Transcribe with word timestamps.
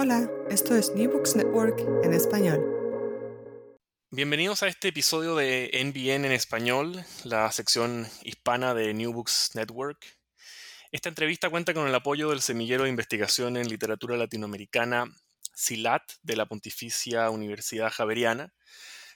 Hola, 0.00 0.30
esto 0.48 0.76
es 0.76 0.94
New 0.94 1.10
Books 1.10 1.34
Network 1.34 1.80
en 2.04 2.12
español. 2.12 2.64
Bienvenidos 4.12 4.62
a 4.62 4.68
este 4.68 4.86
episodio 4.86 5.34
de 5.34 5.72
NBN 5.74 6.24
en 6.24 6.30
español, 6.30 7.04
la 7.24 7.50
sección 7.50 8.06
hispana 8.22 8.74
de 8.74 8.94
New 8.94 9.12
Books 9.12 9.56
Network. 9.56 9.98
Esta 10.92 11.08
entrevista 11.08 11.50
cuenta 11.50 11.74
con 11.74 11.88
el 11.88 11.94
apoyo 11.96 12.30
del 12.30 12.42
Semillero 12.42 12.84
de 12.84 12.90
Investigación 12.90 13.56
en 13.56 13.68
Literatura 13.68 14.16
Latinoamericana, 14.16 15.04
SILAT, 15.52 16.04
de 16.22 16.36
la 16.36 16.46
Pontificia 16.46 17.28
Universidad 17.30 17.90
Javeriana. 17.90 18.54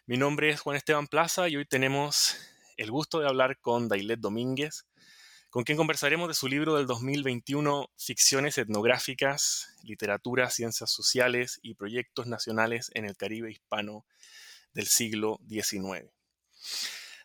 Mi 0.07 0.17
nombre 0.17 0.51
es 0.51 0.61
Juan 0.61 0.77
Esteban 0.77 1.07
Plaza 1.07 1.49
y 1.49 1.59
hoy 1.59 1.65
tenemos 1.65 2.37
el 2.77 2.91
gusto 2.91 3.21
de 3.21 3.29
hablar 3.29 3.61
con 3.61 3.87
Dailet 3.87 4.19
Domínguez, 4.19 4.89
con 5.53 5.65
quien 5.65 5.77
conversaremos 5.77 6.29
de 6.29 6.35
su 6.35 6.49
libro 6.49 6.77
del 6.77 6.87
2021, 6.87 7.91
Ficciones 7.99 8.57
etnográficas, 8.57 9.77
literatura, 9.83 10.49
ciencias 10.49 10.91
sociales 10.91 11.61
y 11.63 11.75
proyectos 11.75 12.27
nacionales 12.27 12.91
en 12.95 13.05
el 13.05 13.19
Caribe 13.19 13.53
hispano 13.53 14.07
del 14.73 14.87
siglo 14.87 15.41
XIX. 15.47 16.11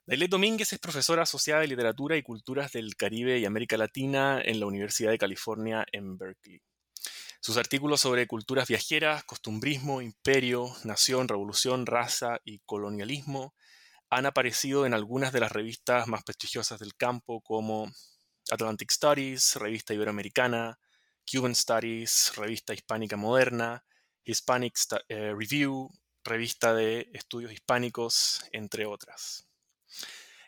Dailet 0.06 0.30
Domínguez 0.30 0.74
es 0.74 0.80
profesora 0.80 1.24
asociada 1.24 1.62
de 1.62 1.70
Literatura 1.70 2.18
y 2.18 2.22
Culturas 2.22 2.74
del 2.74 2.98
Caribe 2.98 3.40
y 3.40 3.46
América 3.46 3.78
Latina 3.78 4.42
en 4.44 4.60
la 4.60 4.66
Universidad 4.66 5.12
de 5.12 5.20
California 5.20 5.86
en 5.94 6.18
Berkeley. 6.18 6.62
Sus 7.40 7.56
artículos 7.56 8.02
sobre 8.02 8.28
culturas 8.28 8.68
viajeras, 8.68 9.24
costumbrismo, 9.24 10.02
imperio, 10.02 10.76
nación, 10.84 11.30
revolución, 11.30 11.86
raza 11.86 12.42
y 12.44 12.60
colonialismo 12.66 13.56
han 14.10 14.26
aparecido 14.26 14.86
en 14.86 14.94
algunas 14.94 15.32
de 15.32 15.40
las 15.40 15.54
revistas 15.54 16.08
más 16.08 16.24
prestigiosas 16.24 16.80
del 16.80 16.94
campo 16.96 17.40
como 17.40 17.90
Atlantic 18.52 18.92
Studies, 18.92 19.56
Revista 19.56 19.94
Iberoamericana, 19.94 20.78
Cuban 21.30 21.56
Studies, 21.56 22.34
Revista 22.36 22.74
Hispánica 22.74 23.18
Moderna, 23.18 23.84
Hispanic 24.24 24.76
eh, 25.10 25.34
Review, 25.38 25.90
Revista 26.24 26.74
de 26.74 27.10
Estudios 27.14 27.52
Hispánicos, 27.52 28.48
entre 28.52 28.86
otras. 28.86 29.48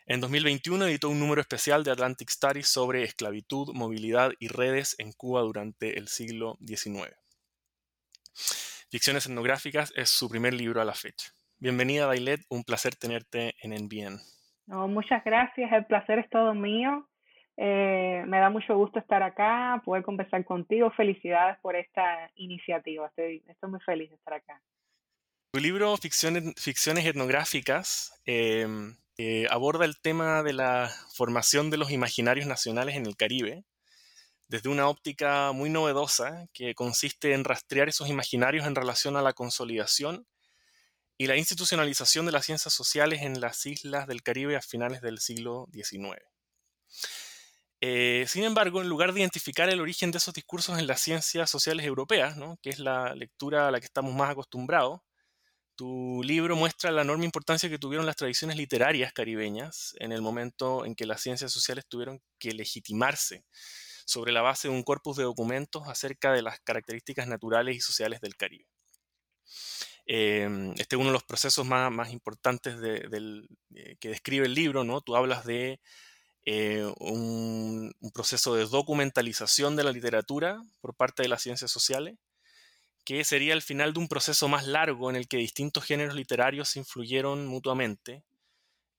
En 0.06 0.20
2021 0.20 0.86
editó 0.86 1.08
un 1.08 1.20
número 1.20 1.40
especial 1.40 1.84
de 1.84 1.92
Atlantic 1.92 2.30
Studies 2.30 2.68
sobre 2.68 3.04
esclavitud, 3.04 3.72
movilidad 3.74 4.32
y 4.38 4.48
redes 4.48 4.96
en 4.98 5.12
Cuba 5.12 5.42
durante 5.42 5.98
el 5.98 6.08
siglo 6.08 6.58
XIX. 6.66 7.14
Ficciones 8.90 9.26
etnográficas 9.26 9.92
es 9.94 10.10
su 10.10 10.28
primer 10.28 10.54
libro 10.54 10.80
a 10.80 10.84
la 10.84 10.94
fecha. 10.94 11.32
Bienvenida, 11.58 12.06
Dailet, 12.06 12.40
un 12.48 12.64
placer 12.64 12.96
tenerte 12.96 13.54
en 13.62 13.72
NBN. 13.72 14.18
No, 14.66 14.88
muchas 14.88 15.22
gracias, 15.24 15.70
el 15.72 15.84
placer 15.84 16.20
es 16.20 16.30
todo 16.30 16.54
mío. 16.54 17.09
Eh, 17.62 18.24
me 18.26 18.38
da 18.38 18.48
mucho 18.48 18.74
gusto 18.74 18.98
estar 18.98 19.22
acá, 19.22 19.82
poder 19.84 20.02
conversar 20.02 20.42
contigo. 20.46 20.90
Felicidades 20.92 21.58
por 21.60 21.76
esta 21.76 22.30
iniciativa. 22.36 23.06
Estoy, 23.08 23.44
estoy 23.46 23.70
muy 23.70 23.80
feliz 23.80 24.08
de 24.08 24.16
estar 24.16 24.32
acá. 24.32 24.62
Tu 25.52 25.60
libro 25.60 25.94
Ficciones, 25.98 26.54
Ficciones 26.56 27.04
Etnográficas 27.04 28.18
em, 28.24 28.96
eh, 29.18 29.46
aborda 29.50 29.84
el 29.84 30.00
tema 30.00 30.42
de 30.42 30.54
la 30.54 30.88
formación 31.14 31.68
de 31.68 31.76
los 31.76 31.90
imaginarios 31.90 32.46
nacionales 32.46 32.96
en 32.96 33.04
el 33.04 33.16
Caribe 33.16 33.64
desde 34.48 34.70
una 34.70 34.88
óptica 34.88 35.52
muy 35.52 35.68
novedosa 35.68 36.48
que 36.54 36.74
consiste 36.74 37.34
en 37.34 37.44
rastrear 37.44 37.90
esos 37.90 38.08
imaginarios 38.08 38.66
en 38.66 38.74
relación 38.74 39.18
a 39.18 39.22
la 39.22 39.34
consolidación 39.34 40.26
y 41.18 41.26
la 41.26 41.36
institucionalización 41.36 42.24
de 42.24 42.32
las 42.32 42.46
ciencias 42.46 42.72
sociales 42.72 43.20
en 43.20 43.38
las 43.38 43.66
islas 43.66 44.06
del 44.06 44.22
Caribe 44.22 44.56
a 44.56 44.62
finales 44.62 45.02
del 45.02 45.18
siglo 45.18 45.68
XIX. 45.74 46.22
Eh, 47.80 48.26
sin 48.28 48.44
embargo, 48.44 48.82
en 48.82 48.88
lugar 48.88 49.12
de 49.12 49.20
identificar 49.20 49.70
el 49.70 49.80
origen 49.80 50.10
de 50.10 50.18
esos 50.18 50.34
discursos 50.34 50.78
en 50.78 50.86
las 50.86 51.00
ciencias 51.00 51.48
sociales 51.50 51.86
europeas, 51.86 52.36
que 52.62 52.70
es 52.70 52.78
la 52.78 53.14
lectura 53.14 53.68
a 53.68 53.70
la 53.70 53.80
que 53.80 53.86
estamos 53.86 54.14
más 54.14 54.30
acostumbrados, 54.30 55.00
tu 55.76 56.22
libro 56.22 56.56
muestra 56.56 56.90
la 56.90 57.00
enorme 57.00 57.24
importancia 57.24 57.70
que 57.70 57.78
tuvieron 57.78 58.04
las 58.04 58.16
tradiciones 58.16 58.58
literarias 58.58 59.14
caribeñas 59.14 59.94
en 59.98 60.12
el 60.12 60.20
momento 60.20 60.84
en 60.84 60.94
que 60.94 61.06
las 61.06 61.22
ciencias 61.22 61.52
sociales 61.52 61.86
tuvieron 61.88 62.20
que 62.38 62.52
legitimarse 62.52 63.46
sobre 64.04 64.30
la 64.32 64.42
base 64.42 64.68
de 64.68 64.74
un 64.74 64.82
corpus 64.82 65.16
de 65.16 65.22
documentos 65.24 65.88
acerca 65.88 66.32
de 66.32 66.42
las 66.42 66.60
características 66.60 67.28
naturales 67.28 67.76
y 67.76 67.80
sociales 67.80 68.20
del 68.20 68.36
Caribe. 68.36 68.66
Em, 70.04 70.72
este 70.72 70.96
es 70.96 71.00
uno 71.00 71.06
de 71.06 71.14
los 71.14 71.24
procesos 71.24 71.64
más, 71.64 72.12
importantes 72.12 72.76
eh, 72.82 73.96
que 73.98 74.08
describe 74.10 74.44
el 74.46 74.54
libro. 74.54 74.84
Tú 75.00 75.16
hablas 75.16 75.46
de 75.46 75.80
eh, 76.46 76.90
un, 76.98 77.92
proceso 78.14 78.54
de 78.54 78.66
documentalización 78.66 79.76
de 79.76 79.84
la 79.84 79.92
literatura 79.92 80.62
por 80.80 80.94
parte 80.94 81.22
de 81.22 81.28
las 81.28 81.42
ciencias 81.42 81.70
sociales, 81.70 82.16
que 83.04 83.24
sería 83.24 83.54
el 83.54 83.62
final 83.62 83.92
de 83.92 84.00
un 84.00 84.08
proceso 84.08 84.48
más 84.48 84.66
largo 84.66 85.10
en 85.10 85.16
el 85.16 85.28
que 85.28 85.36
distintos 85.36 85.84
géneros 85.84 86.14
literarios 86.14 86.68
se 86.70 86.78
influyeron 86.78 87.46
mutuamente, 87.46 88.24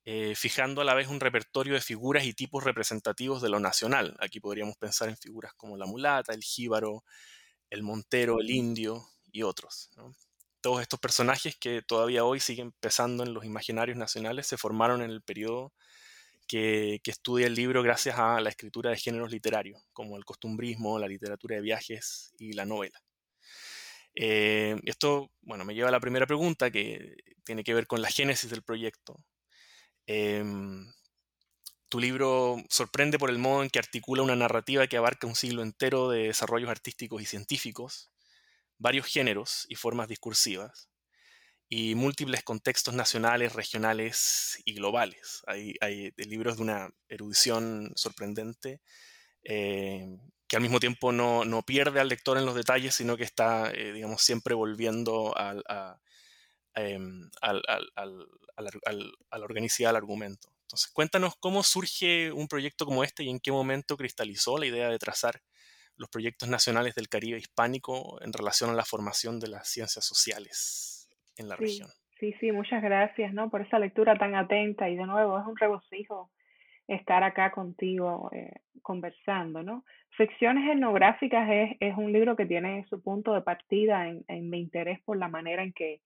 eh, 0.06 0.34
fijando 0.36 0.82
a 0.82 0.86
la 0.86 0.96
vez 0.96 1.08
un 1.08 1.20
repertorio 1.20 1.74
de 1.74 1.82
figuras 1.82 2.26
y 2.26 2.34
tipos 2.34 2.64
representativos 2.64 3.42
de 3.42 3.50
lo 3.50 3.60
nacional. 3.60 4.16
Aquí 4.20 4.40
podríamos 4.40 4.78
pensar 4.78 5.10
en 5.10 5.18
figuras 5.18 5.54
como 5.54 5.78
la 5.78 5.86
mulata, 5.86 6.34
el 6.34 6.44
jíbaro, 6.44 7.04
el 7.70 7.84
montero, 7.84 8.40
el 8.40 8.50
indio 8.50 9.06
y 9.32 9.44
otros. 9.44 9.92
Todos 10.62 10.82
estos 10.82 11.00
personajes 11.00 11.56
que 11.58 11.82
todavía 11.82 12.24
hoy 12.24 12.40
siguen 12.40 12.72
pesando 12.80 13.24
en 13.24 13.34
los 13.34 13.46
imaginarios 13.46 13.98
nacionales 13.98 14.48
se 14.48 14.58
formaron 14.58 15.02
en 15.02 15.12
el 15.12 15.22
periodo 15.22 15.74
que, 16.52 17.00
estudia 17.06 17.48
el 17.48 17.56
libro 17.56 17.82
gracias 17.82 18.18
a 18.20 18.42
la 18.42 18.50
escritura 18.50 18.90
de 18.92 18.98
géneros 18.98 19.32
literarios, 19.32 19.82
como 19.94 20.18
el 20.18 20.26
costumbrismo, 20.26 21.00
la 21.00 21.08
literatura 21.08 21.56
de 21.56 21.62
viajes 21.62 22.34
y 22.38 22.52
la 22.54 22.66
novela. 22.66 23.00
Eh, 24.16 24.76
esto, 24.86 25.32
bueno, 25.42 25.64
me 25.64 25.74
lleva 25.74 25.88
a 25.88 25.92
la 25.92 26.02
primera 26.02 26.28
pregunta 26.28 26.70
que 26.70 27.16
tiene 27.46 27.64
que 27.64 27.74
ver 27.74 27.88
con 27.88 28.02
la 28.02 28.10
génesis 28.10 28.50
del 28.50 28.64
proyecto. 28.64 29.16
Em, 30.06 30.92
tu 31.88 32.00
libro 32.00 32.58
sorprende 32.70 33.18
por 33.18 33.30
el 33.30 33.38
modo 33.38 33.64
en 33.64 33.70
que 33.70 33.80
articula 33.80 34.24
una 34.24 34.36
narrativa 34.36 34.88
que 34.88 34.98
abarca 34.98 35.28
un 35.28 35.36
siglo 35.36 35.64
entero 35.64 36.10
de 36.10 36.24
desarrollos 36.28 36.70
artísticos 36.70 37.22
y 37.22 37.26
científicos, 37.26 38.12
varios 38.78 39.06
géneros 39.08 39.66
y 39.70 39.76
formas 39.76 40.10
discursivas, 40.10 40.91
y 41.74 41.96
múltiples 41.96 42.44
contextos 42.44 42.94
nacionales, 42.94 43.54
regionales 43.54 44.62
y 44.66 44.74
globales. 44.74 45.42
Hay, 45.48 45.76
hay 45.80 46.12
libros 46.18 46.58
de 46.58 46.64
una 46.64 46.94
erudición 47.08 47.94
sorprendente 47.96 48.82
eh, 49.46 50.06
que 50.50 50.58
al 50.58 50.62
mismo 50.62 50.82
tiempo 50.82 51.14
no, 51.14 51.46
no, 51.46 51.64
pierde 51.64 52.02
al 52.02 52.10
lector 52.10 52.38
en 52.38 52.46
los 52.46 52.56
detalles, 52.56 52.94
sino 52.94 53.16
que 53.16 53.24
está, 53.24 53.72
eh, 53.72 53.94
digamos, 53.94 54.22
siempre 54.22 54.54
volviendo 54.54 55.34
al, 55.38 55.64
a, 55.70 56.02
em, 56.76 57.32
al, 57.40 57.64
al, 57.66 58.28
a 58.58 59.38
la 59.38 59.46
organicidad 59.46 59.92
del 59.92 59.96
argumento. 59.96 60.54
Entonces, 60.64 60.92
cuéntanos 60.92 61.36
cómo 61.40 61.64
surge 61.64 62.34
un 62.34 62.50
proyecto 62.50 62.86
como 62.86 63.06
este 63.06 63.24
y 63.24 63.30
en 63.30 63.40
qué 63.40 63.54
momento 63.54 63.96
cristalizó 63.96 64.58
la 64.58 64.66
idea 64.66 64.90
de 64.90 65.00
trazar 65.00 65.42
los 65.96 66.10
proyectos 66.10 66.50
nacionales 66.50 66.96
del 66.96 67.08
Caribe 67.08 67.40
hispánico 67.40 68.22
en 68.22 68.34
relación 68.34 68.72
a 68.72 68.74
la 68.74 68.84
formación 68.84 69.40
de 69.40 69.48
las 69.48 69.70
ciencias 69.70 70.04
sociales 70.04 70.91
en 71.38 71.50
la 71.50 71.56
región. 71.56 71.90
Sí, 72.20 72.34
sí, 72.40 72.52
muchas 72.52 72.84
gracias 72.84 73.34
¿no? 73.34 73.50
por 73.50 73.62
esa 73.62 73.80
lectura 73.80 74.16
tan 74.16 74.36
atenta 74.36 74.90
y 74.90 74.96
de 74.96 75.06
nuevo 75.06 75.40
es 75.40 75.46
un 75.48 75.58
regocijo 75.58 76.30
estar 76.88 77.24
acá 77.24 77.52
contigo 77.52 78.30
eh, 78.32 78.52
conversando, 78.82 79.64
¿no? 79.64 79.86
Ficciones 80.18 80.70
etnográficas 80.70 81.50
es, 81.50 81.78
es, 81.80 81.98
un 81.98 82.12
libro 82.12 82.36
que 82.36 82.46
tiene 82.46 82.86
su 82.90 83.02
punto 83.02 83.34
de 83.34 83.42
partida 83.42 84.08
en, 84.08 84.26
en, 84.28 84.50
mi 84.50 84.60
interés 84.60 85.00
por 85.02 85.18
la 85.18 85.30
manera 85.30 85.64
en 85.64 85.74
que 85.74 86.02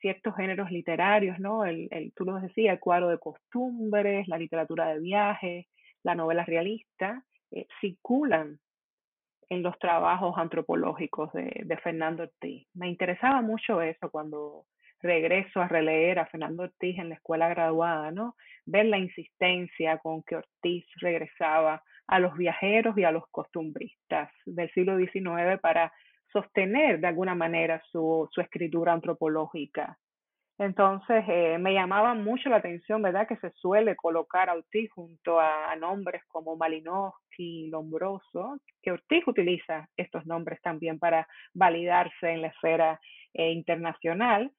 ciertos 0.00 0.36
géneros 0.36 0.70
literarios, 0.70 1.38
¿no? 1.40 1.64
El, 1.64 1.88
el, 1.90 2.12
tú 2.12 2.24
lo 2.24 2.36
decías, 2.36 2.74
el 2.74 2.80
cuadro 2.80 3.08
de 3.08 3.18
costumbres, 3.18 4.28
la 4.28 4.38
literatura 4.38 4.88
de 4.88 5.00
viajes, 5.00 5.66
la 6.04 6.14
novela 6.14 6.44
realista, 6.44 7.24
eh, 7.50 7.66
circulan 7.80 8.60
en 9.50 9.62
los 9.62 9.78
trabajos 9.78 10.36
antropológicos 10.36 11.32
de, 11.32 11.62
de 11.64 11.76
Fernando 11.78 12.24
Ortiz. 12.24 12.66
Me 12.74 12.88
interesaba 12.88 13.40
mucho 13.40 13.80
eso 13.80 14.10
cuando 14.10 14.66
regreso 15.00 15.60
a 15.60 15.68
releer 15.68 16.18
a 16.18 16.26
Fernando 16.26 16.64
Ortiz 16.64 16.98
en 16.98 17.10
la 17.10 17.14
escuela 17.14 17.48
graduada, 17.48 18.10
¿no? 18.10 18.36
Ver 18.66 18.86
la 18.86 18.98
insistencia 18.98 19.98
con 19.98 20.22
que 20.22 20.36
Ortiz 20.36 20.86
regresaba 20.96 21.82
a 22.06 22.18
los 22.18 22.36
viajeros 22.36 22.96
y 22.98 23.04
a 23.04 23.12
los 23.12 23.24
costumbristas 23.30 24.30
del 24.44 24.70
siglo 24.72 24.98
XIX 24.98 25.60
para 25.60 25.92
sostener 26.32 27.00
de 27.00 27.06
alguna 27.06 27.34
manera 27.34 27.82
su, 27.90 28.28
su 28.32 28.40
escritura 28.40 28.92
antropológica. 28.92 29.98
Entonces 30.58 31.24
eh, 31.28 31.56
me 31.58 31.72
llamaba 31.72 32.14
mucho 32.14 32.48
la 32.48 32.56
atención, 32.56 33.00
¿verdad? 33.00 33.28
Que 33.28 33.36
se 33.36 33.52
suele 33.52 33.94
colocar 33.94 34.50
a 34.50 34.54
Ortiz 34.54 34.90
junto 34.90 35.38
a, 35.38 35.74
nombres 35.76 36.22
como 36.26 36.56
Malinowski, 36.56 37.68
Lombroso, 37.68 38.58
que 38.82 38.90
Ortiz 38.90 39.22
utiliza 39.28 39.88
estos 39.96 40.26
nombres 40.26 40.60
también 40.60 40.98
para 40.98 41.28
validarse 41.54 42.30
en 42.30 42.42
la 42.42 42.48
esfera 42.48 43.00
eh, 43.34 43.52
internacional 43.52 44.50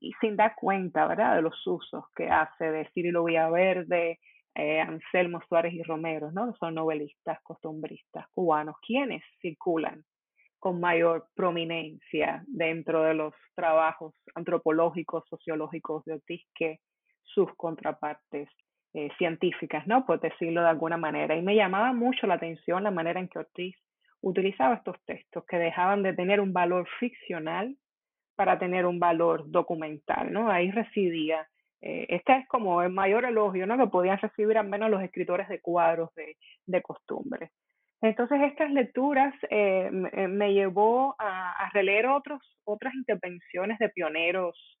y 0.00 0.12
sin 0.20 0.36
dar 0.36 0.54
cuenta, 0.54 1.08
¿verdad? 1.08 1.34
De 1.36 1.42
los 1.42 1.66
usos 1.66 2.04
que 2.14 2.28
hace 2.28 2.70
de 2.70 2.88
Cirilo 2.94 3.24
Villaverde, 3.24 4.20
eh, 4.54 4.80
Anselmo 4.80 5.40
Suárez 5.48 5.74
y 5.74 5.82
Romero, 5.82 6.30
¿no? 6.30 6.54
Son 6.54 6.74
novelistas, 6.74 7.40
costumbristas 7.42 8.26
cubanos, 8.32 8.76
quienes 8.86 9.24
circulan 9.40 10.04
con 10.58 10.80
mayor 10.80 11.26
prominencia 11.34 12.44
dentro 12.46 13.02
de 13.02 13.14
los 13.14 13.34
trabajos 13.54 14.14
antropológicos, 14.34 15.24
sociológicos 15.28 16.04
de 16.04 16.14
Ortiz 16.14 16.42
que 16.54 16.80
sus 17.22 17.54
contrapartes 17.56 18.48
eh, 18.94 19.10
científicas, 19.18 19.86
¿no? 19.86 20.06
Por 20.06 20.20
decirlo 20.20 20.62
de 20.62 20.68
alguna 20.68 20.96
manera. 20.96 21.36
Y 21.36 21.42
me 21.42 21.54
llamaba 21.54 21.92
mucho 21.92 22.26
la 22.26 22.34
atención 22.34 22.82
la 22.82 22.90
manera 22.90 23.20
en 23.20 23.28
que 23.28 23.38
Ortiz 23.38 23.76
utilizaba 24.20 24.76
estos 24.76 24.96
textos 25.04 25.44
que 25.46 25.58
dejaban 25.58 26.02
de 26.02 26.14
tener 26.14 26.40
un 26.40 26.52
valor 26.52 26.88
ficcional 26.98 27.76
para 28.34 28.58
tener 28.58 28.86
un 28.86 28.98
valor 28.98 29.50
documental, 29.50 30.32
¿no? 30.32 30.50
Ahí 30.50 30.70
residía. 30.70 31.46
Eh, 31.80 32.06
este 32.08 32.38
es 32.38 32.48
como 32.48 32.82
el 32.82 32.90
mayor 32.90 33.24
elogio, 33.24 33.66
¿no? 33.66 33.76
Que 33.76 33.86
podían 33.86 34.18
recibir 34.18 34.56
al 34.58 34.68
menos 34.68 34.90
los 34.90 35.02
escritores 35.02 35.48
de 35.48 35.60
cuadros 35.60 36.14
de, 36.14 36.36
de 36.66 36.82
costumbres. 36.82 37.50
Entonces 38.00 38.40
estas 38.42 38.70
lecturas 38.70 39.34
eh, 39.50 39.88
me, 39.90 40.28
me, 40.28 40.52
llevó 40.52 41.16
a, 41.18 41.52
a, 41.52 41.70
releer 41.70 42.06
otros, 42.06 42.40
otras 42.64 42.94
intervenciones 42.94 43.78
de 43.78 43.88
pioneros 43.88 44.78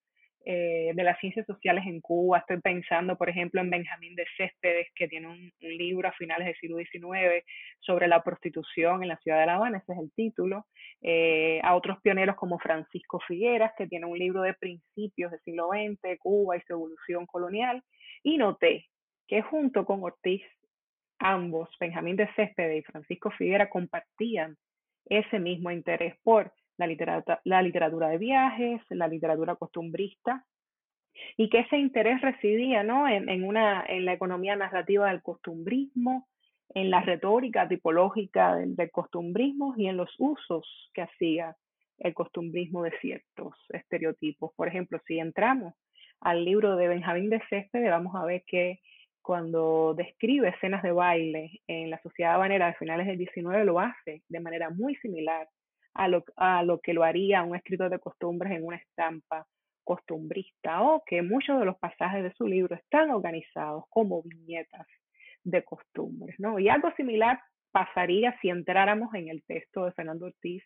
eh, 0.50 0.92
de 0.94 1.04
las 1.04 1.18
ciencias 1.20 1.44
sociales 1.44 1.84
en 1.86 2.00
Cuba. 2.00 2.38
Estoy 2.38 2.58
pensando, 2.62 3.18
por 3.18 3.28
ejemplo, 3.28 3.60
en 3.60 3.68
Benjamín 3.68 4.14
de 4.14 4.24
Céspedes, 4.34 4.86
que 4.94 5.06
tiene 5.06 5.26
un, 5.26 5.52
libro 5.60 6.08
a 6.08 6.12
finales 6.12 6.46
del 6.46 6.56
siglo 6.56 6.78
XIX 6.78 7.44
sobre 7.80 8.08
la 8.08 8.22
prostitución 8.22 9.02
en 9.02 9.10
la 9.10 9.18
ciudad 9.18 9.40
de 9.40 9.44
La 9.46 9.56
Habana, 9.56 9.76
ese 9.76 9.92
es 9.92 9.98
el 9.98 10.10
título. 10.12 10.64
Eh, 11.02 11.60
a 11.62 11.74
otros 11.74 11.98
pioneros 12.00 12.36
como 12.36 12.58
Francisco 12.58 13.20
Figueras, 13.28 13.72
que 13.76 13.88
tiene 13.88 14.06
un 14.06 14.18
libro 14.18 14.40
de 14.40 14.54
principios 14.54 15.32
del 15.32 15.40
siglo 15.40 15.68
XX, 15.68 16.18
Cuba 16.18 16.56
y 16.56 16.62
su 16.62 16.72
evolución 16.72 17.26
colonial. 17.26 17.82
Y 18.22 18.38
noté 18.38 18.86
que 19.26 19.42
junto 19.42 19.84
con 19.84 20.02
Ortiz 20.02 20.42
ambos, 21.18 21.68
Benjamín 21.80 22.16
de 22.16 22.28
Céspedes 22.34 22.80
y 22.80 22.90
Francisco 22.90 23.30
Figuera, 23.30 23.68
compartían 23.68 24.56
ese 25.06 25.38
mismo 25.38 25.70
interés 25.70 26.14
por 26.22 26.52
la 26.76 26.86
literatura, 26.86 28.08
de 28.08 28.18
viajes, 28.18 28.80
la 28.90 29.08
literatura 29.08 29.56
costumbrista, 29.56 30.44
y 31.36 31.48
que 31.48 31.60
ese 31.60 31.78
interés 31.78 32.20
residía 32.20 32.84
¿no? 32.84 33.08
en 33.08 34.04
la 34.04 34.12
economía 34.12 34.54
narrativa 34.54 35.08
del 35.08 35.22
costumbrismo, 35.22 36.28
en 36.74 36.90
la 36.90 37.00
retórica 37.00 37.66
tipológica 37.66 38.54
del, 38.56 38.76
del 38.76 38.90
costumbrismo 38.90 39.74
y 39.76 39.88
en 39.88 39.96
los 39.96 40.14
usos 40.18 40.90
que 40.92 41.02
hacía 41.02 41.56
el 41.98 42.14
costumbrismo 42.14 42.82
de 42.82 42.92
ciertos 43.00 43.54
estereotipos. 43.70 44.52
Por 44.54 44.68
ejemplo, 44.68 45.00
si 45.06 45.18
entramos 45.18 45.74
al 46.20 46.44
libro 46.44 46.76
de 46.76 46.88
Benjamín 46.88 47.30
de 47.30 47.42
Céspedes, 47.48 47.90
vamos 47.90 48.14
a 48.14 48.24
ver 48.24 48.44
que 48.46 48.80
cuando 49.28 49.92
describe 49.92 50.48
escenas 50.48 50.82
de 50.82 50.90
baile 50.90 51.60
en 51.66 51.90
la 51.90 52.00
sociedad 52.00 52.36
habanera 52.36 52.68
de 52.68 52.76
finales 52.76 53.06
del 53.06 53.18
19, 53.18 53.66
lo 53.66 53.78
hace 53.78 54.22
de 54.26 54.40
manera 54.40 54.70
muy 54.70 54.94
similar 55.02 55.46
a 55.92 56.08
lo, 56.08 56.24
a 56.36 56.62
lo 56.62 56.80
que 56.80 56.94
lo 56.94 57.04
haría 57.04 57.42
un 57.42 57.54
escritor 57.54 57.90
de 57.90 57.98
costumbres 57.98 58.52
en 58.52 58.64
una 58.64 58.78
estampa 58.78 59.46
costumbrista 59.84 60.80
o 60.80 61.02
que 61.04 61.20
muchos 61.20 61.60
de 61.60 61.66
los 61.66 61.76
pasajes 61.76 62.22
de 62.22 62.32
su 62.32 62.46
libro 62.46 62.74
están 62.74 63.10
organizados 63.10 63.84
como 63.90 64.22
viñetas 64.22 64.86
de 65.44 65.62
costumbres, 65.62 66.36
¿no? 66.38 66.58
Y 66.58 66.70
algo 66.70 66.90
similar 66.96 67.38
pasaría 67.70 68.34
si 68.40 68.48
entráramos 68.48 69.12
en 69.12 69.28
el 69.28 69.44
texto 69.44 69.84
de 69.84 69.92
Fernando 69.92 70.24
Ortiz 70.24 70.64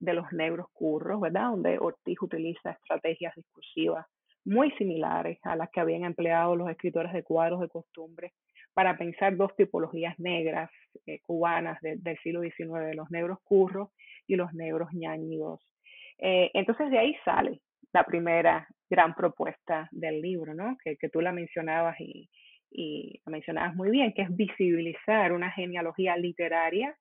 de 0.00 0.14
los 0.14 0.32
negros 0.32 0.66
curros, 0.72 1.20
¿verdad? 1.20 1.50
Donde 1.50 1.78
Ortiz 1.78 2.20
utiliza 2.20 2.72
estrategias 2.72 3.36
discursivas 3.36 4.04
muy 4.44 4.70
similares 4.72 5.38
a 5.42 5.56
las 5.56 5.70
que 5.70 5.80
habían 5.80 6.04
empleado 6.04 6.56
los 6.56 6.70
escritores 6.70 7.12
de 7.12 7.22
cuadros 7.22 7.60
de 7.60 7.68
costumbre 7.68 8.32
para 8.74 8.96
pensar 8.96 9.36
dos 9.36 9.54
tipologías 9.56 10.18
negras 10.18 10.70
eh, 11.06 11.20
cubanas 11.22 11.80
de, 11.82 11.96
del 11.96 12.18
siglo 12.18 12.40
XIX, 12.40 12.94
los 12.94 13.10
negros 13.10 13.38
curros 13.44 13.90
y 14.26 14.36
los 14.36 14.52
negros 14.54 14.88
ñañigos. 14.92 15.60
Eh, 16.18 16.50
entonces 16.54 16.90
de 16.90 16.98
ahí 16.98 17.16
sale 17.24 17.60
la 17.92 18.04
primera 18.04 18.68
gran 18.88 19.14
propuesta 19.14 19.88
del 19.90 20.20
libro, 20.20 20.54
¿no? 20.54 20.76
que, 20.82 20.96
que 20.96 21.08
tú 21.08 21.20
la 21.20 21.32
mencionabas 21.32 22.00
y, 22.00 22.28
y 22.70 23.20
la 23.26 23.32
mencionabas 23.32 23.74
muy 23.74 23.90
bien, 23.90 24.12
que 24.12 24.22
es 24.22 24.36
visibilizar 24.36 25.32
una 25.32 25.50
genealogía 25.50 26.16
literaria 26.16 26.96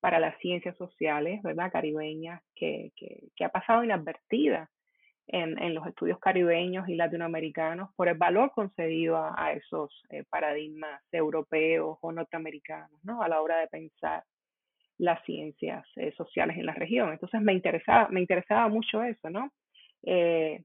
para 0.00 0.20
las 0.20 0.38
ciencias 0.38 0.76
sociales, 0.76 1.42
¿verdad? 1.42 1.72
Caribeñas, 1.72 2.42
que, 2.54 2.92
que 2.94 3.44
ha 3.44 3.48
pasado 3.48 3.82
inadvertida 3.82 4.70
en, 5.28 5.60
en, 5.60 5.74
los 5.74 5.86
estudios 5.86 6.18
caribeños 6.20 6.88
y 6.88 6.94
latinoamericanos 6.94 7.90
por 7.96 8.08
el 8.08 8.16
valor 8.16 8.52
concedido 8.52 9.16
a, 9.16 9.52
esos 9.52 9.90
eh, 10.10 10.24
paradigmas 10.28 11.02
europeos 11.10 11.98
o 12.00 12.12
norteamericanos, 12.12 13.02
¿no? 13.02 13.22
A 13.22 13.28
la 13.28 13.40
hora 13.40 13.58
de 13.58 13.66
pensar 13.66 14.22
las 14.98 15.22
ciencias 15.24 15.84
eh, 15.96 16.12
sociales 16.16 16.56
en 16.56 16.66
la 16.66 16.74
región. 16.74 17.12
Entonces 17.12 17.40
me 17.40 17.52
interesaba, 17.52 18.08
me 18.08 18.20
interesaba 18.20 18.68
mucho 18.68 19.02
eso, 19.02 19.28
¿no? 19.28 19.50
Eh, 20.04 20.62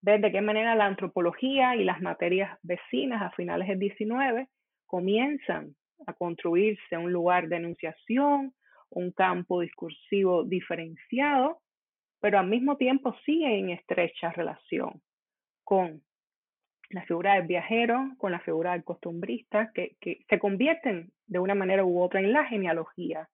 ver 0.00 0.20
de 0.20 0.30
qué 0.30 0.40
manera 0.40 0.74
la 0.74 0.86
antropología 0.86 1.76
y 1.76 1.84
las 1.84 2.00
materias 2.00 2.58
vecinas 2.62 3.22
a 3.22 3.30
finales 3.30 3.68
del 3.68 3.78
19 3.78 4.48
comienzan 4.86 5.74
a 6.06 6.12
construirse 6.12 6.96
un 6.96 7.12
lugar 7.12 7.48
de 7.48 7.56
enunciación, 7.56 8.54
un 8.90 9.10
campo 9.10 9.60
discursivo 9.60 10.44
diferenciado 10.44 11.60
pero 12.24 12.38
al 12.38 12.46
mismo 12.46 12.78
tiempo 12.78 13.14
sigue 13.26 13.58
en 13.58 13.68
estrecha 13.68 14.32
relación 14.32 15.02
con 15.62 16.00
la 16.88 17.02
figura 17.02 17.34
del 17.34 17.46
viajero, 17.46 18.12
con 18.16 18.32
la 18.32 18.40
figura 18.40 18.72
del 18.72 18.82
costumbrista, 18.82 19.70
que, 19.74 19.98
se 20.26 20.38
convierten 20.38 21.12
de 21.26 21.38
una 21.38 21.54
manera 21.54 21.84
u 21.84 22.02
otra 22.02 22.20
en 22.20 22.32
la 22.32 22.46
genealogía 22.46 23.28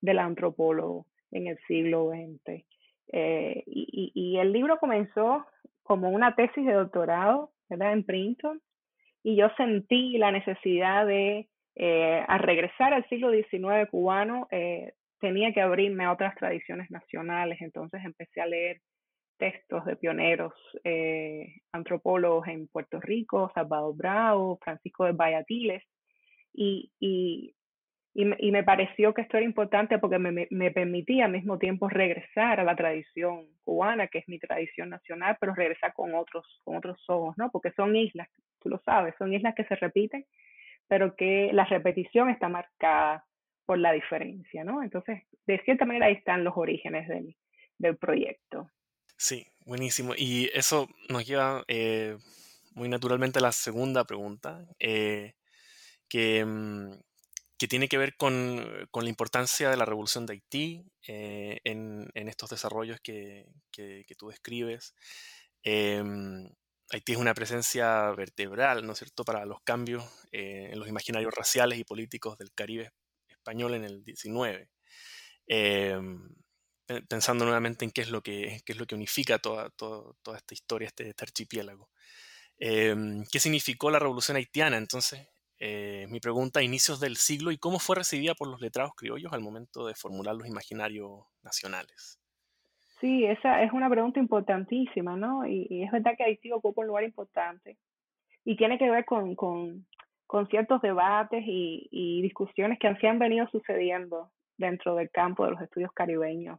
del 0.00 0.18
antropólogo 0.18 1.06
en 1.30 1.46
el 1.46 1.58
siglo 1.68 2.10
XX. 2.10 2.64
Eh, 3.12 3.62
y, 3.64 4.10
y, 4.12 4.38
el 4.38 4.50
libro 4.50 4.76
comenzó 4.78 5.46
como 5.84 6.10
una 6.10 6.34
tesis 6.34 6.66
de 6.66 6.72
doctorado, 6.72 7.52
¿verdad? 7.68 7.92
En 7.92 8.02
Princeton, 8.02 8.60
y 9.22 9.36
yo 9.36 9.50
sentí 9.56 10.18
la 10.18 10.32
necesidad 10.32 11.06
de, 11.06 11.48
eh, 11.76 12.24
al 12.26 12.40
regresar 12.40 12.92
al 12.92 13.08
siglo 13.08 13.30
XIX 13.30 13.88
cubano, 13.88 14.48
eh, 14.50 14.94
tenía 15.22 15.52
que 15.52 15.62
abrirme 15.62 16.04
a 16.04 16.12
otras 16.12 16.34
tradiciones 16.34 16.90
nacionales, 16.90 17.60
entonces 17.62 18.04
empecé 18.04 18.40
a 18.40 18.46
leer 18.46 18.80
textos 19.38 19.84
de 19.84 19.96
pioneros 19.96 20.52
eh, 20.82 21.60
antropólogos 21.72 22.48
en 22.48 22.66
Puerto 22.66 23.00
Rico, 23.00 23.50
Salvador 23.54 23.96
Bravo, 23.96 24.58
Francisco 24.62 25.04
de 25.04 25.82
y, 26.54 26.92
y 28.14 28.24
me, 28.24 28.36
y 28.40 28.50
me 28.50 28.64
pareció 28.64 29.14
que 29.14 29.22
esto 29.22 29.36
era 29.36 29.46
importante 29.46 29.98
porque 29.98 30.18
me, 30.18 30.48
me, 30.50 30.70
permitía 30.70 31.26
al 31.26 31.32
mismo 31.32 31.58
tiempo 31.58 31.88
regresar 31.88 32.60
a 32.60 32.64
la 32.64 32.76
tradición 32.76 33.46
cubana, 33.64 34.08
que 34.08 34.18
es 34.18 34.28
mi 34.28 34.38
tradición 34.38 34.90
nacional, 34.90 35.36
pero 35.40 35.54
regresar 35.54 35.94
con 35.94 36.14
otros, 36.14 36.44
con 36.64 36.76
otros 36.76 36.98
ojos, 37.08 37.34
¿no? 37.38 37.50
Porque 37.50 37.70
son 37.72 37.96
islas, 37.96 38.28
tú 38.60 38.68
lo 38.68 38.78
sabes, 38.84 39.14
son 39.18 39.32
islas 39.32 39.54
que 39.54 39.64
se 39.64 39.76
repiten, 39.76 40.26
pero 40.88 41.14
que 41.14 41.50
la 41.52 41.64
repetición 41.64 42.28
está 42.28 42.48
marcada 42.48 43.24
por 43.66 43.78
la 43.78 43.92
diferencia, 43.92 44.64
¿no? 44.64 44.82
Entonces, 44.82 45.22
de 45.46 45.60
cierta 45.64 45.84
manera 45.84 46.06
ahí 46.06 46.14
están 46.14 46.44
los 46.44 46.54
orígenes 46.56 47.08
del, 47.08 47.36
del 47.78 47.96
proyecto. 47.96 48.70
Sí, 49.16 49.46
buenísimo. 49.66 50.14
Y 50.16 50.50
eso 50.54 50.88
nos 51.08 51.24
lleva 51.26 51.64
eh, 51.68 52.18
muy 52.74 52.88
naturalmente 52.88 53.38
a 53.38 53.42
la 53.42 53.52
segunda 53.52 54.04
pregunta, 54.04 54.66
eh, 54.78 55.34
que, 56.08 56.44
mm, 56.44 56.92
que, 57.58 57.68
tiene 57.68 57.88
que 57.88 57.98
ver 57.98 58.16
con, 58.16 58.88
con, 58.90 59.04
la 59.04 59.10
importancia 59.10 59.70
de 59.70 59.76
la 59.76 59.84
revolución 59.84 60.26
de 60.26 60.32
Haití 60.34 60.84
eh, 61.06 61.60
en, 61.64 62.10
en, 62.14 62.28
estos 62.28 62.50
desarrollos 62.50 63.00
que, 63.00 63.46
que, 63.70 64.04
que 64.06 64.14
tú 64.16 64.28
describes. 64.28 64.94
Em, 65.62 66.50
Haití 66.90 67.12
es 67.12 67.18
una 67.18 67.34
presencia 67.34 68.10
vertebral, 68.12 68.84
¿no 68.84 68.92
es 68.92 68.98
cierto?, 68.98 69.24
para 69.24 69.46
los 69.46 69.60
cambios 69.62 70.04
en 70.32 70.78
los 70.78 70.88
imaginarios 70.88 71.34
raciales 71.34 71.78
y 71.78 71.84
políticos 71.84 72.38
del 72.38 72.52
Caribe 72.52 72.90
español 73.42 73.74
en 73.74 73.84
el 73.84 74.04
19 74.04 74.70
pensando 77.08 77.44
nuevamente 77.44 77.84
en 77.84 77.90
qué 77.90 78.02
es 78.02 78.10
lo 78.10 78.22
que, 78.22 78.60
qué 78.64 78.72
es 78.72 78.78
lo 78.78 78.86
que 78.86 78.94
unifica 78.94 79.38
toda, 79.38 79.70
toda, 79.70 80.36
esta 80.36 80.54
historia, 80.54 80.88
este, 80.88 81.08
este 81.08 81.24
archipiélago. 81.24 81.88
Em, 82.58 83.24
¿Qué 83.30 83.38
significó 83.38 83.90
la 83.90 83.98
revolución 83.98 84.36
haitiana? 84.36 84.76
Entonces, 84.76 85.28
eh, 85.58 86.06
mi 86.08 86.20
pregunta 86.20 86.60
a 86.60 86.62
inicios 86.62 87.00
del 87.00 87.16
siglo 87.16 87.50
y 87.50 87.58
cómo 87.58 87.78
fue 87.78 87.96
recibida 87.96 88.34
por 88.34 88.48
los 88.48 88.60
letrados 88.60 88.92
criollos 88.96 89.32
al 89.32 89.40
momento 89.40 89.86
de 89.86 89.94
formular 89.94 90.34
los 90.34 90.46
imaginarios 90.46 91.24
nacionales. 91.42 92.18
Sí, 93.00 93.24
esa 93.24 93.62
es 93.62 93.72
una 93.72 93.90
pregunta 93.90 94.20
importantísima, 94.20 95.16
¿no? 95.16 95.46
Y, 95.46 95.82
es 95.82 95.90
verdad 95.90 96.12
que 96.16 96.24
Haití 96.24 96.52
ocupa 96.52 96.82
un 96.82 96.88
lugar 96.88 97.04
importante 97.04 97.76
y 98.44 98.56
tiene 98.56 98.78
que 98.78 98.90
ver 98.90 99.04
con, 99.04 99.34
con, 99.34 99.86
con 100.32 100.48
ciertos 100.48 100.80
debates 100.80 101.44
y, 101.46 101.88
y, 101.90 102.22
discusiones 102.22 102.78
que 102.78 102.94
se 102.96 103.06
han 103.06 103.18
venido 103.18 103.46
sucediendo 103.48 104.30
dentro 104.56 104.94
del 104.94 105.10
campo 105.10 105.44
de 105.44 105.50
los 105.50 105.60
estudios 105.60 105.92
caribeños 105.92 106.58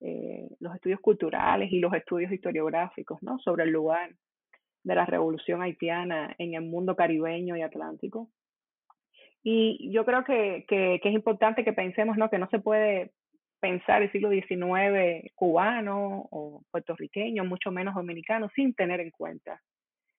eh, 0.00 0.48
los 0.58 0.74
estudios 0.74 0.98
culturales 0.98 1.70
y 1.70 1.78
los 1.78 1.94
estudios 1.94 2.32
historiográficos 2.32 3.22
¿no? 3.22 3.38
sobre 3.38 3.62
el 3.62 3.70
lugar 3.70 4.10
de 4.82 4.94
la 4.96 5.06
revolución 5.06 5.62
haitiana 5.62 6.34
en 6.38 6.54
el 6.54 6.62
mundo 6.62 6.96
caribeño 6.96 7.56
y 7.56 7.62
atlántico. 7.62 8.28
Y 9.44 9.92
yo 9.92 10.04
creo 10.04 10.24
que, 10.24 10.64
que, 10.66 11.00
es 11.00 11.14
importante 11.14 11.62
que 11.62 11.72
pensemos 11.72 12.16
¿no? 12.16 12.28
que 12.30 12.38
no 12.38 12.48
se 12.48 12.58
puede 12.58 13.12
pensar 13.60 14.02
el 14.02 14.10
siglo 14.10 14.28
XIX 14.28 15.30
cubano 15.36 16.26
o 16.32 16.64
puertorriqueño, 16.72 17.44
mucho 17.44 17.70
menos 17.70 17.94
dominicano, 17.94 18.50
sin 18.56 18.74
tener 18.74 18.98
en 18.98 19.12
cuenta 19.12 19.62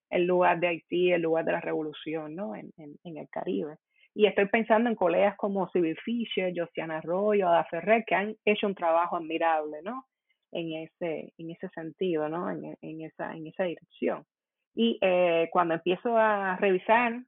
el 0.10 0.26
lugar 0.26 0.60
de 0.60 0.68
Haití, 0.68 1.12
el 1.12 1.22
lugar 1.22 1.46
de 1.46 1.54
la 1.54 1.62
revolución 1.62 2.36
¿no? 2.36 2.56
en, 2.56 2.72
en 2.78 3.18
el 3.18 3.28
Caribe. 3.30 3.78
Y 4.16 4.28
estoy 4.28 4.46
pensando 4.46 4.90
en 4.90 4.96
colegas 4.96 5.36
como 5.36 5.70
Civil 5.72 5.98
Fisher, 5.98 6.54
Josiana 6.56 7.00
Arroyo, 7.00 7.50
Ada 7.50 7.66
Ferrer, 7.66 8.06
que 8.08 8.16
han 8.16 8.36
hecho 8.46 8.66
un 8.66 8.74
trabajo 8.74 9.18
admirable, 9.18 9.82
¿no? 9.84 10.06
En 10.54 10.72
ese, 10.72 11.34
en 11.38 11.52
ese 11.52 11.68
sentido, 11.70 12.30
¿no? 12.30 12.50
En, 12.50 12.78
en 12.82 13.02
esa, 13.02 13.36
en 13.36 13.46
esa 13.48 13.66
dirección. 13.66 14.26
Y 14.74 14.98
eh, 15.02 15.50
cuando 15.52 15.74
empiezo 15.74 16.18
a 16.18 16.56
revisar 16.56 17.22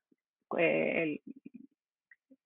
eh, 0.58 1.20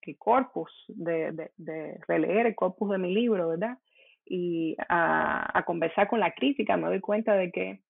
el, 0.00 0.18
corpus, 0.18 0.72
de, 0.88 1.50
de, 1.56 2.00
releer 2.08 2.46
el 2.46 2.56
corpus 2.56 2.90
de 2.90 2.98
mi 2.98 3.14
libro, 3.14 3.46
¿verdad? 3.46 3.78
Y 4.26 4.76
a 4.88 5.62
conversar 5.64 6.08
con 6.08 6.18
la 6.18 6.32
crítica, 6.32 6.76
me 6.76 6.88
doy 6.88 7.00
cuenta 7.00 7.34
de 7.34 7.52
que 7.52 7.80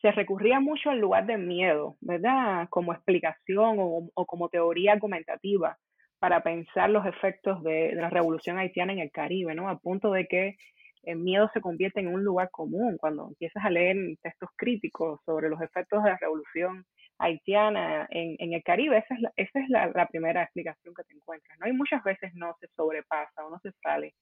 se 0.00 0.12
recurría 0.12 0.60
mucho 0.60 0.90
al 0.90 0.98
lugar 0.98 1.26
del 1.26 1.46
miedo, 1.46 1.96
¿verdad? 2.00 2.68
Como 2.70 2.92
explicación 2.92 3.76
o, 3.78 4.26
como 4.26 4.48
teoría 4.48 4.92
argumentativa 4.92 5.76
para 6.18 6.42
pensar 6.42 6.90
los 6.90 7.06
efectos 7.06 7.62
de, 7.62 7.92
la 7.94 8.10
revolución 8.10 8.58
haitiana 8.58 8.92
en 8.92 9.00
el 9.00 9.10
Caribe, 9.10 9.54
¿no? 9.54 9.68
Al 9.68 9.78
punto 9.80 10.10
de 10.12 10.26
que 10.26 10.56
el 11.02 11.16
miedo 11.16 11.50
se 11.54 11.60
convierte 11.60 12.00
en 12.00 12.08
un 12.08 12.24
lugar 12.24 12.50
común. 12.50 12.96
Cuando 12.98 13.28
empiezas 13.28 13.64
a 13.64 13.70
leer 13.70 13.96
textos 14.22 14.50
críticos 14.56 15.20
sobre 15.24 15.48
los 15.48 15.60
efectos 15.60 16.02
de 16.02 16.10
la 16.10 16.18
revolución 16.18 16.84
haitiana 17.18 18.06
en, 18.10 18.52
el 18.52 18.62
Caribe, 18.62 18.98
esa 18.98 19.14
es, 19.14 19.20
la, 19.20 19.32
esa 19.36 19.60
es 19.60 19.68
la, 19.68 20.06
primera 20.06 20.42
explicación 20.42 20.94
que 20.94 21.04
te 21.04 21.14
encuentras, 21.14 21.58
¿no? 21.58 21.68
Y 21.68 21.72
muchas 21.72 22.02
veces 22.04 22.34
no 22.34 22.54
se 22.58 22.68
sobrepasa 22.68 23.44
o 23.44 23.50
no 23.50 23.58
se 23.60 23.72
sale 23.82 24.14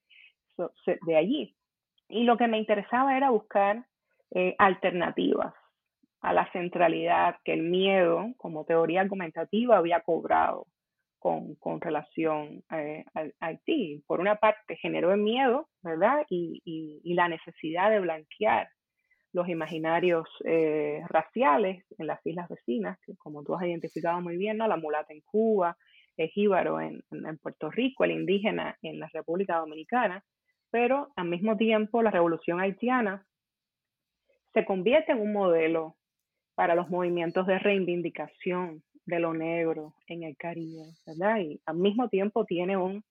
de 1.07 1.17
allí. 1.17 1.55
Y 2.09 2.25
lo 2.25 2.37
que 2.37 2.49
me 2.49 2.59
interesaba 2.59 3.17
era 3.17 3.31
buscar 3.31 3.85
eh, 4.33 4.57
alternativas 4.59 5.55
a 6.21 6.33
la 6.33 6.51
centralidad 6.53 7.37
que 7.45 7.53
el 7.53 7.63
miedo 7.63 8.33
como 8.37 8.65
teoría 8.65 9.01
argumentativa 9.01 9.77
había 9.77 10.01
cobrado 10.01 10.67
con, 11.19 11.55
con 11.57 11.81
relación 11.81 12.63
eh, 12.73 13.05
a, 13.15 13.27
Haití. 13.41 14.03
Por 14.07 14.21
una 14.21 14.37
parte, 14.37 14.77
generó 14.77 15.13
el 15.13 15.21
miedo, 15.21 15.69
¿verdad? 15.83 16.25
Y, 16.29 16.61
y, 16.65 17.15
la 17.15 17.29
necesidad 17.29 17.91
de 17.91 18.01
blanquear 18.01 18.69
los 19.33 19.49
imaginarios 19.49 20.29
eh, 20.45 21.03
raciales 21.09 21.85
en 21.99 22.07
las 22.07 22.25
islas 22.25 22.49
vecinas, 22.49 22.99
que 23.05 23.15
como 23.17 23.43
tú 23.43 23.55
has 23.55 23.65
identificado 23.65 24.21
muy 24.21 24.37
bien, 24.37 24.57
¿no? 24.57 24.67
La 24.67 24.77
mulata 24.77 25.13
en 25.13 25.21
Cuba, 25.21 25.77
el 26.17 26.29
jíbaro 26.31 26.81
en, 26.81 27.03
en 27.11 27.39
Puerto 27.39 27.71
Rico, 27.71 28.05
el 28.05 28.13
indígena 28.13 28.77
en 28.83 28.99
la 28.99 29.09
República 29.13 29.59
Dominicana, 29.59 30.25
pero 30.71 31.09
al 31.17 31.29
mismo 31.29 31.57
tiempo 31.57 32.03
la 32.03 32.11
revolución 32.11 32.61
haitiana 32.61 33.25
se 34.53 34.65
convierte 34.65 35.13
en 35.13 35.21
un 35.21 35.33
modelo 35.33 35.98
para 36.59 36.75
los 36.75 36.91
movimientos 36.91 37.47
de 37.47 37.57
reivindicación 37.61 38.83
de 39.07 39.21
lo 39.21 39.33
negro 39.33 39.95
en 40.09 40.25
el 40.25 40.37
Caribe, 40.37 40.87
¿verdad? 41.07 41.39
Y 41.39 41.61
al 41.65 41.77
mismo 41.77 42.09
tiempo 42.09 42.45
tiene 42.47 42.77
un, 42.77 43.05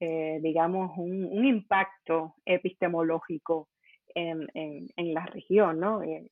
eh, 0.00 0.38
digamos, 0.40 0.92
un, 0.96 1.44
impacto 1.44 2.36
epistemológico 2.46 3.68
en, 4.14 4.48
en, 4.54 5.12
la 5.12 5.26
región, 5.26 5.78
¿no? 5.78 6.02
Eh, 6.02 6.30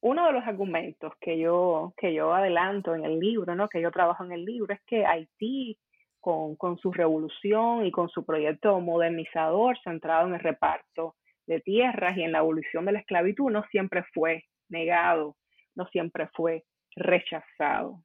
uno 0.00 0.26
de 0.28 0.32
los 0.32 0.46
argumentos 0.46 1.12
que 1.20 1.38
yo, 1.38 1.92
que 1.98 2.14
yo 2.14 2.32
adelanto 2.32 2.94
en 2.94 3.04
el 3.04 3.20
libro, 3.20 3.54
¿no? 3.54 3.68
Que 3.68 3.82
yo 3.82 3.90
trabajo 3.90 4.24
en 4.24 4.32
el 4.32 4.46
libro, 4.46 4.72
es 4.72 4.80
que 4.86 5.04
Haití, 5.04 5.76
con, 6.18 6.56
con 6.56 6.78
su 6.78 6.92
revolución 6.92 7.84
y 7.84 7.90
con 7.90 8.08
su 8.08 8.24
proyecto 8.24 8.80
modernizador 8.80 9.76
centrado 9.84 10.28
en 10.28 10.32
el 10.32 10.40
reparto 10.40 11.16
de 11.46 11.60
tierras 11.60 12.16
y 12.16 12.22
en 12.22 12.32
la 12.32 12.38
abolición 12.38 12.86
de 12.86 12.92
la 12.92 13.00
esclavitud, 13.00 13.50
no 13.50 13.64
siempre 13.64 14.02
fue 14.14 14.44
negado, 14.70 15.36
no 15.78 15.86
siempre 15.86 16.28
fue 16.34 16.64
rechazado 16.96 18.02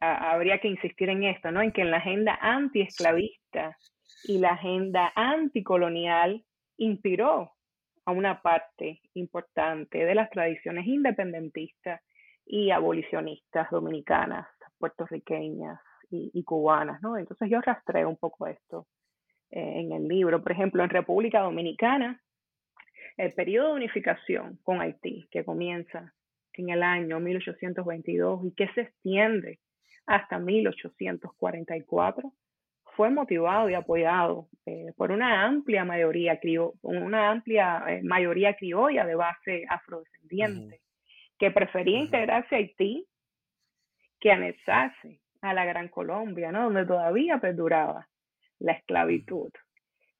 habría 0.00 0.58
que 0.58 0.68
insistir 0.68 1.08
en 1.08 1.24
esto, 1.24 1.50
¿no? 1.50 1.62
En 1.62 1.72
que 1.72 1.82
en 1.82 1.90
la 1.90 1.98
agenda 1.98 2.38
antiesclavista 2.40 3.76
y 4.24 4.38
la 4.38 4.50
agenda 4.50 5.12
anticolonial 5.14 6.44
inspiró 6.76 7.52
a 8.04 8.12
una 8.12 8.40
parte 8.40 9.00
importante 9.14 10.04
de 10.04 10.14
las 10.14 10.30
tradiciones 10.30 10.86
independentistas 10.86 12.00
y 12.46 12.70
abolicionistas 12.70 13.70
dominicanas, 13.70 14.46
puertorriqueñas 14.78 15.80
y, 16.10 16.42
cubanas, 16.44 17.02
¿no? 17.02 17.18
Entonces 17.18 17.50
yo 17.50 17.60
rastreo 17.60 18.08
un 18.08 18.16
poco 18.16 18.46
esto 18.46 18.86
eh, 19.50 19.80
en 19.80 19.92
el 19.92 20.08
libro. 20.08 20.42
Por 20.42 20.52
ejemplo, 20.52 20.82
en 20.82 20.88
República 20.88 21.40
Dominicana, 21.40 22.22
el 23.18 23.34
periodo 23.34 23.68
de 23.68 23.74
unificación 23.74 24.58
con 24.62 24.80
Haití, 24.80 25.28
que 25.30 25.44
comienza 25.44 26.14
en 26.58 26.70
el 26.70 26.82
año 26.82 27.20
1822 27.20 28.46
y 28.46 28.54
que 28.54 28.68
se 28.74 28.82
extiende 28.82 29.58
hasta 30.06 30.38
1844, 30.38 32.32
fue 32.96 33.10
motivado 33.10 33.68
y 33.68 33.74
apoyado 33.74 34.48
eh, 34.66 34.92
por 34.96 35.12
una 35.12 35.44
amplia 35.44 35.84
mayoría, 35.84 36.38
una 36.82 37.30
amplia 37.30 37.84
eh, 37.86 38.00
mayoría 38.02 38.54
criolla 38.54 39.06
de 39.06 39.14
base 39.14 39.64
afrodescendiente, 39.68 40.80
que 41.38 41.50
prefería 41.50 42.00
integrarse 42.00 42.54
a 42.54 42.58
Haití 42.58 43.06
que 44.18 44.32
anexarse 44.32 45.20
a 45.42 45.54
la 45.54 45.64
Gran 45.64 45.88
Colombia, 45.88 46.50
¿no? 46.50 46.64
donde 46.64 46.86
todavía 46.86 47.38
perduraba 47.38 48.08
la 48.58 48.72
esclavitud. 48.72 49.50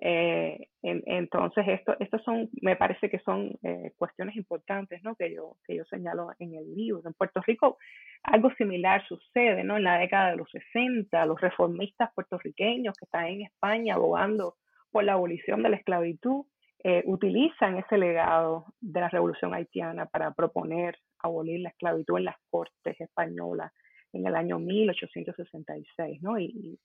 Eh, 0.01 0.69
entonces, 0.83 1.65
esto, 1.67 1.97
estos 1.99 2.23
son, 2.23 2.49
me 2.63 2.77
parece 2.77 3.11
que 3.11 3.19
son 3.21 3.59
eh, 3.63 3.93
cuestiones 3.97 4.37
importantes, 4.37 5.03
¿no? 5.03 5.17
Que 5.17 5.35
yo, 5.35 5.57
que 5.67 5.77
yo 5.77 5.85
señalo 5.87 6.31
en 6.39 6.55
el 6.55 6.75
libro. 6.75 7.03
En 7.05 7.15
Puerto 7.15 7.41
Rico 7.43 7.79
algo 8.23 8.51
similar 8.55 9.07
sucede, 9.07 9.65
¿no? 9.65 9.77
En 9.77 9.85
la 9.85 9.99
década 9.99 10.31
de 10.31 10.37
los 10.37 10.51
60, 10.51 11.27
los 11.27 11.41
reformistas 11.41 12.13
puertorriqueños 12.15 12.95
que 12.97 13.05
están 13.05 13.27
en 13.27 13.43
España 13.43 13.95
abogando 13.95 14.57
por 14.91 15.05
la 15.05 15.15
abolición 15.15 15.63
de 15.63 15.71
la 15.71 15.77
esclavitud, 15.77 16.45
eh, 16.85 17.03
utilizan 17.07 17.79
ese 17.79 17.99
legado 17.99 18.67
de 18.81 19.01
la 19.01 19.09
revolución 19.09 19.53
haitiana 19.53 20.07
para 20.07 20.33
proponer 20.33 20.97
abolir 21.21 21.61
la 21.61 21.71
esclavitud 21.71 22.19
en 22.19 22.25
las 22.25 22.37
cortes 22.51 23.01
españolas 23.01 23.73
en 24.13 24.27
el 24.27 24.37
año 24.37 24.59
1866, 24.59 26.23
¿no? 26.23 26.39
Y, 26.39 26.79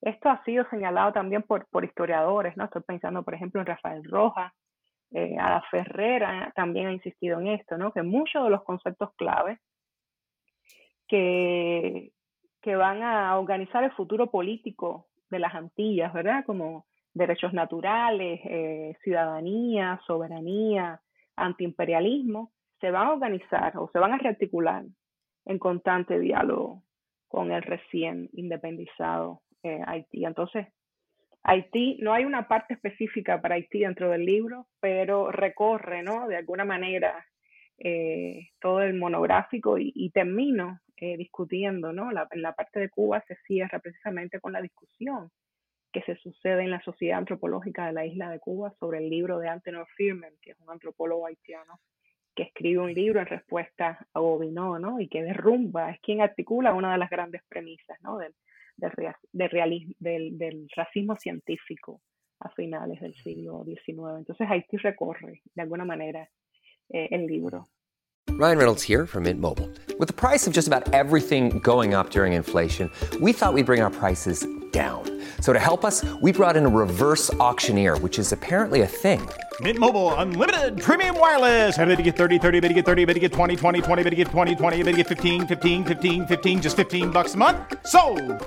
Esto 0.00 0.28
ha 0.30 0.42
sido 0.44 0.64
señalado 0.70 1.12
también 1.12 1.42
por, 1.42 1.66
historiadores, 1.84 2.56
¿no? 2.56 2.64
Estoy 2.64 2.82
pensando, 2.82 3.22
por 3.22 3.34
ejemplo, 3.34 3.60
en 3.60 3.66
Rafael 3.66 4.04
Rojas, 4.04 4.52
eh, 5.10 5.36
Ada 5.38 5.62
Ferrera 5.70 6.52
también 6.54 6.86
ha 6.86 6.92
insistido 6.92 7.40
en 7.40 7.48
esto, 7.48 7.76
¿no? 7.78 7.92
Que 7.92 8.02
muchos 8.02 8.44
de 8.44 8.50
los 8.50 8.62
conceptos 8.62 9.10
claves 9.16 9.58
que, 11.08 12.12
que 12.60 12.76
van 12.76 13.02
a 13.02 13.36
organizar 13.38 13.82
el 13.82 13.92
futuro 13.92 14.30
político 14.30 15.06
de 15.30 15.38
las 15.38 15.54
Antillas, 15.54 16.12
¿verdad? 16.12 16.44
Como 16.44 16.86
derechos 17.14 17.52
naturales, 17.52 18.40
eh, 18.44 18.96
ciudadanía, 19.02 20.00
soberanía, 20.06 21.00
antiimperialismo, 21.36 22.52
se 22.80 22.90
van 22.90 23.08
a 23.08 23.12
organizar 23.12 23.76
o 23.76 23.90
se 23.92 23.98
van 23.98 24.12
a 24.12 24.18
rearticular 24.18 24.84
en 25.44 25.58
constante 25.58 26.18
diálogo 26.18 26.82
con 27.26 27.50
el 27.50 27.62
recién 27.62 28.28
independizado 28.32 29.42
eh, 29.62 29.80
Haití. 29.86 30.24
Entonces, 30.24 30.66
Haití, 31.42 31.98
no 32.00 32.12
hay 32.12 32.24
una 32.24 32.48
parte 32.48 32.74
específica 32.74 33.40
para 33.40 33.54
Haití 33.54 33.80
dentro 33.80 34.10
del 34.10 34.24
libro, 34.24 34.66
pero 34.80 35.30
recorre, 35.30 36.02
¿no? 36.02 36.28
De 36.28 36.36
alguna 36.36 36.64
manera 36.64 37.26
eh, 37.78 38.50
todo 38.60 38.82
el 38.82 38.94
monográfico 38.94 39.76
y, 39.78 40.10
termino 40.10 40.80
eh, 40.96 41.16
discutiendo, 41.16 41.92
¿no? 41.92 42.10
En 42.10 42.42
la 42.42 42.52
parte 42.54 42.80
de 42.80 42.90
Cuba 42.90 43.22
se 43.26 43.36
cierra 43.46 43.78
precisamente 43.78 44.40
con 44.40 44.52
la 44.52 44.60
discusión 44.60 45.30
que 45.92 46.02
se 46.02 46.16
sucede 46.16 46.64
en 46.64 46.70
la 46.70 46.82
Sociedad 46.82 47.18
Antropológica 47.18 47.86
de 47.86 47.92
la 47.92 48.04
Isla 48.04 48.30
de 48.30 48.40
Cuba 48.40 48.74
sobre 48.78 48.98
el 48.98 49.08
libro 49.08 49.38
de 49.38 49.48
Antenor 49.48 49.86
Firman, 49.96 50.32
que 50.42 50.50
es 50.50 50.60
un 50.60 50.70
antropólogo 50.70 51.26
haitiano 51.26 51.80
que 52.34 52.44
escribe 52.44 52.80
un 52.80 52.92
libro 52.92 53.20
en 53.20 53.26
respuesta 53.26 54.06
a 54.12 54.20
Gobineau, 54.20 54.78
¿no? 54.78 55.00
Y 55.00 55.08
que 55.08 55.22
derrumba, 55.22 55.90
es 55.90 56.00
quien 56.00 56.20
articula 56.20 56.74
una 56.74 56.92
de 56.92 56.98
las 56.98 57.10
grandes 57.10 57.42
premisas, 57.48 58.00
¿no? 58.02 58.18
Del, 58.78 59.50
realismo, 59.50 59.94
del, 59.98 60.38
del 60.38 60.68
racismo 60.74 61.16
científico 61.16 62.00
a 62.40 62.48
finales 62.50 63.00
del 63.00 63.14
siglo 63.14 63.64
XIX. 63.64 64.18
Entonces 64.18 64.48
Haití 64.48 64.76
recorre, 64.78 65.42
de 65.54 65.62
alguna 65.62 65.84
manera, 65.84 66.28
eh, 66.90 67.08
el 67.10 67.26
libro. 67.26 67.68
Ryan 68.30 68.58
Reynolds 68.58 68.82
here 68.82 69.06
from 69.06 69.24
Mint 69.24 69.40
Mobile. 69.40 69.68
With 69.98 70.06
the 70.06 70.14
price 70.14 70.46
of 70.46 70.52
just 70.52 70.68
about 70.68 70.92
everything 70.92 71.58
going 71.60 71.92
up 71.92 72.10
during 72.10 72.34
inflation, 72.34 72.90
we 73.20 73.32
thought 73.32 73.52
we'd 73.52 73.66
bring 73.66 73.82
our 73.82 73.90
prices 73.90 74.46
down. 74.70 75.02
So 75.40 75.52
to 75.52 75.58
help 75.58 75.84
us, 75.84 76.04
we 76.20 76.30
brought 76.30 76.56
in 76.56 76.64
a 76.64 76.68
reverse 76.68 77.32
auctioneer, 77.40 77.98
which 77.98 78.20
is 78.20 78.32
apparently 78.32 78.82
a 78.82 78.86
thing. 78.86 79.28
Mint 79.60 79.76
Mobile 79.76 80.14
unlimited 80.14 80.80
premium 80.80 81.18
wireless. 81.18 81.74
Have 81.76 81.88
to 81.88 82.00
get 82.00 82.16
30, 82.16 82.38
30, 82.38 82.60
bit 82.60 82.68
to 82.68 82.74
get 82.74 82.84
30, 82.84 83.06
bit 83.06 83.14
to 83.14 83.20
get 83.20 83.32
20, 83.32 83.56
20, 83.56 83.82
20, 83.82 84.02
bit 84.04 84.10
to 84.10 84.16
get 84.16 84.28
20, 84.28 84.54
20, 84.54 84.76
bit 84.84 84.92
to 84.92 84.96
get 84.98 85.08
15, 85.08 85.48
15, 85.48 85.84
15, 85.84 86.26
15 86.28 86.62
just 86.62 86.76
15 86.76 87.10
bucks 87.10 87.34
a 87.34 87.36
month. 87.36 87.58
So, 87.86 88.00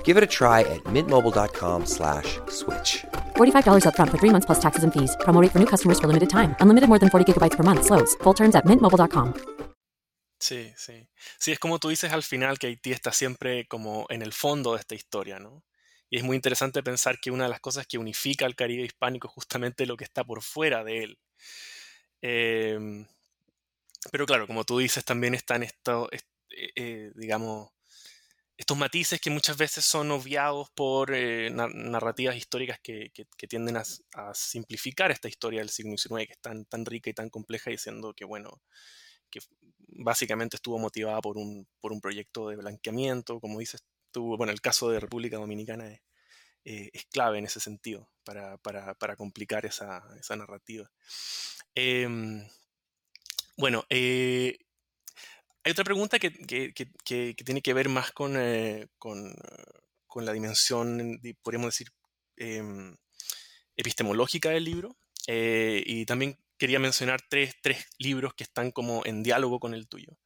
Give 0.04 0.16
it 0.16 0.22
a 0.22 0.30
try 0.38 0.60
at 0.62 0.82
mintmobile.com/switch. 0.84 2.38
slash 2.48 3.04
$45 3.36 3.84
up 3.84 3.94
front 3.94 4.10
for 4.10 4.16
3 4.16 4.30
months 4.30 4.46
plus 4.46 4.58
taxes 4.58 4.84
and 4.84 4.92
fees. 4.92 5.14
Promo 5.20 5.46
for 5.50 5.58
new 5.58 5.66
customers 5.66 5.98
for 6.00 6.06
limited 6.06 6.30
time. 6.30 6.54
Unlimited 6.60 6.88
more 6.88 6.98
than 6.98 7.10
40 7.10 7.30
gigabytes 7.30 7.56
per 7.58 7.64
month 7.64 7.84
slows. 7.84 8.14
Full 8.22 8.32
terms 8.34 8.54
at 8.54 8.64
mintmobile.com. 8.64 9.34
Sí, 10.42 10.72
sí. 10.76 11.08
Sí, 11.38 11.52
es 11.52 11.58
como 11.60 11.78
tú 11.78 11.88
dices 11.88 12.12
al 12.12 12.24
final 12.24 12.58
que 12.58 12.66
Haití 12.66 12.90
está 12.90 13.12
siempre 13.12 13.64
como 13.68 14.06
en 14.08 14.22
el 14.22 14.32
fondo 14.32 14.72
de 14.72 14.80
esta 14.80 14.96
historia, 14.96 15.38
¿no? 15.38 15.62
Y 16.12 16.18
es 16.18 16.24
muy 16.24 16.36
interesante 16.36 16.82
pensar 16.82 17.18
que 17.18 17.30
una 17.30 17.44
de 17.44 17.50
las 17.50 17.60
cosas 17.60 17.86
que 17.86 17.96
unifica 17.96 18.44
al 18.44 18.54
Caribe 18.54 18.84
hispánico 18.84 19.28
es 19.28 19.32
justamente 19.32 19.86
lo 19.86 19.96
que 19.96 20.04
está 20.04 20.22
por 20.22 20.42
fuera 20.42 20.84
de 20.84 21.04
él. 21.04 21.18
Em, 22.20 23.06
pero 24.10 24.26
claro, 24.26 24.46
como 24.46 24.64
tú 24.64 24.78
dices, 24.78 25.06
también 25.06 25.34
están 25.34 25.62
estos, 25.62 26.10
eh, 26.12 26.70
eh, 26.76 27.12
digamos, 27.14 27.70
estos 28.58 28.76
matices 28.76 29.22
que 29.22 29.30
muchas 29.30 29.56
veces 29.56 29.86
son 29.86 30.10
obviados 30.10 30.68
por 30.74 31.14
eh, 31.14 31.48
narrativas 31.50 32.36
históricas 32.36 32.78
que, 32.82 33.10
tienden 33.48 33.78
a, 33.78 33.84
simplificar 34.34 35.10
esta 35.10 35.28
historia 35.28 35.60
del 35.60 35.70
siglo 35.70 35.96
XIX, 35.96 36.26
que 36.26 36.34
es 36.34 36.40
tan, 36.42 36.66
tan 36.66 36.84
rica 36.84 37.08
y 37.08 37.14
tan 37.14 37.30
compleja, 37.30 37.70
diciendo 37.70 38.12
que, 38.14 38.26
bueno, 38.26 38.60
que 39.30 39.40
básicamente 39.88 40.56
estuvo 40.56 40.78
motivada 40.78 41.22
por 41.22 41.38
un, 41.38 41.66
por 41.80 41.90
un 41.90 42.02
proyecto 42.02 42.50
de 42.50 42.56
blanqueamiento, 42.56 43.40
como 43.40 43.60
dices 43.60 43.82
bueno, 44.20 44.52
el 44.52 44.60
caso 44.60 44.90
de 44.90 45.00
República 45.00 45.36
Dominicana 45.36 45.88
eh, 46.64 46.90
es, 46.92 47.04
clave 47.06 47.38
en 47.38 47.46
ese 47.46 47.60
sentido 47.60 48.08
para, 48.24 49.16
complicar 49.16 49.66
esa, 49.66 50.02
narrativa. 50.36 50.90
Em, 51.74 52.46
bueno, 53.56 53.84
eh, 53.88 54.58
hay 55.64 55.72
otra 55.72 55.84
pregunta 55.84 56.18
que, 56.18 56.30
tiene 57.44 57.62
que 57.62 57.74
ver 57.74 57.88
más 57.88 58.12
con, 58.12 58.36
eh, 58.36 58.88
con, 58.98 59.34
la 60.16 60.32
dimensión, 60.32 61.20
podríamos 61.42 61.68
decir, 61.68 61.88
em, 62.36 62.96
epistemológica 63.76 64.50
del 64.50 64.64
libro. 64.64 64.96
y 65.26 66.04
también 66.06 66.36
quería 66.58 66.78
mencionar 66.78 67.20
tres, 67.28 67.54
tres 67.62 67.86
libros 67.98 68.34
que 68.34 68.44
están 68.44 68.70
como 68.72 69.04
en 69.04 69.22
diálogo 69.22 69.58
con 69.60 69.74
el 69.74 69.88
tuyo. 69.88 70.16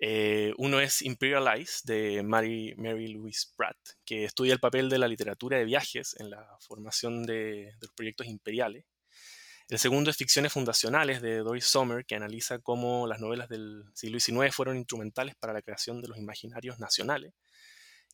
Eh, 0.00 0.54
uno 0.58 0.78
es 0.78 1.02
Imperialize 1.02 1.80
de 1.82 2.22
Mary, 2.22 2.72
Mary 2.76 3.08
Louise 3.08 3.48
Pratt, 3.56 3.76
que 4.04 4.24
estudia 4.24 4.52
el 4.52 4.60
papel 4.60 4.88
de 4.88 4.98
la 4.98 5.08
literatura 5.08 5.58
de 5.58 5.64
viajes 5.64 6.14
en 6.20 6.30
la 6.30 6.46
formación 6.60 7.24
de, 7.26 7.74
los 7.80 7.90
proyectos 7.92 8.28
imperiales. 8.28 8.84
El 9.68 9.78
segundo 9.78 10.10
es 10.10 10.16
Ficciones 10.16 10.52
Fundacionales 10.52 11.20
de 11.20 11.38
Doris 11.38 11.66
Sommer, 11.66 12.06
que 12.06 12.14
analiza 12.14 12.60
cómo 12.60 13.06
las 13.08 13.20
novelas 13.20 13.48
del 13.48 13.84
siglo 13.92 14.20
XIX 14.20 14.54
fueron 14.54 14.76
instrumentales 14.76 15.34
para 15.34 15.52
la 15.52 15.62
creación 15.62 16.00
de 16.00 16.08
los 16.08 16.16
imaginarios 16.16 16.78
nacionales. 16.78 17.34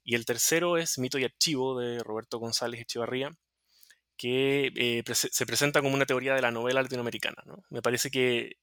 Y 0.03 0.14
el 0.14 0.25
tercero 0.25 0.79
es 0.79 0.99
Mito 0.99 1.18
y 1.18 1.25
Archivo 1.25 1.79
de 1.79 2.03
Roberto 2.03 2.38
González 2.38 2.81
Echevarría, 2.81 3.31
que 4.16 4.73
eh, 4.75 5.05
se 5.12 5.47
presenta 5.47 5.83
como 5.83 5.94
una 5.94 6.07
teoría 6.07 6.35
de 6.35 6.42
la 6.42 6.51
novela 6.51 6.83
latinoamericana. 6.83 7.42
Me 7.70 7.83
parece 7.83 8.11
que 8.11 8.57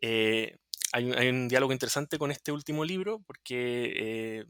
eh, 0.00 0.56
hay, 0.92 1.28
un 1.28 1.48
diálogo 1.48 1.72
interesante 1.72 2.18
con 2.18 2.30
este 2.30 2.52
último 2.52 2.84
libro 2.84 3.20
porque 3.26 3.92
eh, 4.40 4.44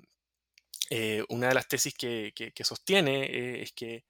eh, 0.90 1.24
una 1.28 1.48
de 1.48 1.54
las 1.54 1.68
tesis 1.68 1.94
que, 1.94 2.32
sostiene 2.64 3.62
es 3.62 3.72
que 3.72 4.04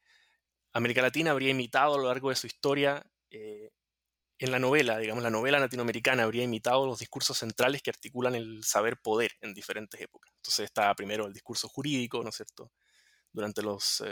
América 0.73 1.03
Latina 1.03 1.33
habría 1.33 1.51
imitado 1.51 1.95
a 1.95 1.99
lo 1.99 2.05
largo 2.09 2.31
de 2.31 2.37
su 2.37 2.47
historia 2.47 3.05
en 3.31 4.51
la 4.51 4.59
novela, 4.59 4.99
digamos, 4.99 5.23
la 5.23 5.31
novela 5.31 5.59
latinoamericana 5.59 6.23
habría 6.23 6.45
imitado 6.45 6.87
los 6.87 6.99
discursos 6.99 7.39
centrales 7.39 7.83
que 7.83 7.91
articulan 7.91 8.35
el 8.35 8.65
saber 8.65 8.97
poder 8.97 9.33
en 9.41 9.53
diferentes 9.53 10.01
épocas. 10.01 10.33
Entonces 10.37 10.65
está 10.65 10.95
primero 10.95 11.27
el 11.27 11.33
discurso 11.33 11.69
jurídico, 11.69 12.23
¿no 12.23 12.31
es 12.31 12.37
cierto? 12.37 12.73
Durante 13.33 13.63
los, 13.63 14.03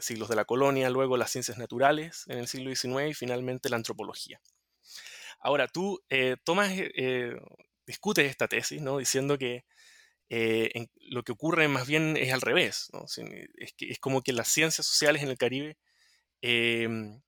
siglos 0.00 0.28
de 0.28 0.36
la 0.36 0.44
colonia, 0.44 0.88
luego 0.90 1.16
las 1.16 1.30
ciencias 1.30 1.58
naturales 1.58 2.24
en 2.28 2.38
el 2.38 2.46
siglo 2.46 2.74
XIX 2.74 3.10
y 3.10 3.14
finalmente 3.14 3.68
la 3.68 3.76
antropología. 3.76 4.40
Ahora, 5.40 5.68
tú 5.68 6.00
eh, 6.08 6.36
tomas, 6.44 6.70
eh, 6.72 6.90
eh, 6.96 7.36
discutes 7.86 8.28
esta 8.28 8.48
tesis, 8.48 8.82
¿no? 8.82 8.98
Diciendo 8.98 9.38
que 9.38 9.64
lo 11.00 11.22
que 11.22 11.32
ocurre 11.32 11.68
más 11.68 11.86
bien 11.86 12.16
es 12.18 12.32
al 12.32 12.42
revés, 12.42 12.88
¿no? 12.92 13.04
Es, 13.06 13.72
que, 13.74 13.90
es 13.90 13.98
como 13.98 14.22
que 14.22 14.32
las 14.32 14.48
ciencias 14.48 14.86
sociales 14.86 15.22
en 15.22 15.30
el 15.30 15.38
Caribe 15.38 15.78
em, 16.42 17.22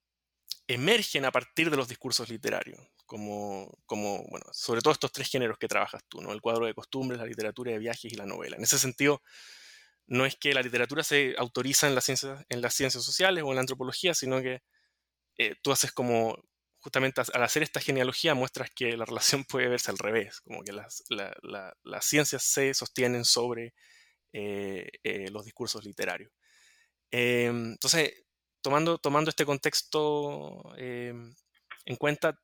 emergen 0.67 1.25
a 1.25 1.31
partir 1.31 1.71
de 1.71 1.77
los 1.77 1.87
discursos 1.87 2.29
literarios, 2.29 2.79
como, 3.05 3.71
como, 3.85 4.23
bueno, 4.29 4.45
sobre 4.53 4.81
todo 4.81 4.93
estos 4.93 5.11
tres 5.11 5.29
géneros 5.29 5.57
que 5.57 5.67
trabajas 5.67 6.03
tú, 6.07 6.21
¿no? 6.21 6.31
El 6.33 6.41
cuadro 6.41 6.65
de 6.67 6.75
costumbres, 6.75 7.19
la 7.19 7.25
literatura 7.25 7.71
de 7.71 7.79
viajes 7.79 8.11
y 8.13 8.15
la 8.15 8.25
novela. 8.25 8.57
En 8.57 8.63
ese 8.63 8.77
sentido, 8.77 9.21
no 10.07 10.25
es 10.25 10.35
que 10.35 10.53
la 10.53 10.61
literatura 10.61 11.03
se 11.03 11.35
autoriza 11.37 11.87
en 11.87 11.95
las 11.95 12.05
ciencias, 12.05 12.45
en 12.49 12.61
las 12.61 12.75
ciencias 12.75 13.03
sociales 13.03 13.43
o 13.43 13.49
en 13.49 13.55
la 13.55 13.61
antropología, 13.61 14.13
sino 14.13 14.41
que 14.41 14.61
tú 15.63 15.71
haces 15.71 15.91
como 15.91 16.37
justamente 16.81 17.21
al 17.33 17.43
hacer 17.43 17.63
esta 17.63 17.79
genealogía 17.79 18.33
muestras 18.33 18.71
que 18.71 18.97
la 18.97 19.05
relación 19.05 19.45
puede 19.49 19.69
verse 19.69 19.91
al 19.91 19.97
revés, 19.97 20.41
como 20.41 20.63
que 20.63 20.73
las, 20.73 21.03
ciencias 22.01 22.43
se 22.43 22.73
sostienen 22.73 23.23
sobre 23.23 23.73
eh, 24.33 24.89
eh, 25.03 25.29
los 25.31 25.45
discursos 25.45 25.85
literarios. 25.85 26.31
Em, 27.11 27.73
entonces, 27.73 28.25
tomando, 28.61 28.97
tomando 28.97 29.29
este 29.29 29.45
contexto 29.45 30.73
em, 30.77 31.33
en 31.85 31.95
cuenta, 31.97 32.39